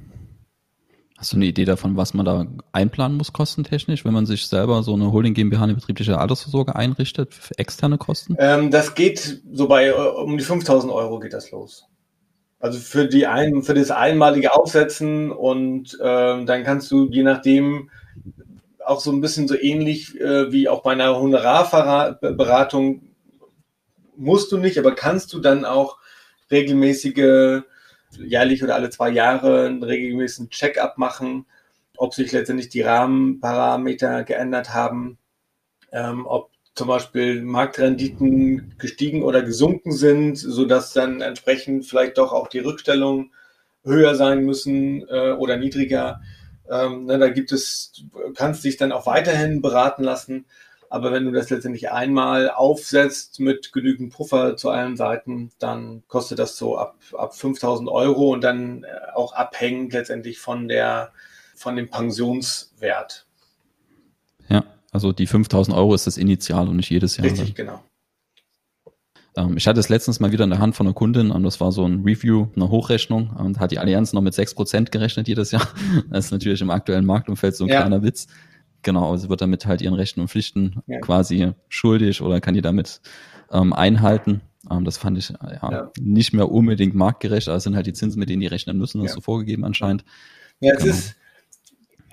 Hast 1.17 1.33
du 1.33 1.37
eine 1.37 1.45
Idee 1.45 1.65
davon, 1.65 1.97
was 1.97 2.13
man 2.13 2.25
da 2.25 2.45
einplanen 2.71 3.17
muss, 3.17 3.33
kostentechnisch, 3.33 4.05
wenn 4.05 4.13
man 4.13 4.27
sich 4.27 4.45
selber 4.45 4.83
so 4.83 4.93
eine 4.93 5.11
Holding 5.11 5.33
GmbH, 5.33 5.63
eine 5.63 5.73
betriebliche 5.73 6.19
Altersvorsorge 6.19 6.75
einrichtet, 6.75 7.33
für 7.33 7.57
externe 7.57 7.97
Kosten? 7.97 8.35
Ähm, 8.37 8.69
das 8.69 8.93
geht 8.93 9.41
so 9.51 9.67
bei 9.67 9.95
um 9.95 10.37
die 10.37 10.43
5000 10.43 10.93
Euro 10.93 11.19
geht 11.19 11.33
das 11.33 11.49
los. 11.49 11.87
Also 12.59 12.79
für 12.79 13.07
die 13.07 13.27
ein, 13.27 13.61
für 13.61 13.75
das 13.75 13.91
einmalige 13.91 14.55
Aufsetzen 14.55 15.31
und 15.31 15.97
ähm, 16.01 16.45
dann 16.45 16.63
kannst 16.63 16.89
du 16.91 17.07
je 17.09 17.23
nachdem 17.23 17.91
auch 18.83 18.99
so 18.99 19.11
ein 19.11 19.21
bisschen 19.21 19.47
so 19.47 19.55
ähnlich 19.55 20.19
äh, 20.19 20.51
wie 20.51 20.67
auch 20.67 20.81
bei 20.81 20.93
einer 20.93 21.19
Honorarberatung 21.19 23.01
musst 24.15 24.51
du 24.51 24.57
nicht, 24.57 24.79
aber 24.79 24.95
kannst 24.95 25.33
du 25.33 25.39
dann 25.39 25.65
auch 25.65 25.97
regelmäßige 26.49 27.61
jährlich 28.17 28.63
oder 28.63 28.75
alle 28.75 28.89
zwei 28.89 29.09
Jahre 29.09 29.65
einen 29.67 29.83
regelmäßigen 29.83 30.49
Check-up 30.49 30.97
machen, 30.97 31.45
ob 31.97 32.13
sich 32.13 32.31
letztendlich 32.31 32.69
die 32.69 32.81
Rahmenparameter 32.81 34.23
geändert 34.23 34.73
haben, 34.73 35.17
ähm, 35.91 36.25
ob 36.25 36.51
zum 36.77 36.87
Beispiel 36.89 37.41
Marktrenditen 37.41 38.75
gestiegen 38.77 39.23
oder 39.23 39.41
gesunken 39.41 39.91
sind, 39.91 40.37
sodass 40.37 40.93
dann 40.93 41.21
entsprechend 41.21 41.87
vielleicht 41.87 42.19
doch 42.19 42.31
auch 42.31 42.47
die 42.47 42.59
Rückstellungen 42.59 43.31
höher 43.83 44.13
sein 44.13 44.45
müssen 44.45 45.01
äh, 45.09 45.31
oder 45.31 45.57
niedriger. 45.57 46.21
Ähm, 46.69 47.05
ne, 47.05 47.17
da 47.17 47.29
gibt 47.29 47.51
es, 47.51 48.05
kannst 48.35 48.63
dich 48.63 48.77
dann 48.77 48.91
auch 48.91 49.07
weiterhin 49.07 49.63
beraten 49.63 50.03
lassen. 50.03 50.45
Aber 50.89 51.11
wenn 51.11 51.25
du 51.25 51.31
das 51.31 51.49
letztendlich 51.49 51.91
einmal 51.91 52.51
aufsetzt 52.51 53.39
mit 53.39 53.73
genügend 53.73 54.13
Puffer 54.13 54.55
zu 54.55 54.69
allen 54.69 54.95
Seiten, 54.97 55.49
dann 55.57 56.03
kostet 56.07 56.37
das 56.37 56.57
so 56.57 56.77
ab, 56.77 56.97
ab 57.17 57.35
5000 57.35 57.89
Euro 57.89 58.33
und 58.33 58.41
dann 58.41 58.83
äh, 58.83 59.15
auch 59.15 59.33
abhängend 59.33 59.93
letztendlich 59.93 60.37
von 60.37 60.67
der, 60.67 61.11
von 61.55 61.75
dem 61.75 61.89
Pensionswert. 61.89 63.25
Ja, 64.47 64.63
also 64.91 65.11
die 65.11 65.27
5000 65.27 65.75
Euro 65.75 65.93
ist 65.93 66.07
das 66.07 66.17
Initial 66.17 66.67
und 66.67 66.77
nicht 66.77 66.89
jedes 66.89 67.17
Jahr. 67.17 67.25
Richtig, 67.25 67.55
genau. 67.55 67.83
Ähm, 69.37 69.55
ich 69.55 69.67
hatte 69.67 69.79
es 69.79 69.89
letztens 69.89 70.19
mal 70.19 70.31
wieder 70.31 70.43
in 70.43 70.49
der 70.49 70.59
Hand 70.59 70.75
von 70.75 70.87
einer 70.87 70.93
Kundin 70.93 71.31
und 71.31 71.43
das 71.43 71.61
war 71.61 71.71
so 71.71 71.85
ein 71.85 72.03
Review, 72.03 72.47
eine 72.55 72.69
Hochrechnung 72.69 73.29
und 73.29 73.59
hat 73.59 73.71
die 73.71 73.79
Allianz 73.79 74.11
noch 74.13 74.21
mit 74.21 74.33
6% 74.33 74.89
gerechnet 74.89 75.27
jedes 75.27 75.51
Jahr. 75.51 75.67
Das 76.09 76.25
ist 76.25 76.31
natürlich 76.31 76.61
im 76.61 76.71
aktuellen 76.71 77.05
Marktumfeld 77.05 77.55
so 77.55 77.65
ein 77.65 77.69
ja. 77.69 77.81
kleiner 77.81 78.03
Witz. 78.03 78.27
Genau, 78.81 79.15
sie 79.17 79.29
wird 79.29 79.41
damit 79.41 79.65
halt 79.65 79.81
ihren 79.81 79.93
Rechten 79.93 80.21
und 80.21 80.29
Pflichten 80.29 80.81
ja. 80.87 80.99
quasi 80.99 81.51
schuldig 81.69 82.21
oder 82.21 82.41
kann 82.41 82.53
die 82.53 82.61
damit 82.61 83.01
ähm, 83.51 83.73
einhalten. 83.73 84.41
Ähm, 84.69 84.85
das 84.85 84.97
fand 84.97 85.17
ich 85.17 85.29
ja, 85.29 85.71
ja, 85.71 85.91
nicht 85.99 86.33
mehr 86.33 86.51
unbedingt 86.51 86.95
marktgerecht, 86.95 87.47
aber 87.47 87.57
es 87.57 87.63
sind 87.63 87.75
halt 87.75 87.87
die 87.87 87.93
Zinsen, 87.93 88.19
mit 88.19 88.29
denen 88.29 88.41
die 88.41 88.47
rechnen 88.47 88.77
müssen, 88.77 89.01
das 89.01 89.11
ist 89.11 89.15
so 89.15 89.21
vorgegeben 89.21 89.63
anscheinend. 89.63 90.03
Ja, 90.59 90.73
es 90.73 90.83
genau. 90.83 90.95
ist, 90.95 91.15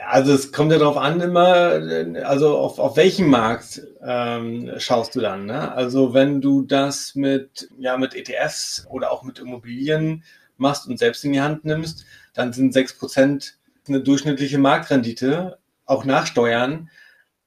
also 0.09 0.33
es 0.33 0.53
kommt 0.53 0.73
ja 0.73 0.79
darauf 0.79 0.97
an 0.97 1.21
immer, 1.21 1.81
also 2.25 2.59
auf, 2.59 2.79
auf 2.79 2.97
welchen 2.97 3.29
Markt 3.29 3.83
ähm, 4.03 4.73
schaust 4.79 5.15
du 5.15 5.21
dann. 5.21 5.47
Ne? 5.47 5.73
Also 5.73 6.15
wenn 6.15 6.41
du 6.41 6.63
das 6.63 7.15
mit, 7.15 7.69
ja, 7.79 7.97
mit 7.97 8.15
ETFs 8.15 8.87
oder 8.91 9.11
auch 9.11 9.23
mit 9.23 9.39
Immobilien 9.39 10.25
machst 10.57 10.87
und 10.87 10.99
selbst 10.99 11.25
in 11.25 11.33
die 11.33 11.41
Hand 11.41 11.65
nimmst, 11.65 12.05
dann 12.35 12.53
sind 12.53 12.73
sechs 12.73 12.97
Prozent 12.97 13.59
eine 13.89 14.01
durchschnittliche 14.01 14.59
Marktrendite 14.59 15.59
auch 15.87 16.05
nachsteuern. 16.05 16.91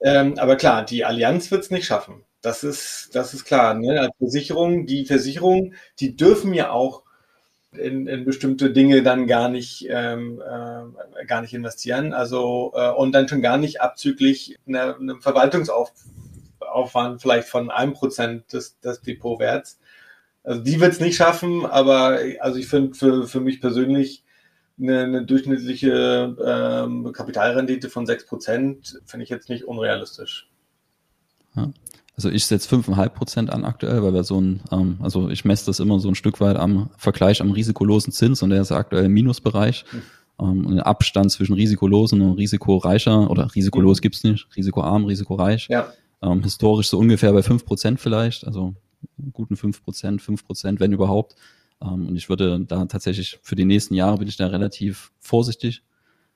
Ähm, 0.01 0.37
aber 0.37 0.55
klar, 0.55 0.85
die 0.85 1.05
Allianz 1.05 1.49
wird 1.51 1.63
es 1.63 1.71
nicht 1.71 1.85
schaffen. 1.85 2.23
Das 2.41 2.63
ist, 2.63 3.09
das 3.13 3.33
ist 3.33 3.45
klar. 3.45 3.73
Ne? 3.73 3.99
Als 3.99 4.15
Versicherung, 4.17 4.85
die 4.85 5.05
Versicherungen, 5.05 5.75
die 5.99 6.15
dürfen 6.15 6.53
ja 6.53 6.71
auch 6.71 7.03
in, 7.77 8.07
in 8.07 8.25
bestimmte 8.25 8.71
Dinge 8.71 9.03
dann 9.03 9.27
gar 9.27 9.49
nicht, 9.49 9.87
ähm, 9.89 10.41
äh, 10.41 11.25
gar 11.25 11.41
nicht 11.41 11.53
investieren. 11.53 12.13
Also 12.13 12.73
äh, 12.75 12.91
und 12.91 13.13
dann 13.13 13.27
schon 13.27 13.41
gar 13.41 13.57
nicht 13.57 13.81
abzüglich 13.81 14.57
einem 14.67 15.21
Verwaltungsaufwand 15.21 17.21
vielleicht 17.21 17.47
von 17.47 17.71
einem 17.71 17.93
Prozent 17.93 18.51
des, 18.53 18.79
des 18.79 19.01
Depotwerts. 19.01 19.79
Also 20.43 20.61
die 20.61 20.79
wird 20.79 20.93
es 20.93 20.99
nicht 20.99 21.17
schaffen, 21.17 21.65
aber 21.65 22.19
also 22.39 22.57
ich 22.57 22.67
finde 22.67 22.93
für, 22.93 23.27
für 23.27 23.41
mich 23.41 23.59
persönlich 23.59 24.23
eine, 24.79 25.03
eine 25.03 25.25
durchschnittliche 25.25 26.35
ähm, 26.43 27.11
Kapitalrendite 27.11 27.89
von 27.89 28.05
6% 28.05 28.99
finde 29.05 29.23
ich 29.23 29.29
jetzt 29.29 29.49
nicht 29.49 29.65
unrealistisch. 29.65 30.49
Ja. 31.55 31.71
Also 32.17 32.31
ich 32.31 32.47
setze 32.47 32.75
5,5 32.75 33.09
Prozent 33.09 33.49
an 33.51 33.63
aktuell, 33.63 34.01
weil 34.01 34.13
wir 34.13 34.23
so 34.23 34.41
ein, 34.41 34.61
ähm, 34.71 34.97
also 35.01 35.29
ich 35.29 35.45
messe 35.45 35.67
das 35.67 35.79
immer 35.79 35.99
so 35.99 36.07
ein 36.07 36.15
Stück 36.15 36.41
weit 36.41 36.57
am 36.57 36.89
Vergleich 36.97 37.41
am 37.41 37.51
risikolosen 37.51 38.11
Zins 38.11 38.41
und 38.41 38.49
der 38.49 38.61
ist 38.61 38.71
aktuell 38.71 39.05
im 39.05 39.13
Minusbereich. 39.13 39.85
Mhm. 39.91 40.01
Ähm, 40.39 40.65
und 40.65 40.75
der 40.75 40.87
Abstand 40.87 41.31
zwischen 41.31 41.53
risikolosen 41.53 42.21
und 42.21 42.33
risikoreicher 42.33 43.29
oder 43.29 43.53
risikolos 43.53 43.99
mhm. 43.99 44.01
gibt's 44.01 44.23
nicht, 44.23 44.47
risikoarm, 44.55 45.05
risikoreich. 45.05 45.67
Ja. 45.69 45.93
Ähm, 46.23 46.41
historisch 46.41 46.89
so 46.89 46.97
ungefähr 46.97 47.31
bei 47.33 47.43
5 47.43 47.65
Prozent 47.65 47.99
vielleicht, 47.99 48.47
also 48.47 48.73
guten 49.31 49.55
5 49.55 49.83
Prozent, 49.83 50.21
5 50.21 50.43
Prozent, 50.43 50.79
wenn 50.79 50.93
überhaupt. 50.93 51.35
Ähm, 51.81 52.07
und 52.07 52.15
ich 52.15 52.29
würde 52.29 52.59
da 52.61 52.85
tatsächlich 52.85 53.39
für 53.43 53.55
die 53.55 53.65
nächsten 53.65 53.93
Jahre 53.93 54.17
bin 54.17 54.27
ich 54.27 54.37
da 54.37 54.47
relativ 54.47 55.11
vorsichtig. 55.19 55.83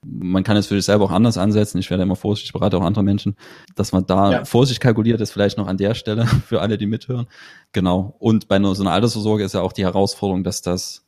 Man 0.04 0.44
kann 0.44 0.58
es 0.58 0.68
für 0.68 0.76
sich 0.76 0.86
selber 0.86 1.06
auch 1.06 1.12
anders 1.12 1.38
ansetzen. 1.38 1.78
Ich 1.78 1.90
werde 1.90 2.04
immer 2.04 2.16
vorsichtig, 2.16 2.54
berate 2.54 2.78
auch 2.78 2.82
andere 2.82 3.04
Menschen, 3.04 3.36
dass 3.76 3.92
man 3.92 4.06
da 4.06 4.32
ja. 4.32 4.46
Vorsicht 4.46 4.82
kalkuliert, 4.82 5.22
ist 5.22 5.32
vielleicht 5.32 5.58
noch 5.58 5.68
an 5.68 5.78
der 5.78 5.94
Stelle 5.94 6.26
für 6.48 6.62
alle, 6.62 6.78
die 6.78 6.88
mithören. 6.88 7.28
Genau. 7.72 8.16
Und 8.20 8.48
bei 8.48 8.60
so 8.62 8.82
einer 8.82 8.92
Altersvorsorge 8.92 9.44
ist 9.44 9.54
ja 9.54 9.62
auch 9.62 9.74
die 9.74 9.84
Herausforderung, 9.84 10.44
dass 10.44 10.62
das, 10.62 11.06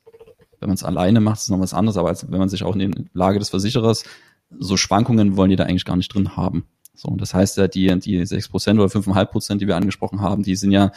wenn 0.60 0.70
man 0.70 0.76
es 0.76 0.84
alleine 0.84 1.22
macht, 1.22 1.40
ist 1.40 1.50
noch 1.50 1.60
was 1.60 1.74
anderes, 1.74 1.98
aber 1.98 2.10
als, 2.10 2.32
wenn 2.32 2.40
man 2.40 2.50
sich 2.50 2.64
auch 2.64 2.76
in 2.76 2.92
die 2.92 3.06
Lage 3.14 3.40
des 3.40 3.50
Versicherers, 3.50 4.04
so 4.60 4.78
Schwankungen 4.78 5.38
wollen 5.38 5.50
die 5.50 5.56
da 5.56 5.64
eigentlich 5.64 5.86
gar 5.86 5.98
nicht 5.98 6.14
drin 6.14 6.38
haben. 6.38 6.68
So, 6.94 7.16
das 7.18 7.34
heißt 7.34 7.58
ja, 7.58 7.68
die, 7.68 7.88
die 8.00 8.26
sechs 8.26 8.48
Prozent 8.48 8.80
oder 8.80 8.90
fünfeinhalb 8.90 9.32
Prozent, 9.32 9.62
die 9.62 9.68
wir 9.68 9.76
angesprochen 9.76 10.22
haben, 10.22 10.44
die 10.44 10.56
sind 10.56 10.72
ja, 10.72 10.92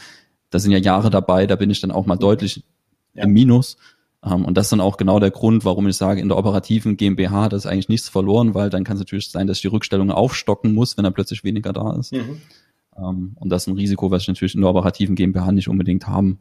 da 0.50 0.58
sind 0.58 0.72
ja 0.72 0.78
Jahre 0.78 1.10
dabei, 1.10 1.46
da 1.46 1.56
bin 1.56 1.70
ich 1.70 1.80
dann 1.80 1.90
auch 1.90 2.06
mal 2.06 2.16
deutlich 2.16 2.64
ja. 3.14 3.24
im 3.24 3.32
Minus. 3.32 3.78
Ähm, 4.26 4.44
und 4.44 4.56
das 4.56 4.66
ist 4.66 4.72
dann 4.72 4.80
auch 4.80 4.96
genau 4.96 5.20
der 5.20 5.30
Grund, 5.30 5.64
warum 5.64 5.86
ich 5.88 5.96
sage, 5.96 6.20
in 6.20 6.28
der 6.28 6.38
operativen 6.38 6.96
GmbH, 6.96 7.48
das 7.48 7.64
ist 7.64 7.70
eigentlich 7.70 7.88
nichts 7.88 8.08
verloren, 8.08 8.54
weil 8.54 8.70
dann 8.70 8.84
kann 8.84 8.96
es 8.96 9.00
natürlich 9.00 9.30
sein, 9.30 9.46
dass 9.46 9.58
ich 9.58 9.62
die 9.62 9.68
Rückstellung 9.68 10.10
aufstocken 10.10 10.74
muss, 10.74 10.96
wenn 10.96 11.04
da 11.04 11.10
plötzlich 11.10 11.44
weniger 11.44 11.72
da 11.72 11.96
ist. 11.96 12.12
Mhm. 12.12 12.40
Ähm, 12.96 13.36
und 13.36 13.48
das 13.50 13.62
ist 13.62 13.68
ein 13.68 13.76
Risiko, 13.76 14.10
was 14.10 14.22
ich 14.22 14.28
natürlich 14.28 14.54
in 14.54 14.62
der 14.62 14.70
operativen 14.70 15.14
GmbH 15.14 15.52
nicht 15.52 15.68
unbedingt 15.68 16.06
haben 16.06 16.40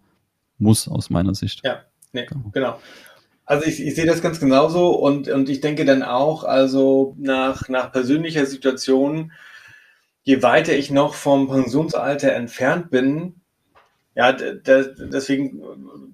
muss, 0.57 0.87
aus 0.87 1.09
meiner 1.09 1.35
Sicht. 1.35 1.61
Ja, 1.63 1.81
nee, 2.11 2.25
genau. 2.25 2.49
genau. 2.51 2.79
Also 3.45 3.67
ich, 3.67 3.79
ich 3.79 3.93
sehe 3.93 4.07
das 4.07 4.23
ganz 4.23 4.39
genauso 4.39 4.89
und, 4.89 5.27
und 5.27 5.49
ich 5.49 5.61
denke 5.61 5.85
dann 5.85 6.01
auch, 6.01 6.43
also 6.43 7.15
nach, 7.19 7.69
nach 7.69 7.91
persönlicher 7.91 8.47
Situation, 8.47 9.31
je 10.23 10.41
weiter 10.41 10.75
ich 10.75 10.89
noch 10.89 11.13
vom 11.13 11.47
Pensionsalter 11.47 12.31
entfernt 12.31 12.89
bin, 12.89 13.35
ja, 14.15 14.31
deswegen, 14.31 15.61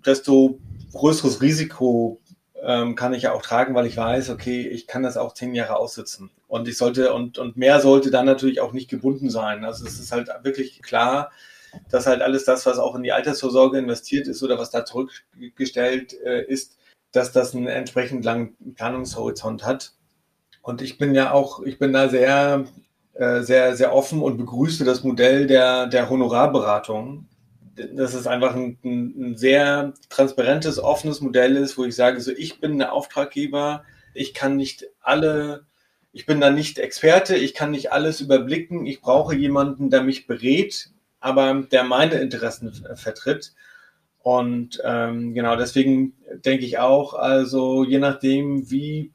desto 0.03 0.59
größeres 0.93 1.41
Risiko 1.41 2.21
ähm, 2.63 2.95
kann 2.95 3.13
ich 3.13 3.23
ja 3.23 3.33
auch 3.33 3.41
tragen, 3.41 3.73
weil 3.73 3.87
ich 3.87 3.97
weiß, 3.97 4.29
okay, 4.29 4.67
ich 4.67 4.87
kann 4.87 5.03
das 5.03 5.17
auch 5.17 5.33
zehn 5.33 5.55
Jahre 5.55 5.77
aussitzen. 5.77 6.29
Und 6.47 6.67
ich 6.67 6.77
sollte, 6.77 7.13
und, 7.13 7.37
und 7.39 7.57
mehr 7.57 7.79
sollte 7.79 8.11
dann 8.11 8.25
natürlich 8.25 8.61
auch 8.61 8.73
nicht 8.73 8.89
gebunden 8.89 9.29
sein. 9.29 9.65
Also 9.65 9.85
es 9.85 9.99
ist 9.99 10.11
halt 10.11 10.29
wirklich 10.43 10.81
klar, 10.81 11.31
dass 11.89 12.07
halt 12.07 12.21
alles 12.21 12.45
das, 12.45 12.65
was 12.65 12.77
auch 12.77 12.95
in 12.95 13.03
die 13.03 13.13
Altersvorsorge 13.13 13.79
investiert 13.79 14.27
ist 14.27 14.43
oder 14.43 14.59
was 14.59 14.69
da 14.69 14.85
zurückgestellt 14.85 16.13
äh, 16.23 16.43
ist, 16.45 16.77
dass 17.11 17.31
das 17.31 17.55
einen 17.55 17.67
entsprechend 17.67 18.23
langen 18.25 18.55
Planungshorizont 18.75 19.65
hat. 19.65 19.93
Und 20.61 20.81
ich 20.81 20.97
bin 20.97 21.15
ja 21.15 21.31
auch, 21.31 21.63
ich 21.63 21.79
bin 21.79 21.93
da 21.93 22.09
sehr, 22.09 22.65
äh, 23.13 23.41
sehr, 23.41 23.75
sehr 23.75 23.93
offen 23.93 24.21
und 24.21 24.37
begrüße 24.37 24.85
das 24.85 25.03
Modell 25.03 25.47
der, 25.47 25.87
der 25.87 26.09
Honorarberatung, 26.09 27.27
dass 27.75 28.13
es 28.13 28.27
einfach 28.27 28.55
ein, 28.55 28.77
ein, 28.83 29.37
sehr 29.37 29.93
transparentes, 30.09 30.79
offenes 30.79 31.21
Modell 31.21 31.55
ist, 31.55 31.77
wo 31.77 31.85
ich 31.85 31.95
sage, 31.95 32.19
so 32.21 32.31
ich 32.31 32.59
bin 32.59 32.77
der 32.77 32.93
Auftraggeber, 32.93 33.83
ich 34.13 34.33
kann 34.33 34.57
nicht 34.57 34.85
alle, 35.01 35.65
ich 36.11 36.25
bin 36.25 36.41
da 36.41 36.49
nicht 36.49 36.79
Experte, 36.79 37.35
ich 37.35 37.53
kann 37.53 37.71
nicht 37.71 37.91
alles 37.91 38.21
überblicken, 38.21 38.85
ich 38.85 39.01
brauche 39.01 39.35
jemanden, 39.35 39.89
der 39.89 40.03
mich 40.03 40.27
berät, 40.27 40.89
aber 41.19 41.53
der 41.71 41.83
meine 41.83 42.15
Interessen 42.15 42.73
vertritt. 42.95 43.53
Und 44.23 44.81
ähm, 44.83 45.33
genau 45.33 45.55
deswegen 45.55 46.13
denke 46.45 46.65
ich 46.65 46.77
auch, 46.77 47.13
also 47.13 47.83
je 47.83 47.97
nachdem, 47.99 48.69
wie, 48.69 49.13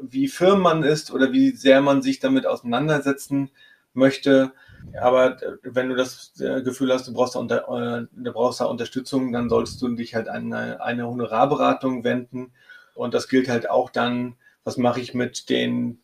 wie 0.00 0.28
firm 0.28 0.60
man 0.60 0.82
ist 0.82 1.10
oder 1.10 1.32
wie 1.32 1.50
sehr 1.50 1.82
man 1.82 2.02
sich 2.02 2.20
damit 2.20 2.46
auseinandersetzen 2.46 3.50
möchte. 3.92 4.52
Aber 5.00 5.42
äh, 5.42 5.56
wenn 5.62 5.88
du 5.88 5.96
das 5.96 6.32
äh, 6.40 6.62
Gefühl 6.62 6.92
hast, 6.92 7.08
du 7.08 7.12
brauchst 7.12 7.34
da, 7.34 7.38
unter, 7.38 8.00
äh, 8.00 8.06
du 8.12 8.32
brauchst 8.32 8.60
da 8.60 8.66
Unterstützung, 8.66 9.32
dann 9.32 9.48
solltest 9.48 9.80
du 9.82 9.88
dich 9.88 10.14
halt 10.14 10.28
an 10.28 10.52
eine, 10.52 10.80
eine 10.80 11.06
Honorarberatung 11.06 12.04
wenden. 12.04 12.52
Und 12.94 13.14
das 13.14 13.28
gilt 13.28 13.48
halt 13.48 13.68
auch 13.68 13.90
dann, 13.90 14.36
was 14.64 14.76
mache 14.76 15.00
ich 15.00 15.14
mit 15.14 15.50
den 15.50 16.00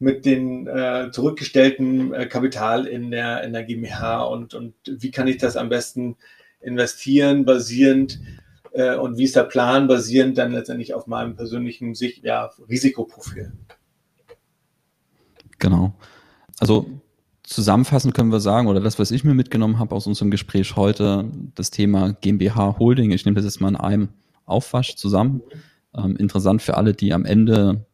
mit 0.00 0.24
den 0.24 0.68
äh, 0.68 1.10
zurückgestellten 1.10 2.14
äh, 2.14 2.26
Kapital 2.26 2.86
in 2.86 3.10
der, 3.10 3.42
in 3.42 3.52
der 3.52 3.64
GmbH 3.64 4.22
und, 4.22 4.54
und 4.54 4.74
wie 4.86 5.10
kann 5.10 5.26
ich 5.26 5.38
das 5.38 5.56
am 5.56 5.68
besten 5.68 6.16
investieren, 6.60 7.44
basierend 7.44 8.20
äh, 8.72 8.94
und 8.94 9.18
wie 9.18 9.24
ist 9.24 9.34
der 9.34 9.44
Plan, 9.44 9.88
basierend 9.88 10.38
dann 10.38 10.52
letztendlich 10.52 10.94
auf 10.94 11.08
meinem 11.08 11.34
persönlichen 11.34 11.94
Sicht, 11.94 12.24
ja, 12.24 12.52
Risikoprofil. 12.68 13.52
Genau. 15.58 15.94
Also 16.60 16.86
zusammenfassend 17.48 18.14
können 18.14 18.30
wir 18.30 18.40
sagen, 18.40 18.68
oder 18.68 18.80
das, 18.80 18.98
was 18.98 19.10
ich 19.10 19.24
mir 19.24 19.34
mitgenommen 19.34 19.78
habe 19.78 19.94
aus 19.94 20.06
unserem 20.06 20.30
Gespräch 20.30 20.76
heute, 20.76 21.30
das 21.54 21.70
Thema 21.70 22.12
GmbH 22.12 22.78
Holding, 22.78 23.10
ich 23.10 23.24
nehme 23.24 23.36
das 23.36 23.44
jetzt 23.44 23.60
mal 23.60 23.68
in 23.68 23.76
einem 23.76 24.08
Aufwasch 24.44 24.96
zusammen. 24.96 25.42
Ähm, 25.94 26.16
interessant 26.16 26.62
für 26.62 26.76
alle, 26.76 26.92
die 26.92 27.12
am 27.12 27.24
Ende 27.24 27.86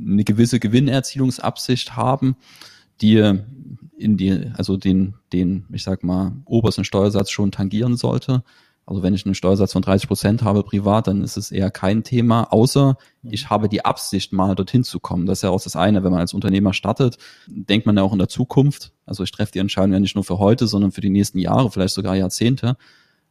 eine 0.00 0.24
gewisse 0.24 0.58
Gewinnerzielungsabsicht 0.58 1.96
haben, 1.96 2.36
die 3.00 3.40
in 3.96 4.16
die, 4.16 4.50
also 4.56 4.76
den, 4.76 5.14
den, 5.32 5.66
ich 5.72 5.82
sag 5.84 6.02
mal, 6.02 6.32
obersten 6.44 6.84
Steuersatz 6.84 7.30
schon 7.30 7.52
tangieren 7.52 7.96
sollte. 7.96 8.42
Also 8.88 9.02
wenn 9.02 9.12
ich 9.12 9.26
einen 9.26 9.34
Steuersatz 9.34 9.74
von 9.74 9.82
30 9.82 10.08
Prozent 10.08 10.42
habe 10.42 10.62
privat, 10.62 11.08
dann 11.08 11.22
ist 11.22 11.36
es 11.36 11.50
eher 11.50 11.70
kein 11.70 12.04
Thema, 12.04 12.44
außer 12.44 12.96
ich 13.22 13.50
habe 13.50 13.68
die 13.68 13.84
Absicht, 13.84 14.32
mal 14.32 14.54
dorthin 14.54 14.82
zu 14.82 14.98
kommen. 14.98 15.26
Das 15.26 15.40
ist 15.40 15.42
ja 15.42 15.50
auch 15.50 15.60
das 15.60 15.76
eine, 15.76 16.04
wenn 16.04 16.10
man 16.10 16.20
als 16.20 16.32
Unternehmer 16.32 16.72
startet, 16.72 17.18
denkt 17.46 17.84
man 17.84 17.98
ja 17.98 18.02
auch 18.02 18.14
in 18.14 18.18
der 18.18 18.30
Zukunft. 18.30 18.92
Also 19.04 19.24
ich 19.24 19.30
treffe 19.30 19.52
die 19.52 19.58
Entscheidung 19.58 19.92
ja 19.92 20.00
nicht 20.00 20.14
nur 20.14 20.24
für 20.24 20.38
heute, 20.38 20.66
sondern 20.66 20.90
für 20.90 21.02
die 21.02 21.10
nächsten 21.10 21.38
Jahre, 21.38 21.70
vielleicht 21.70 21.92
sogar 21.92 22.16
Jahrzehnte. 22.16 22.78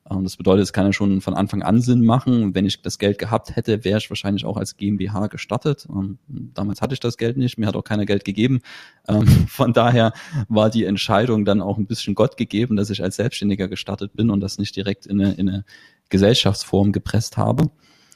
Ähm, 0.10 0.24
das 0.24 0.38
bedeutet, 0.38 0.64
es 0.64 0.74
kann 0.74 0.86
ja 0.86 0.94
schon 0.94 1.22
von 1.22 1.34
Anfang 1.34 1.62
an 1.62 1.82
Sinn 1.82 2.06
machen. 2.06 2.56
Wenn 2.56 2.66
ich 2.66 2.82
das 2.82 3.00
Geld 3.00 3.18
gehabt 3.18 3.56
hätte, 3.56 3.84
wäre 3.84 3.98
ich 4.00 4.10
wahrscheinlich 4.10 4.46
auch 4.46 4.58
als 4.58 4.78
GmbH 4.78 5.28
gestartet. 5.28 5.88
Ähm, 5.90 6.18
damals 6.28 6.82
hatte 6.82 6.94
ich 6.94 7.00
das 7.00 7.18
Geld 7.18 7.38
nicht, 7.38 7.58
mir 7.58 7.68
hat 7.68 7.76
auch 7.76 7.84
keiner 7.84 8.06
Geld 8.06 8.26
gegeben. 8.26 8.62
Ähm, 9.08 9.28
von 9.48 9.74
daher 9.74 10.14
war 10.48 10.70
die 10.70 10.86
Entscheidung 10.86 11.46
dann 11.46 11.62
auch 11.62 11.78
ein 11.78 11.88
bisschen 11.88 12.16
Gott 12.16 12.38
gegeben, 12.38 12.76
dass 12.76 12.90
ich 12.90 13.04
als 13.04 13.16
Selbstständiger 13.18 13.68
gestartet 13.68 14.14
bin 14.14 14.30
und 14.30 14.42
das 14.42 14.58
nicht 14.58 14.76
direkt 14.76 15.06
in 15.06 15.22
eine, 15.22 15.34
in 15.34 15.50
eine 15.50 15.66
Gesellschaftsform 16.10 16.92
gepresst 16.92 17.38
habe. 17.38 17.70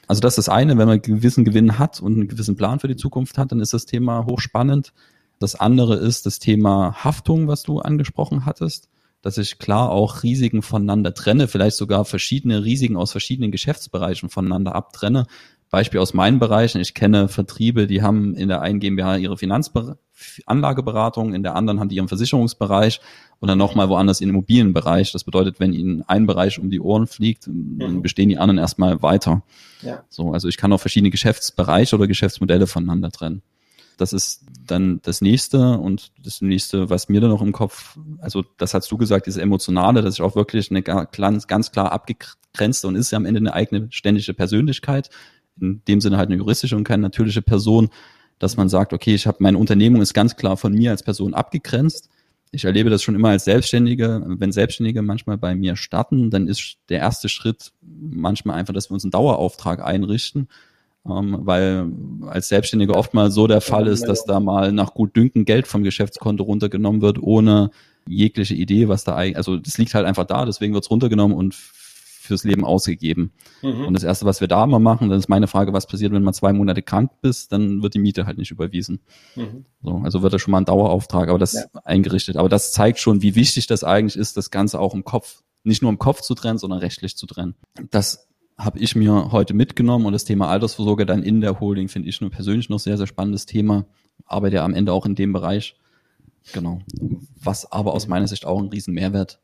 Also 0.08 0.20
das 0.20 0.36
ist 0.36 0.46
das 0.46 0.54
eine, 0.54 0.72
wenn 0.72 0.88
man 0.88 1.00
einen 1.00 1.02
gewissen 1.02 1.44
Gewinn 1.44 1.78
hat 1.78 2.00
und 2.00 2.14
einen 2.14 2.28
gewissen 2.28 2.56
Plan 2.56 2.80
für 2.80 2.88
die 2.88 2.96
Zukunft 2.96 3.38
hat, 3.38 3.52
dann 3.52 3.60
ist 3.60 3.72
das 3.72 3.86
Thema 3.86 4.26
hochspannend. 4.26 4.92
Das 5.38 5.54
andere 5.54 5.96
ist 5.96 6.26
das 6.26 6.38
Thema 6.38 7.04
Haftung, 7.04 7.48
was 7.48 7.62
du 7.62 7.80
angesprochen 7.80 8.44
hattest 8.46 8.88
dass 9.22 9.38
ich 9.38 9.58
klar 9.58 9.90
auch 9.90 10.22
Risiken 10.22 10.62
voneinander 10.62 11.14
trenne, 11.14 11.48
vielleicht 11.48 11.76
sogar 11.76 12.04
verschiedene 12.04 12.64
Risiken 12.64 12.96
aus 12.96 13.12
verschiedenen 13.12 13.52
Geschäftsbereichen 13.52 14.28
voneinander 14.28 14.74
abtrenne. 14.74 15.26
Beispiel 15.70 16.00
aus 16.00 16.12
meinen 16.12 16.38
Bereichen. 16.38 16.82
Ich 16.82 16.92
kenne 16.92 17.28
Vertriebe, 17.28 17.86
die 17.86 18.02
haben 18.02 18.34
in 18.34 18.48
der 18.48 18.60
einen 18.60 18.78
GmbH 18.78 19.16
ihre 19.16 19.38
Finanzanlageberatung, 19.38 21.32
in 21.32 21.42
der 21.42 21.56
anderen 21.56 21.80
haben 21.80 21.88
die 21.88 21.96
ihren 21.96 22.08
Versicherungsbereich 22.08 23.00
und 23.40 23.48
dann 23.48 23.56
nochmal 23.56 23.88
woanders 23.88 24.20
ihren 24.20 24.30
Immobilienbereich. 24.30 25.12
Das 25.12 25.24
bedeutet, 25.24 25.60
wenn 25.60 25.72
ihnen 25.72 26.02
ein 26.06 26.26
Bereich 26.26 26.58
um 26.58 26.68
die 26.68 26.78
Ohren 26.78 27.06
fliegt, 27.06 27.46
dann 27.46 27.94
mhm. 27.94 28.02
bestehen 28.02 28.28
die 28.28 28.36
anderen 28.36 28.58
erstmal 28.58 29.00
weiter. 29.00 29.44
Ja. 29.80 30.04
So, 30.10 30.32
also 30.32 30.46
ich 30.46 30.58
kann 30.58 30.74
auch 30.74 30.80
verschiedene 30.80 31.08
Geschäftsbereiche 31.08 31.96
oder 31.96 32.06
Geschäftsmodelle 32.06 32.66
voneinander 32.66 33.10
trennen. 33.10 33.40
Das 34.02 34.12
ist 34.12 34.44
dann 34.66 34.98
das 35.02 35.20
nächste 35.20 35.78
und 35.78 36.10
das 36.18 36.40
nächste, 36.40 36.90
was 36.90 37.08
mir 37.08 37.20
dann 37.20 37.30
noch 37.30 37.40
im 37.40 37.52
Kopf, 37.52 37.96
also 38.18 38.44
das 38.58 38.74
hast 38.74 38.90
du 38.90 38.96
gesagt, 38.96 39.28
diese 39.28 39.40
emotionale, 39.40 40.02
das 40.02 40.14
ist 40.14 40.20
auch 40.20 40.34
wirklich 40.34 40.72
eine 40.72 40.82
ganz, 40.82 41.46
ganz 41.46 41.70
klar 41.70 41.92
abgegrenzte 41.92 42.88
und 42.88 42.96
ist 42.96 43.12
ja 43.12 43.16
am 43.16 43.26
Ende 43.26 43.38
eine 43.38 43.52
eigene 43.52 43.86
ständige 43.92 44.34
Persönlichkeit, 44.34 45.08
in 45.60 45.82
dem 45.86 46.00
Sinne 46.00 46.16
halt 46.16 46.30
eine 46.30 46.38
juristische 46.38 46.76
und 46.76 46.82
keine 46.82 47.02
natürliche 47.02 47.42
Person, 47.42 47.90
dass 48.40 48.56
man 48.56 48.68
sagt, 48.68 48.92
okay, 48.92 49.14
ich 49.14 49.28
habe 49.28 49.36
meine 49.38 49.56
Unternehmung 49.56 50.02
ist 50.02 50.14
ganz 50.14 50.34
klar 50.34 50.56
von 50.56 50.72
mir 50.72 50.90
als 50.90 51.04
Person 51.04 51.32
abgegrenzt. 51.32 52.08
Ich 52.50 52.64
erlebe 52.64 52.90
das 52.90 53.04
schon 53.04 53.14
immer 53.14 53.28
als 53.28 53.44
Selbstständige. 53.44 54.20
Wenn 54.26 54.50
Selbstständige 54.50 55.02
manchmal 55.02 55.38
bei 55.38 55.54
mir 55.54 55.76
starten, 55.76 56.28
dann 56.30 56.48
ist 56.48 56.78
der 56.88 56.98
erste 56.98 57.28
Schritt 57.28 57.70
manchmal 57.80 58.58
einfach, 58.58 58.74
dass 58.74 58.90
wir 58.90 58.94
uns 58.94 59.04
einen 59.04 59.12
Dauerauftrag 59.12 59.80
einrichten 59.80 60.48
ähm, 61.08 61.38
weil 61.40 61.90
als 62.28 62.48
Selbstständiger 62.48 62.96
oft 62.96 63.14
mal 63.14 63.30
so 63.30 63.46
der 63.46 63.60
Fall 63.60 63.86
ist, 63.86 64.04
dass 64.04 64.24
da 64.24 64.40
mal 64.40 64.72
nach 64.72 64.94
gut 64.94 65.16
Dünken 65.16 65.44
Geld 65.44 65.66
vom 65.66 65.82
Geschäftskonto 65.82 66.44
runtergenommen 66.44 67.02
wird, 67.02 67.20
ohne 67.20 67.70
jegliche 68.06 68.54
Idee, 68.54 68.88
was 68.88 69.04
da 69.04 69.16
eigentlich, 69.16 69.36
also 69.36 69.56
das 69.56 69.78
liegt 69.78 69.94
halt 69.94 70.06
einfach 70.06 70.24
da, 70.26 70.44
deswegen 70.44 70.74
wird 70.74 70.84
es 70.84 70.90
runtergenommen 70.90 71.36
und 71.36 71.54
fürs 71.54 72.44
Leben 72.44 72.64
ausgegeben. 72.64 73.32
Mhm. 73.62 73.86
Und 73.86 73.94
das 73.94 74.04
Erste, 74.04 74.24
was 74.24 74.40
wir 74.40 74.48
da 74.48 74.62
immer 74.62 74.78
machen, 74.78 75.08
das 75.08 75.18
ist 75.18 75.28
meine 75.28 75.48
Frage, 75.48 75.72
was 75.72 75.86
passiert, 75.86 76.12
wenn 76.12 76.22
man 76.22 76.34
zwei 76.34 76.52
Monate 76.52 76.80
krank 76.80 77.10
bist, 77.20 77.50
dann 77.52 77.82
wird 77.82 77.94
die 77.94 77.98
Miete 77.98 78.26
halt 78.26 78.38
nicht 78.38 78.52
überwiesen. 78.52 79.00
Mhm. 79.34 79.64
So, 79.82 80.00
also 80.04 80.22
wird 80.22 80.32
da 80.32 80.38
schon 80.38 80.52
mal 80.52 80.58
ein 80.58 80.64
Dauerauftrag, 80.64 81.28
aber 81.28 81.38
das 81.38 81.54
ja. 81.54 81.64
eingerichtet. 81.84 82.36
Aber 82.36 82.48
das 82.48 82.72
zeigt 82.72 83.00
schon, 83.00 83.22
wie 83.22 83.34
wichtig 83.34 83.66
das 83.66 83.82
eigentlich 83.82 84.16
ist, 84.16 84.36
das 84.36 84.52
Ganze 84.52 84.78
auch 84.78 84.94
im 84.94 85.04
Kopf, 85.04 85.42
nicht 85.64 85.82
nur 85.82 85.90
im 85.90 85.98
Kopf 85.98 86.20
zu 86.20 86.34
trennen, 86.34 86.58
sondern 86.58 86.78
rechtlich 86.78 87.16
zu 87.16 87.26
trennen. 87.26 87.56
Das 87.90 88.28
habe 88.58 88.78
ich 88.78 88.94
mir 88.94 89.32
heute 89.32 89.54
mitgenommen 89.54 90.06
und 90.06 90.12
das 90.12 90.24
Thema 90.24 90.48
Altersvorsorge 90.48 91.06
dann 91.06 91.22
in 91.22 91.40
der 91.40 91.60
Holding 91.60 91.88
finde 91.88 92.08
ich 92.08 92.20
nur 92.20 92.30
persönlich 92.30 92.68
noch 92.68 92.78
sehr, 92.78 92.96
sehr 92.96 93.06
spannendes 93.06 93.46
Thema. 93.46 93.86
Arbeite 94.26 94.56
ja 94.56 94.64
am 94.64 94.74
Ende 94.74 94.92
auch 94.92 95.06
in 95.06 95.14
dem 95.14 95.32
Bereich. 95.32 95.76
Genau. 96.52 96.80
Was 97.40 97.70
aber 97.70 97.94
aus 97.94 98.08
meiner 98.08 98.26
Sicht 98.28 98.44
auch 98.44 98.58
einen 98.58 98.68
riesen 98.68 98.94
Mehrwert 98.94 99.40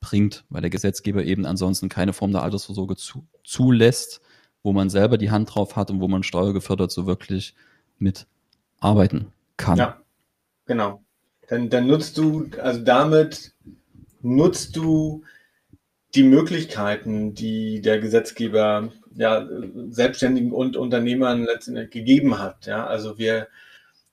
bringt, 0.00 0.44
weil 0.48 0.60
der 0.60 0.70
Gesetzgeber 0.70 1.24
eben 1.24 1.46
ansonsten 1.46 1.88
keine 1.88 2.12
Form 2.12 2.32
der 2.32 2.42
Altersvorsorge 2.42 2.96
zu, 2.96 3.26
zulässt, 3.44 4.20
wo 4.62 4.72
man 4.72 4.90
selber 4.90 5.18
die 5.18 5.30
Hand 5.30 5.54
drauf 5.54 5.76
hat 5.76 5.90
und 5.90 6.00
wo 6.00 6.08
man 6.08 6.22
steuergefördert 6.22 6.90
so 6.90 7.06
wirklich 7.06 7.54
mitarbeiten 7.98 9.32
kann. 9.56 9.78
Ja, 9.78 10.00
genau. 10.66 11.02
Dann, 11.48 11.70
dann 11.70 11.86
nutzt 11.86 12.18
du, 12.18 12.48
also 12.62 12.80
damit 12.82 13.54
nutzt 14.20 14.76
du 14.76 15.22
die 16.14 16.22
Möglichkeiten, 16.22 17.34
die 17.34 17.80
der 17.82 17.98
Gesetzgeber 17.98 18.92
ja, 19.14 19.46
Selbstständigen 19.90 20.52
und 20.52 20.76
Unternehmern 20.76 21.44
letztendlich 21.44 21.90
gegeben 21.90 22.38
hat. 22.38 22.66
Ja, 22.66 22.86
also 22.86 23.18
wir, 23.18 23.48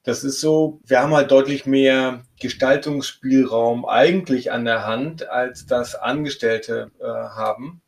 das 0.03 0.23
ist 0.23 0.41
so, 0.41 0.81
wir 0.85 1.01
haben 1.01 1.13
halt 1.13 1.31
deutlich 1.31 1.65
mehr 1.65 2.23
Gestaltungsspielraum 2.39 3.85
eigentlich 3.85 4.51
an 4.51 4.65
der 4.65 4.85
Hand, 4.85 5.29
als 5.29 5.65
das 5.67 5.95
Angestellte 5.95 6.91
äh, 6.99 7.05
haben. 7.05 7.81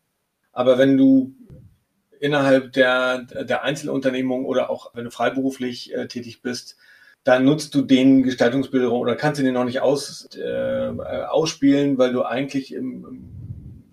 Aber 0.54 0.78
wenn 0.78 0.98
du 0.98 1.34
innerhalb 2.20 2.74
der, 2.74 3.24
der 3.24 3.64
Einzelunternehmung 3.64 4.46
oder 4.46 4.70
auch 4.70 4.92
wenn 4.96 5.06
du 5.06 5.12
freiberuflich 5.12 5.94
äh, 5.94 6.08
tätig 6.08 6.42
bist, 6.42 6.78
dann 7.24 7.44
nutzt 7.44 7.76
du 7.76 7.82
den 7.82 8.24
Gestaltungsspielraum 8.24 9.02
oder 9.02 9.16
kannst 9.16 9.40
du 9.40 9.44
den 9.44 9.54
noch 9.54 9.66
nicht 9.66 9.82
aus, 9.82 10.30
äh, 10.36 10.88
ausspielen, 11.28 11.98
weil 11.98 12.14
du 12.14 12.24
eigentlich 12.24 12.74
im 12.74 13.37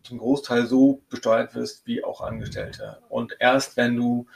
zum 0.05 0.19
Großteil 0.19 0.67
so 0.67 1.03
besteuert 1.09 1.55
wirst 1.55 1.87
wie 1.87 2.05
auch 2.05 2.21
Angestellte. 2.21 2.99
Und 3.09 3.37
erst 3.41 3.77
wenn 3.77 3.97
du 3.97 4.27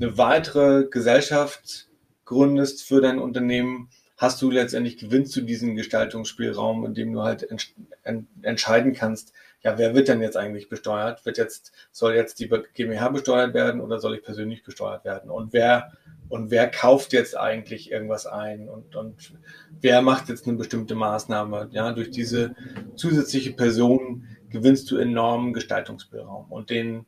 eine 0.00 0.18
weitere 0.18 0.86
Gesellschaft 0.90 1.88
gründest 2.24 2.82
für 2.82 3.00
dein 3.00 3.18
Unternehmen, 3.18 3.90
hast 4.16 4.40
du 4.40 4.50
letztendlich 4.50 4.98
gewinnst 4.98 5.36
du 5.36 5.42
diesen 5.42 5.76
Gestaltungsspielraum, 5.76 6.86
in 6.86 6.94
dem 6.94 7.12
du 7.12 7.22
halt 7.22 7.42
ent 7.42 7.74
ent 8.04 8.26
entscheiden 8.42 8.94
kannst, 8.94 9.32
ja, 9.62 9.78
wer 9.78 9.94
wird 9.94 10.08
denn 10.08 10.20
jetzt 10.20 10.36
eigentlich 10.36 10.68
besteuert? 10.68 11.24
Wird 11.24 11.38
jetzt, 11.38 11.72
soll 11.92 12.14
jetzt 12.14 12.40
die 12.40 12.50
GmbH 12.74 13.08
besteuert 13.10 13.54
werden 13.54 13.80
oder 13.80 14.00
soll 14.00 14.16
ich 14.16 14.22
persönlich 14.24 14.64
besteuert 14.64 15.04
werden? 15.04 15.30
Und 15.30 15.52
wer, 15.52 15.92
und 16.28 16.50
wer 16.50 16.68
kauft 16.68 17.12
jetzt 17.12 17.36
eigentlich 17.36 17.90
irgendwas 17.92 18.26
ein? 18.26 18.68
Und, 18.68 18.96
und 18.96 19.34
wer 19.80 20.02
macht 20.02 20.28
jetzt 20.28 20.48
eine 20.48 20.56
bestimmte 20.56 20.96
Maßnahme? 20.96 21.68
Ja, 21.70 21.92
durch 21.92 22.10
diese 22.10 22.56
zusätzliche 22.96 23.52
Person 23.52 24.26
gewinnst 24.52 24.90
du 24.90 24.96
enormen 24.96 25.52
Gestaltungsspielraum 25.52 26.50
und 26.50 26.70
den, 26.70 27.06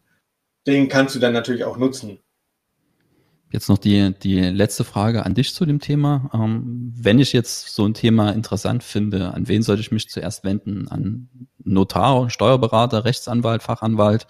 den 0.66 0.88
kannst 0.88 1.14
du 1.14 1.18
dann 1.18 1.32
natürlich 1.32 1.64
auch 1.64 1.76
nutzen. 1.76 2.18
Jetzt 3.54 3.68
noch 3.68 3.78
die, 3.78 4.12
die 4.20 4.40
letzte 4.40 4.82
Frage 4.82 5.24
an 5.24 5.34
dich 5.34 5.54
zu 5.54 5.64
dem 5.64 5.78
Thema. 5.78 6.28
Ähm, 6.34 6.92
wenn 6.96 7.20
ich 7.20 7.32
jetzt 7.32 7.68
so 7.68 7.86
ein 7.86 7.94
Thema 7.94 8.30
interessant 8.30 8.82
finde, 8.82 9.32
an 9.32 9.46
wen 9.46 9.62
sollte 9.62 9.80
ich 9.80 9.92
mich 9.92 10.08
zuerst 10.08 10.42
wenden? 10.42 10.88
An 10.88 11.28
Notar, 11.62 12.30
Steuerberater, 12.30 13.04
Rechtsanwalt, 13.04 13.62
Fachanwalt? 13.62 14.26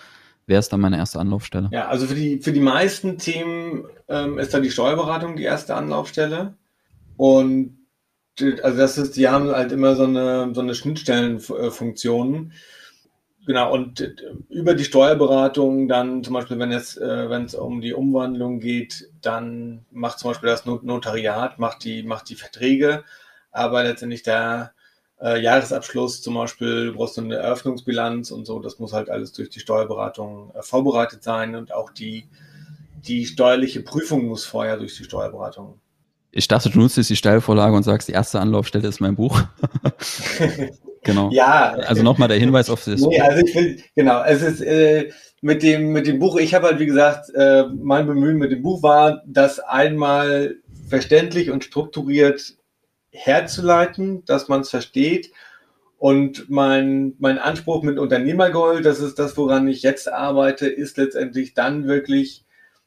Wer 0.47 0.59
ist 0.59 0.75
dann 0.75 0.81
meine 0.81 0.99
erste 0.99 1.21
Anlaufstelle? 1.21 1.71
Ja, 1.73 1.89
also 1.89 2.07
für 2.07 2.15
die, 2.15 2.39
für 2.41 2.53
die 2.53 2.61
meisten 2.61 3.17
Themen 3.17 3.87
ähm, 4.09 4.39
ist 4.39 4.53
da 4.53 4.61
die 4.61 4.71
Steuerberatung 4.71 5.37
die 5.37 5.45
erste 5.45 5.75
Anlaufstelle. 5.75 6.59
Und 7.17 7.79
also 8.63 8.77
das 8.77 8.99
ist, 8.99 9.17
die 9.17 9.29
haben 9.29 9.49
halt 9.49 9.73
immer 9.73 9.97
so 9.97 10.05
eine, 10.05 10.53
so 10.55 10.61
eine 10.61 10.75
Schnittstellenfunktion. 10.75 12.53
Genau, 13.47 13.73
und 13.73 14.01
äh, 14.01 14.15
über 14.49 14.75
die 14.75 14.85
Steuerberatung 14.85 15.87
dann 15.89 16.25
zum 16.25 16.35
Beispiel, 16.35 16.59
wenn 16.59 16.73
es, 16.73 16.97
äh, 16.97 17.29
wenn 17.29 17.45
es 17.45 17.55
um 17.55 17.81
die 17.81 17.93
Umwandlung 17.93 18.59
geht, 18.59 19.11
dann 19.21 19.85
macht 19.91 20.19
zum 20.19 20.31
Beispiel 20.31 20.49
das 20.49 20.65
Notariat, 20.65 21.59
macht 21.59 21.85
die, 21.85 22.03
macht 22.03 22.29
die 22.31 22.37
Verträge, 22.37 23.05
aber 23.51 23.85
letztendlich 23.85 24.23
der 24.23 24.73
äh, 25.21 25.43
Jahresabschluss 25.43 26.23
zum 26.23 26.35
Beispiel, 26.35 26.87
du 26.87 26.93
brauchst 26.95 27.19
eine 27.19 27.37
Eröffnungsbilanz 27.37 28.31
und 28.31 28.47
so, 28.47 28.61
das 28.61 28.79
muss 28.79 28.95
halt 28.95 29.11
alles 29.11 29.33
durch 29.33 29.51
die 29.51 29.61
Steuerberatung 29.61 30.53
äh, 30.55 30.63
vorbereitet 30.63 31.23
sein 31.23 31.55
und 31.55 31.73
auch 31.73 31.91
die, 31.91 32.27
die 33.07 33.27
steuerliche 33.27 33.83
Prüfung 33.83 34.27
muss 34.27 34.47
vorher 34.47 34.79
durch 34.79 34.97
die 34.97 35.05
Steuerberatung. 35.05 35.81
Ich 36.33 36.49
dachte, 36.49 36.71
du 36.71 36.79
nutzt 36.79 36.97
jetzt 36.97 37.11
die 37.11 37.17
Steilvorlage 37.17 37.77
und 37.77 37.85
sagst, 37.85 38.09
die 38.09 38.13
erste 38.13 38.41
Anlaufstelle 38.41 38.89
ist 38.89 39.01
mein 39.01 39.15
Buch. 39.15 39.41
genau. 41.05 41.31
Ja. 41.31 41.73
Also 41.73 42.03
nochmal 42.03 42.29
der 42.29 42.39
Hinweis 42.39 42.71
auf 42.71 42.85
das. 42.85 43.01
Nee, 43.01 43.21
also 43.21 43.45
ich 43.45 43.55
will, 43.55 43.83
genau, 43.95 44.23
es 44.25 44.43
ist 44.43 44.61
äh, 44.61 45.11
mit 45.41 45.63
dem, 45.63 45.93
mit 45.93 46.07
dem 46.07 46.19
Buch, 46.19 46.37
ich 46.37 46.55
habe 46.55 46.69
halt, 46.69 46.79
wie 46.79 46.87
gesagt, 46.87 47.31
äh, 47.35 47.65
mein 47.69 48.07
Bemühen 48.07 48.39
mit 48.39 48.51
dem 48.51 48.63
Buch 48.63 48.83
war, 48.83 49.23
das 49.27 49.61
einmal 49.61 50.57
verständlich 50.89 51.51
und 51.51 51.65
strukturiert 51.65 52.55
herzuleiten, 53.11 54.25
dass 54.25 54.49
man 54.49 54.63
es 54.63 54.71
versteht. 54.71 55.31
Und 55.99 56.51
mein, 56.51 57.15
mein 57.19 57.39
Anspruch 57.39 57.83
mit 57.83 57.99
Unternehmergold, 57.99 58.85
das 58.85 59.01
ist 59.01 59.19
das, 59.19 59.37
woran 59.37 59.69
ich 59.69 59.83
jetzt 59.83 60.13
arbeite, 60.13 60.67
ist 60.67 60.97
letztendlich 60.97 61.55
dann 61.55 61.87
wirklich 61.87 62.45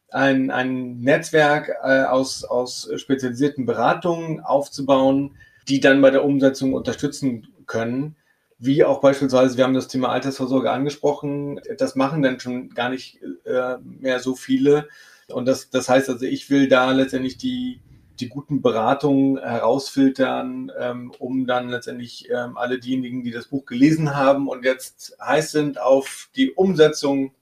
ein, 0.09 0.51
ein 0.51 0.99
Netzwerk 0.99 1.78
äh, 1.84 2.03
aus, 2.03 2.43
aus 2.43 2.89
spezialisierten 2.95 3.65
Beratungen 3.65 4.39
aufzubauen, 4.39 5.36
die 5.68 5.80
dann 5.80 6.01
bei 6.01 6.11
der 6.11 6.24
Umsetzung 6.24 6.74
unterstützen 6.74 7.47
können. 7.68 8.15
Wie 8.59 8.84
auch 8.84 9.01
beispielsweise, 9.01 9.57
wir 9.57 9.65
haben 9.65 9.76
das 9.76 9.88
Thema 9.88 10.09
Altersvorsorge 10.09 10.72
angesprochen, 10.72 11.59
das 11.78 11.95
machen 11.95 12.24
dann 12.24 12.39
schon 12.39 12.70
gar 12.70 12.89
nicht 12.89 13.20
äh, 13.45 13.78
mehr 13.84 14.20
so 14.20 14.36
viele. 14.36 14.88
Und 15.28 15.45
das, 15.45 15.70
das 15.70 15.89
heißt 15.89 16.09
also, 16.09 16.26
ich 16.26 16.49
will 16.49 16.68
da 16.68 16.91
letztendlich 16.91 17.38
die, 17.38 17.82
die 18.20 18.30
guten 18.30 18.61
Beratungen 18.61 19.38
herausfiltern, 19.38 20.72
ähm, 20.80 21.11
um 21.20 21.45
dann 21.45 21.70
letztendlich 21.70 22.30
ähm, 22.32 22.57
alle 22.57 22.80
diejenigen, 22.80 23.24
die 23.24 23.32
das 23.32 23.47
Buch 23.47 23.65
gelesen 23.65 24.15
haben 24.15 24.47
und 24.47 24.65
jetzt 24.65 25.15
heiß 25.22 25.51
sind 25.51 25.80
auf 25.80 26.30
die 26.36 26.51
Umsetzung, 26.51 27.36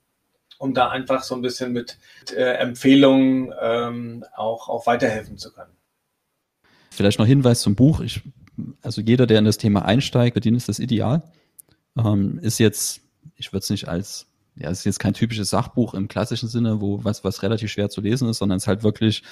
um 0.58 0.74
da 0.74 0.90
einfach 0.90 1.22
so 1.22 1.34
ein 1.34 1.42
bisschen 1.42 1.72
mit 1.72 1.98
äh, 2.34 2.42
Empfehlungen 2.42 3.54
ähm, 3.60 4.24
auch, 4.34 4.68
auch 4.68 4.86
weiterhelfen 4.86 5.38
zu 5.38 5.52
können. 5.52 5.72
Vielleicht 6.90 7.18
noch 7.18 7.26
Hinweis 7.26 7.60
zum 7.60 7.74
Buch. 7.74 8.00
Ich, 8.00 8.22
also 8.82 9.00
jeder, 9.00 9.26
der 9.26 9.38
in 9.38 9.44
das 9.44 9.58
Thema 9.58 9.84
einsteigt, 9.84 10.34
bedient 10.34 10.56
ist 10.56 10.68
das 10.68 10.78
ideal. 10.78 11.22
Ähm, 11.96 12.38
ist 12.40 12.58
jetzt, 12.58 13.00
ich 13.36 13.52
würde 13.52 13.62
es 13.62 13.70
nicht 13.70 13.88
als 13.88 14.26
ja, 14.56 14.70
es 14.70 14.80
ist 14.80 14.84
jetzt 14.86 15.00
kein 15.00 15.14
typisches 15.14 15.50
Sachbuch 15.50 15.94
im 15.94 16.08
klassischen 16.08 16.48
Sinne, 16.48 16.80
wo 16.80 17.04
was, 17.04 17.24
was 17.24 17.42
relativ 17.42 17.70
schwer 17.70 17.90
zu 17.90 18.00
lesen 18.00 18.28
ist, 18.28 18.38
sondern 18.38 18.56
es 18.56 18.64
ist 18.64 18.68
halt 18.68 18.82
wirklich 18.82 19.22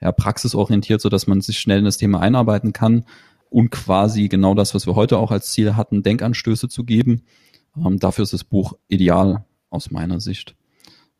ja, 0.00 0.10
praxisorientiert, 0.12 1.00
so 1.00 1.08
dass 1.08 1.26
man 1.26 1.40
sich 1.40 1.58
schnell 1.58 1.78
in 1.78 1.84
das 1.84 1.96
Thema 1.96 2.20
einarbeiten 2.20 2.72
kann 2.72 3.04
und 3.50 3.70
quasi 3.70 4.28
genau 4.28 4.54
das, 4.54 4.74
was 4.74 4.86
wir 4.86 4.96
heute 4.96 5.18
auch 5.18 5.30
als 5.30 5.52
Ziel 5.52 5.76
hatten, 5.76 6.02
Denkanstöße 6.02 6.68
zu 6.68 6.84
geben. 6.84 7.22
Ähm, 7.76 8.00
dafür 8.00 8.24
ist 8.24 8.32
das 8.32 8.42
Buch 8.42 8.74
ideal 8.88 9.44
aus 9.70 9.92
meiner 9.92 10.20
Sicht. 10.20 10.56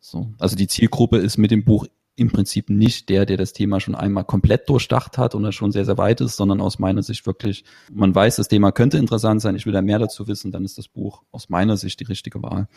So. 0.01 0.33
Also 0.37 0.57
die 0.57 0.67
Zielgruppe 0.67 1.17
ist 1.17 1.37
mit 1.37 1.51
dem 1.51 1.63
Buch 1.63 1.87
im 2.15 2.31
Prinzip 2.31 2.69
nicht 2.69 3.09
der, 3.09 3.25
der 3.25 3.37
das 3.37 3.53
Thema 3.53 3.79
schon 3.79 3.95
einmal 3.95 4.23
komplett 4.23 4.69
durchdacht 4.69 5.17
hat 5.17 5.35
und 5.35 5.51
schon 5.53 5.71
sehr, 5.71 5.85
sehr 5.85 5.97
weit 5.97 6.21
ist, 6.21 6.37
sondern 6.37 6.61
aus 6.61 6.79
meiner 6.79 7.03
Sicht 7.03 7.25
wirklich, 7.25 7.65
man 7.91 8.15
weiß, 8.15 8.37
das 8.37 8.47
Thema 8.47 8.71
könnte 8.71 8.97
interessant 8.97 9.41
sein, 9.41 9.55
ich 9.55 9.65
will 9.65 9.73
da 9.73 9.81
mehr 9.81 9.99
dazu 9.99 10.27
wissen, 10.27 10.51
dann 10.51 10.63
ist 10.63 10.77
das 10.77 10.87
Buch 10.87 11.23
aus 11.31 11.49
meiner 11.49 11.77
Sicht 11.77 11.99
die 11.99 12.05
richtige 12.05 12.41
Wahl. 12.41 12.67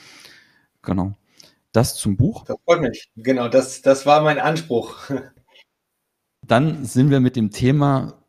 Genau. 0.83 1.15
Das 1.73 1.97
zum 1.97 2.17
Buch. 2.17 2.45
Das 2.47 2.57
freut 2.65 2.81
mich. 2.81 3.11
Genau, 3.17 3.49
das, 3.49 3.83
das 3.83 4.07
war 4.07 4.23
mein 4.23 4.39
Anspruch. 4.39 4.97
Dann 6.47 6.85
sind 6.85 7.11
wir 7.11 7.21
mit 7.21 7.37
dem 7.37 7.51
Thema 7.51 8.23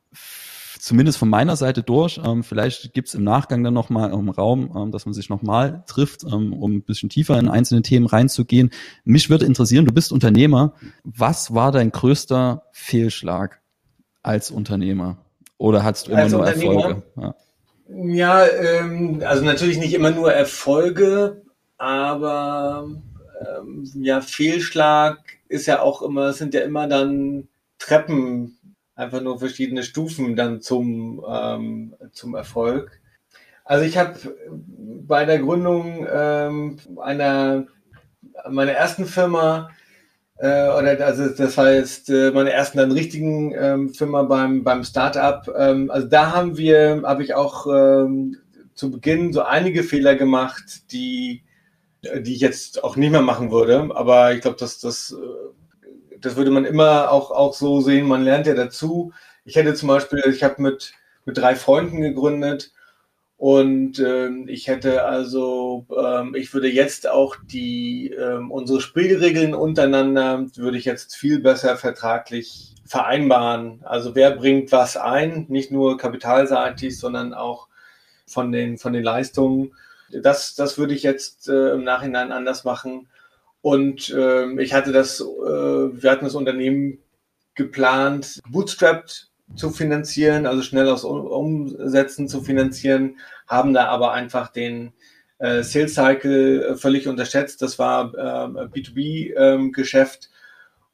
zumindest 0.79 1.17
von 1.17 1.29
meiner 1.29 1.55
Seite 1.55 1.83
durch. 1.83 2.19
Ähm, 2.23 2.43
vielleicht 2.43 2.93
gibt's 2.93 3.13
im 3.13 3.23
Nachgang 3.23 3.63
dann 3.63 3.73
nochmal 3.73 4.11
im 4.11 4.29
Raum, 4.29 4.71
ähm, 4.75 4.91
dass 4.91 5.05
man 5.05 5.13
sich 5.13 5.29
nochmal 5.29 5.83
trifft, 5.85 6.23
ähm, 6.23 6.53
um 6.53 6.77
ein 6.77 6.81
bisschen 6.81 7.09
tiefer 7.09 7.37
in 7.37 7.47
einzelne 7.47 7.81
Themen 7.81 8.07
reinzugehen. 8.07 8.71
Mich 9.03 9.29
würde 9.29 9.45
interessieren, 9.45 9.85
du 9.85 9.93
bist 9.93 10.11
Unternehmer. 10.11 10.73
Was 11.03 11.53
war 11.53 11.71
dein 11.71 11.91
größter 11.91 12.63
Fehlschlag 12.71 13.59
als 14.23 14.49
Unternehmer? 14.51 15.17
Oder 15.57 15.83
hast 15.83 16.07
du 16.07 16.11
immer 16.11 16.21
als 16.23 16.31
nur 16.31 16.47
Erfolge? 16.47 17.03
Ja, 17.17 17.35
ja 17.89 18.47
ähm, 18.47 19.21
also 19.25 19.43
natürlich 19.43 19.77
nicht 19.77 19.93
immer 19.93 20.11
nur 20.11 20.31
Erfolge, 20.31 21.41
aber 21.77 22.87
ähm, 23.41 23.83
ja, 24.01 24.21
Fehlschlag 24.21 25.19
ist 25.49 25.65
ja 25.65 25.81
auch 25.81 26.01
immer, 26.01 26.31
sind 26.33 26.53
ja 26.53 26.61
immer 26.61 26.87
dann 26.87 27.47
Treppen, 27.79 28.58
einfach 28.99 29.21
nur 29.21 29.39
verschiedene 29.39 29.83
Stufen 29.83 30.35
dann 30.35 30.61
zum, 30.61 31.23
ähm, 31.27 31.95
zum 32.11 32.35
Erfolg. 32.35 32.99
Also 33.63 33.85
ich 33.85 33.97
habe 33.97 34.15
bei 35.07 35.25
der 35.25 35.39
Gründung 35.39 36.05
ähm, 36.11 36.77
einer 36.97 37.67
meiner 38.49 38.71
ersten 38.73 39.05
Firma 39.05 39.69
äh, 40.37 40.69
oder 40.69 41.05
also 41.05 41.29
das 41.29 41.57
heißt 41.57 42.09
äh, 42.09 42.31
meine 42.31 42.51
ersten 42.51 42.77
dann 42.77 42.91
richtigen 42.91 43.53
ähm, 43.57 43.89
Firma 43.93 44.23
beim 44.23 44.63
beim 44.63 44.83
Startup. 44.83 45.47
Ähm, 45.55 45.91
also 45.91 46.07
da 46.07 46.33
haben 46.33 46.57
wir 46.57 47.03
habe 47.05 47.23
ich 47.23 47.35
auch 47.35 47.67
ähm, 47.67 48.37
zu 48.73 48.91
Beginn 48.91 49.33
so 49.33 49.43
einige 49.43 49.83
Fehler 49.83 50.15
gemacht, 50.15 50.91
die 50.91 51.43
die 52.03 52.33
ich 52.33 52.41
jetzt 52.41 52.83
auch 52.83 52.95
nicht 52.95 53.11
mehr 53.11 53.21
machen 53.21 53.51
würde. 53.51 53.89
Aber 53.93 54.33
ich 54.33 54.41
glaube, 54.41 54.57
dass 54.57 54.79
das 54.79 55.11
äh, 55.11 55.58
das 56.21 56.35
würde 56.35 56.51
man 56.51 56.65
immer 56.65 57.11
auch, 57.11 57.31
auch 57.31 57.53
so 57.53 57.81
sehen, 57.81 58.07
man 58.07 58.23
lernt 58.23 58.47
ja 58.47 58.53
dazu. 58.53 59.13
Ich 59.45 59.55
hätte 59.55 59.73
zum 59.73 59.87
Beispiel, 59.87 60.23
ich 60.29 60.43
habe 60.43 60.61
mit, 60.61 60.93
mit 61.25 61.37
drei 61.37 61.55
Freunden 61.55 62.01
gegründet 62.01 62.71
und 63.39 63.99
ähm, 63.99 64.47
ich 64.49 64.67
hätte 64.67 65.05
also, 65.05 65.85
ähm, 65.97 66.35
ich 66.35 66.53
würde 66.53 66.67
jetzt 66.67 67.07
auch 67.09 67.37
die 67.41 68.11
ähm, 68.11 68.51
unsere 68.51 68.81
Spielregeln 68.81 69.53
untereinander 69.53 70.45
würde 70.55 70.77
ich 70.77 70.83
jetzt 70.83 71.15
viel 71.15 71.39
besser 71.39 71.77
vertraglich 71.77 72.75
vereinbaren. 72.85 73.79
Also 73.85 74.13
wer 74.13 74.31
bringt 74.31 74.73
was 74.73 74.97
ein, 74.97 75.45
nicht 75.47 75.71
nur 75.71 75.97
kapitalseitig, 75.97 76.99
sondern 76.99 77.33
auch 77.33 77.69
von 78.27 78.51
den 78.51 78.77
von 78.77 78.91
den 78.91 79.03
Leistungen. 79.03 79.73
Das 80.11 80.55
das 80.55 80.77
würde 80.77 80.93
ich 80.93 81.03
jetzt 81.03 81.47
äh, 81.47 81.71
im 81.71 81.85
Nachhinein 81.85 82.33
anders 82.33 82.65
machen. 82.65 83.07
Und 83.61 84.15
ähm, 84.17 84.59
ich 84.59 84.73
hatte 84.73 84.91
das, 84.91 85.19
äh, 85.19 85.23
wir 85.25 86.11
hatten 86.11 86.25
das 86.25 86.35
Unternehmen 86.35 86.99
geplant, 87.55 88.39
bootstrapped 88.49 89.29
zu 89.55 89.71
finanzieren, 89.71 90.45
also 90.45 90.61
schnell 90.61 90.87
aus 90.87 91.03
Umsätzen 91.03 92.27
zu 92.27 92.41
finanzieren, 92.41 93.17
haben 93.47 93.73
da 93.73 93.87
aber 93.87 94.13
einfach 94.13 94.49
den 94.49 94.93
äh, 95.39 95.63
Sales 95.63 95.95
Cycle 95.95 96.63
äh, 96.63 96.75
völlig 96.75 97.07
unterschätzt. 97.07 97.61
Das 97.61 97.79
war 97.79 98.13
äh, 98.13 98.67
B2B-Geschäft 98.67 100.29
ähm, 100.29 100.35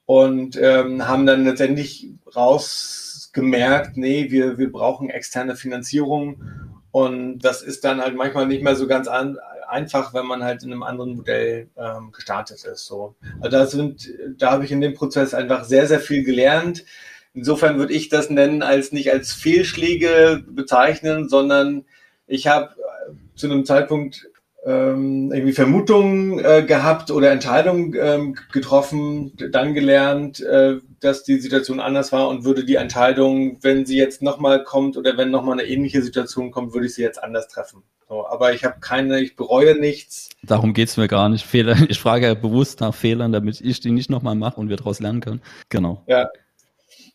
und 0.05 0.57
ähm, 0.59 1.07
haben 1.07 1.25
dann 1.25 1.43
letztendlich 1.43 2.13
rausgemerkt, 2.35 3.97
nee, 3.97 4.31
wir, 4.31 4.57
wir 4.57 4.71
brauchen 4.71 5.09
externe 5.09 5.55
Finanzierung 5.55 6.43
und 6.91 7.39
das 7.39 7.61
ist 7.61 7.83
dann 7.83 8.01
halt 8.01 8.15
manchmal 8.15 8.47
nicht 8.47 8.63
mehr 8.63 8.75
so 8.75 8.87
ganz 8.87 9.07
an, 9.07 9.37
einfach, 9.67 10.13
wenn 10.13 10.25
man 10.25 10.43
halt 10.43 10.63
in 10.63 10.71
einem 10.71 10.83
anderen 10.83 11.15
Modell 11.15 11.69
ähm, 11.77 12.11
gestartet 12.11 12.63
ist. 12.65 12.85
So. 12.85 13.15
Also 13.39 13.57
da 13.57 13.65
sind, 13.65 14.09
da 14.37 14.51
habe 14.51 14.65
ich 14.65 14.71
in 14.71 14.81
dem 14.81 14.93
Prozess 14.93 15.33
einfach 15.33 15.63
sehr, 15.63 15.87
sehr 15.87 15.99
viel 15.99 16.23
gelernt. 16.23 16.85
Insofern 17.33 17.77
würde 17.77 17.93
ich 17.93 18.09
das 18.09 18.29
nennen 18.29 18.61
als 18.61 18.91
nicht 18.91 19.11
als 19.11 19.33
Fehlschläge 19.33 20.43
bezeichnen, 20.47 21.27
sondern 21.27 21.85
ich 22.27 22.47
habe 22.47 22.75
äh, 22.77 23.13
zu 23.35 23.47
einem 23.47 23.65
Zeitpunkt 23.65 24.29
ähm, 24.65 25.31
irgendwie 25.31 25.53
Vermutungen 25.53 26.43
äh, 26.43 26.63
gehabt 26.63 27.11
oder 27.11 27.31
Entscheidungen 27.31 27.93
ähm, 27.99 28.35
getroffen, 28.51 29.33
dann 29.51 29.75
gelernt, 29.75 30.41
äh, 30.41 30.77
dass 30.99 31.23
die 31.23 31.39
Situation 31.39 31.79
anders 31.79 32.11
war 32.11 32.29
und 32.29 32.45
würde 32.45 32.65
die 32.65 32.75
Entscheidung, 32.75 33.59
wenn 33.61 33.85
sie 33.85 33.97
jetzt 33.97 34.23
nochmal 34.23 34.63
kommt 34.63 34.97
oder 34.97 35.17
wenn 35.17 35.29
nochmal 35.29 35.59
eine 35.59 35.69
ähnliche 35.69 36.01
Situation 36.01 36.49
kommt, 36.49 36.73
würde 36.73 36.87
ich 36.87 36.95
sie 36.95 37.03
jetzt 37.03 37.21
anders 37.23 37.47
treffen. 37.47 37.83
So, 38.07 38.27
aber 38.27 38.53
ich 38.53 38.63
habe 38.63 38.79
keine, 38.79 39.19
ich 39.19 39.35
bereue 39.35 39.79
nichts. 39.79 40.29
Darum 40.43 40.73
geht's 40.73 40.95
mir 40.95 41.07
gar 41.07 41.29
nicht. 41.29 41.45
Fehler. 41.45 41.75
Ich 41.89 41.99
frage 41.99 42.27
ja 42.27 42.33
bewusst 42.35 42.81
nach 42.81 42.93
Fehlern, 42.93 43.31
damit 43.31 43.61
ich 43.61 43.79
die 43.79 43.91
nicht 43.91 44.09
nochmal 44.09 44.35
mache 44.35 44.59
und 44.59 44.69
wir 44.69 44.77
daraus 44.77 44.99
lernen 44.99 45.21
können. 45.21 45.41
Genau. 45.69 46.03
Ja. 46.07 46.29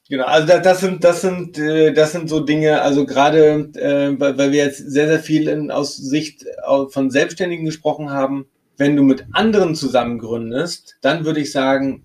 Genau, 0.08 0.24
also 0.24 0.48
das 0.48 0.80
sind, 0.80 1.04
das 1.04 1.20
sind, 1.20 1.56
äh, 1.56 1.92
das 1.92 2.10
sind 2.10 2.28
so 2.28 2.40
Dinge, 2.40 2.82
also 2.82 3.06
gerade, 3.06 3.70
äh, 3.76 4.18
weil 4.18 4.50
wir 4.50 4.64
jetzt 4.64 4.78
sehr, 4.78 5.06
sehr 5.06 5.20
viel 5.20 5.46
in, 5.46 5.70
aus 5.70 5.96
Sicht 5.96 6.44
von 6.88 7.10
Selbstständigen 7.12 7.64
gesprochen 7.64 8.10
haben. 8.10 8.46
Wenn 8.76 8.96
du 8.96 9.04
mit 9.04 9.26
anderen 9.30 9.76
zusammen 9.76 10.18
gründest, 10.18 10.96
dann 11.00 11.24
würde 11.24 11.38
ich 11.38 11.52
sagen, 11.52 12.02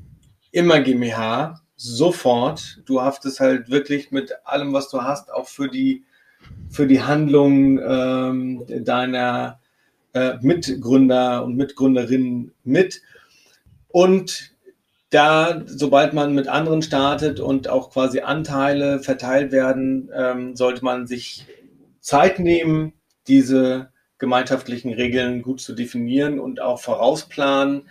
immer 0.52 0.82
GmbH, 0.82 1.62
sofort. 1.76 2.82
Du 2.86 3.02
haftest 3.02 3.40
halt 3.40 3.72
wirklich 3.72 4.12
mit 4.12 4.34
allem, 4.44 4.72
was 4.72 4.90
du 4.90 5.02
hast, 5.02 5.34
auch 5.34 5.48
für 5.48 5.68
die, 5.68 6.06
für 6.70 6.88
die 6.88 7.02
Handlung 7.02 7.80
ähm, 7.80 8.64
deiner 8.68 9.60
äh, 10.14 10.36
Mitgründer 10.42 11.44
und 11.44 11.56
Mitgründerinnen 11.56 12.54
mit. 12.64 13.02
Und 13.88 14.56
da, 15.10 15.62
sobald 15.66 16.14
man 16.14 16.34
mit 16.34 16.48
anderen 16.48 16.82
startet 16.82 17.40
und 17.40 17.70
auch 17.70 17.92
quasi 17.92 18.20
Anteile 18.20 19.00
verteilt 19.00 19.52
werden, 19.52 20.10
ähm, 20.14 20.56
sollte 20.56 20.84
man 20.84 21.08
sich 21.08 21.46
Zeit 22.02 22.40
nehmen, 22.40 22.94
diese 23.28 23.90
gemeinschaftlichen 24.18 24.94
Regeln 24.94 25.42
gut 25.42 25.62
zu 25.62 25.74
definieren 25.74 26.40
und 26.40 26.62
auch 26.62 26.80
vorausplanen 26.80 27.84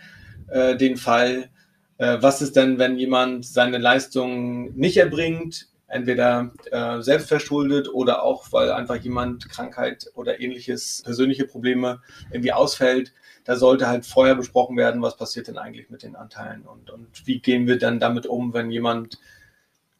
äh, 0.47 0.75
den 0.75 0.97
Fall, 0.97 1.49
äh, 1.97 2.17
was 2.21 2.41
ist 2.41 2.55
denn, 2.55 2.77
wenn 2.77 2.97
jemand 2.97 3.45
seine 3.45 3.77
Leistungen 3.77 4.75
nicht 4.75 4.97
erbringt, 4.97 5.67
entweder 5.87 6.51
äh, 6.71 7.01
selbst 7.01 7.27
verschuldet 7.27 7.93
oder 7.93 8.23
auch, 8.23 8.51
weil 8.51 8.71
einfach 8.71 8.95
jemand 8.95 9.49
Krankheit 9.49 10.11
oder 10.15 10.39
ähnliches, 10.39 11.01
persönliche 11.03 11.45
Probleme 11.45 12.01
irgendwie 12.31 12.53
ausfällt. 12.53 13.13
Da 13.43 13.55
sollte 13.55 13.87
halt 13.87 14.05
vorher 14.05 14.35
besprochen 14.35 14.75
werden, 14.77 15.01
was 15.01 15.17
passiert 15.17 15.47
denn 15.47 15.57
eigentlich 15.57 15.89
mit 15.89 16.01
den 16.03 16.15
Anteilen 16.15 16.63
und, 16.63 16.89
und 16.89 17.07
wie 17.25 17.39
gehen 17.39 17.67
wir 17.67 17.77
dann 17.77 17.99
damit 17.99 18.25
um, 18.25 18.53
wenn 18.53 18.71
jemand 18.71 19.19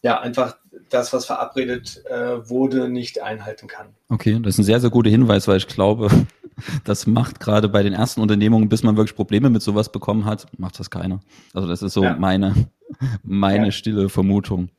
ja 0.01 0.19
einfach 0.19 0.57
das, 0.89 1.13
was 1.13 1.25
verabredet 1.25 2.03
äh, 2.05 2.47
wurde, 2.49 2.89
nicht 2.89 3.21
einhalten 3.21 3.67
kann. 3.67 3.87
Okay, 4.09 4.39
das 4.41 4.55
ist 4.55 4.59
ein 4.59 4.63
sehr, 4.63 4.79
sehr 4.79 4.91
guter 4.91 5.09
Hinweis, 5.09 5.47
weil 5.47 5.57
ich 5.57 5.67
glaube, 5.67 6.09
das 6.83 7.07
macht 7.07 7.39
gerade 7.39 7.69
bei 7.69 7.83
den 7.83 7.93
ersten 7.93 8.21
Unternehmungen, 8.21 8.69
bis 8.69 8.83
man 8.83 8.97
wirklich 8.97 9.15
Probleme 9.15 9.49
mit 9.49 9.61
sowas 9.61 9.91
bekommen 9.91 10.25
hat, 10.25 10.47
macht 10.57 10.79
das 10.79 10.89
keiner. 10.89 11.21
Also 11.53 11.67
das 11.67 11.81
ist 11.81 11.93
so 11.93 12.03
ja. 12.03 12.15
meine, 12.15 12.53
meine 13.23 13.65
ja. 13.65 13.71
stille 13.71 14.09
Vermutung. 14.09 14.69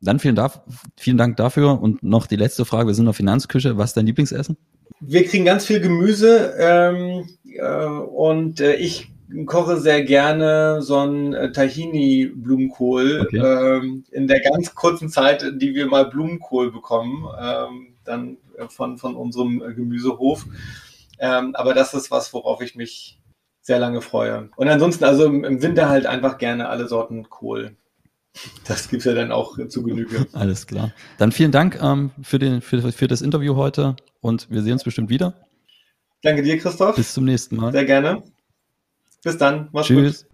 Dann 0.00 0.18
vielen 0.18 0.34
Dank, 0.34 0.52
vielen 0.96 1.16
Dank 1.16 1.36
dafür. 1.36 1.80
Und 1.80 2.02
noch 2.02 2.26
die 2.26 2.36
letzte 2.36 2.64
Frage. 2.64 2.88
Wir 2.88 2.94
sind 2.94 3.04
in 3.04 3.06
der 3.06 3.14
Finanzküche. 3.14 3.78
Was 3.78 3.90
ist 3.90 3.96
dein 3.96 4.06
Lieblingsessen? 4.06 4.56
Wir 5.00 5.24
kriegen 5.24 5.44
ganz 5.44 5.64
viel 5.64 5.80
Gemüse 5.80 6.54
ähm, 6.58 7.28
äh, 7.44 7.86
und 7.86 8.60
äh, 8.60 8.76
ich 8.76 9.10
koche 9.46 9.78
sehr 9.78 10.02
gerne 10.04 10.82
so 10.82 10.98
ein 10.98 11.34
äh, 11.34 11.52
Tahini-Blumenkohl 11.52 13.22
okay. 13.22 13.38
ähm, 13.38 14.04
in 14.10 14.28
der 14.28 14.40
ganz 14.40 14.74
kurzen 14.74 15.08
Zeit, 15.08 15.44
die 15.56 15.74
wir 15.74 15.86
mal 15.86 16.06
Blumenkohl 16.06 16.70
bekommen, 16.70 17.26
ähm, 17.40 17.94
dann 18.04 18.36
äh, 18.56 18.68
von, 18.68 18.98
von 18.98 19.16
unserem 19.16 19.60
Gemüsehof. 19.74 20.46
Ähm, 21.18 21.54
aber 21.54 21.74
das 21.74 21.94
ist 21.94 22.10
was, 22.10 22.32
worauf 22.32 22.60
ich 22.60 22.74
mich 22.76 23.20
sehr 23.60 23.78
lange 23.78 24.02
freue. 24.02 24.50
Und 24.56 24.68
ansonsten 24.68 25.04
also 25.04 25.24
im 25.24 25.62
Winter 25.62 25.88
halt 25.88 26.06
einfach 26.06 26.38
gerne 26.38 26.68
alle 26.68 26.86
Sorten 26.86 27.28
Kohl. 27.30 27.76
Das 28.66 28.88
gibt's 28.88 29.04
ja 29.04 29.14
dann 29.14 29.30
auch 29.30 29.58
zu 29.68 29.82
Genüge. 29.82 30.26
Alles 30.32 30.66
klar. 30.66 30.92
Dann 31.18 31.32
vielen 31.32 31.52
Dank 31.52 31.78
ähm, 31.80 32.10
für, 32.22 32.38
den, 32.38 32.60
für, 32.60 32.92
für 32.92 33.06
das 33.06 33.22
Interview 33.22 33.56
heute 33.56 33.96
und 34.20 34.50
wir 34.50 34.62
sehen 34.62 34.72
uns 34.72 34.84
bestimmt 34.84 35.08
wieder. 35.08 35.34
Danke 36.22 36.42
dir, 36.42 36.58
Christoph. 36.58 36.96
Bis 36.96 37.12
zum 37.12 37.24
nächsten 37.24 37.56
Mal. 37.56 37.72
Sehr 37.72 37.84
gerne. 37.84 38.22
Bis 39.22 39.38
dann. 39.38 39.68
Mach's 39.72 39.86
Tschüss. 39.86 40.24
Gut. 40.24 40.33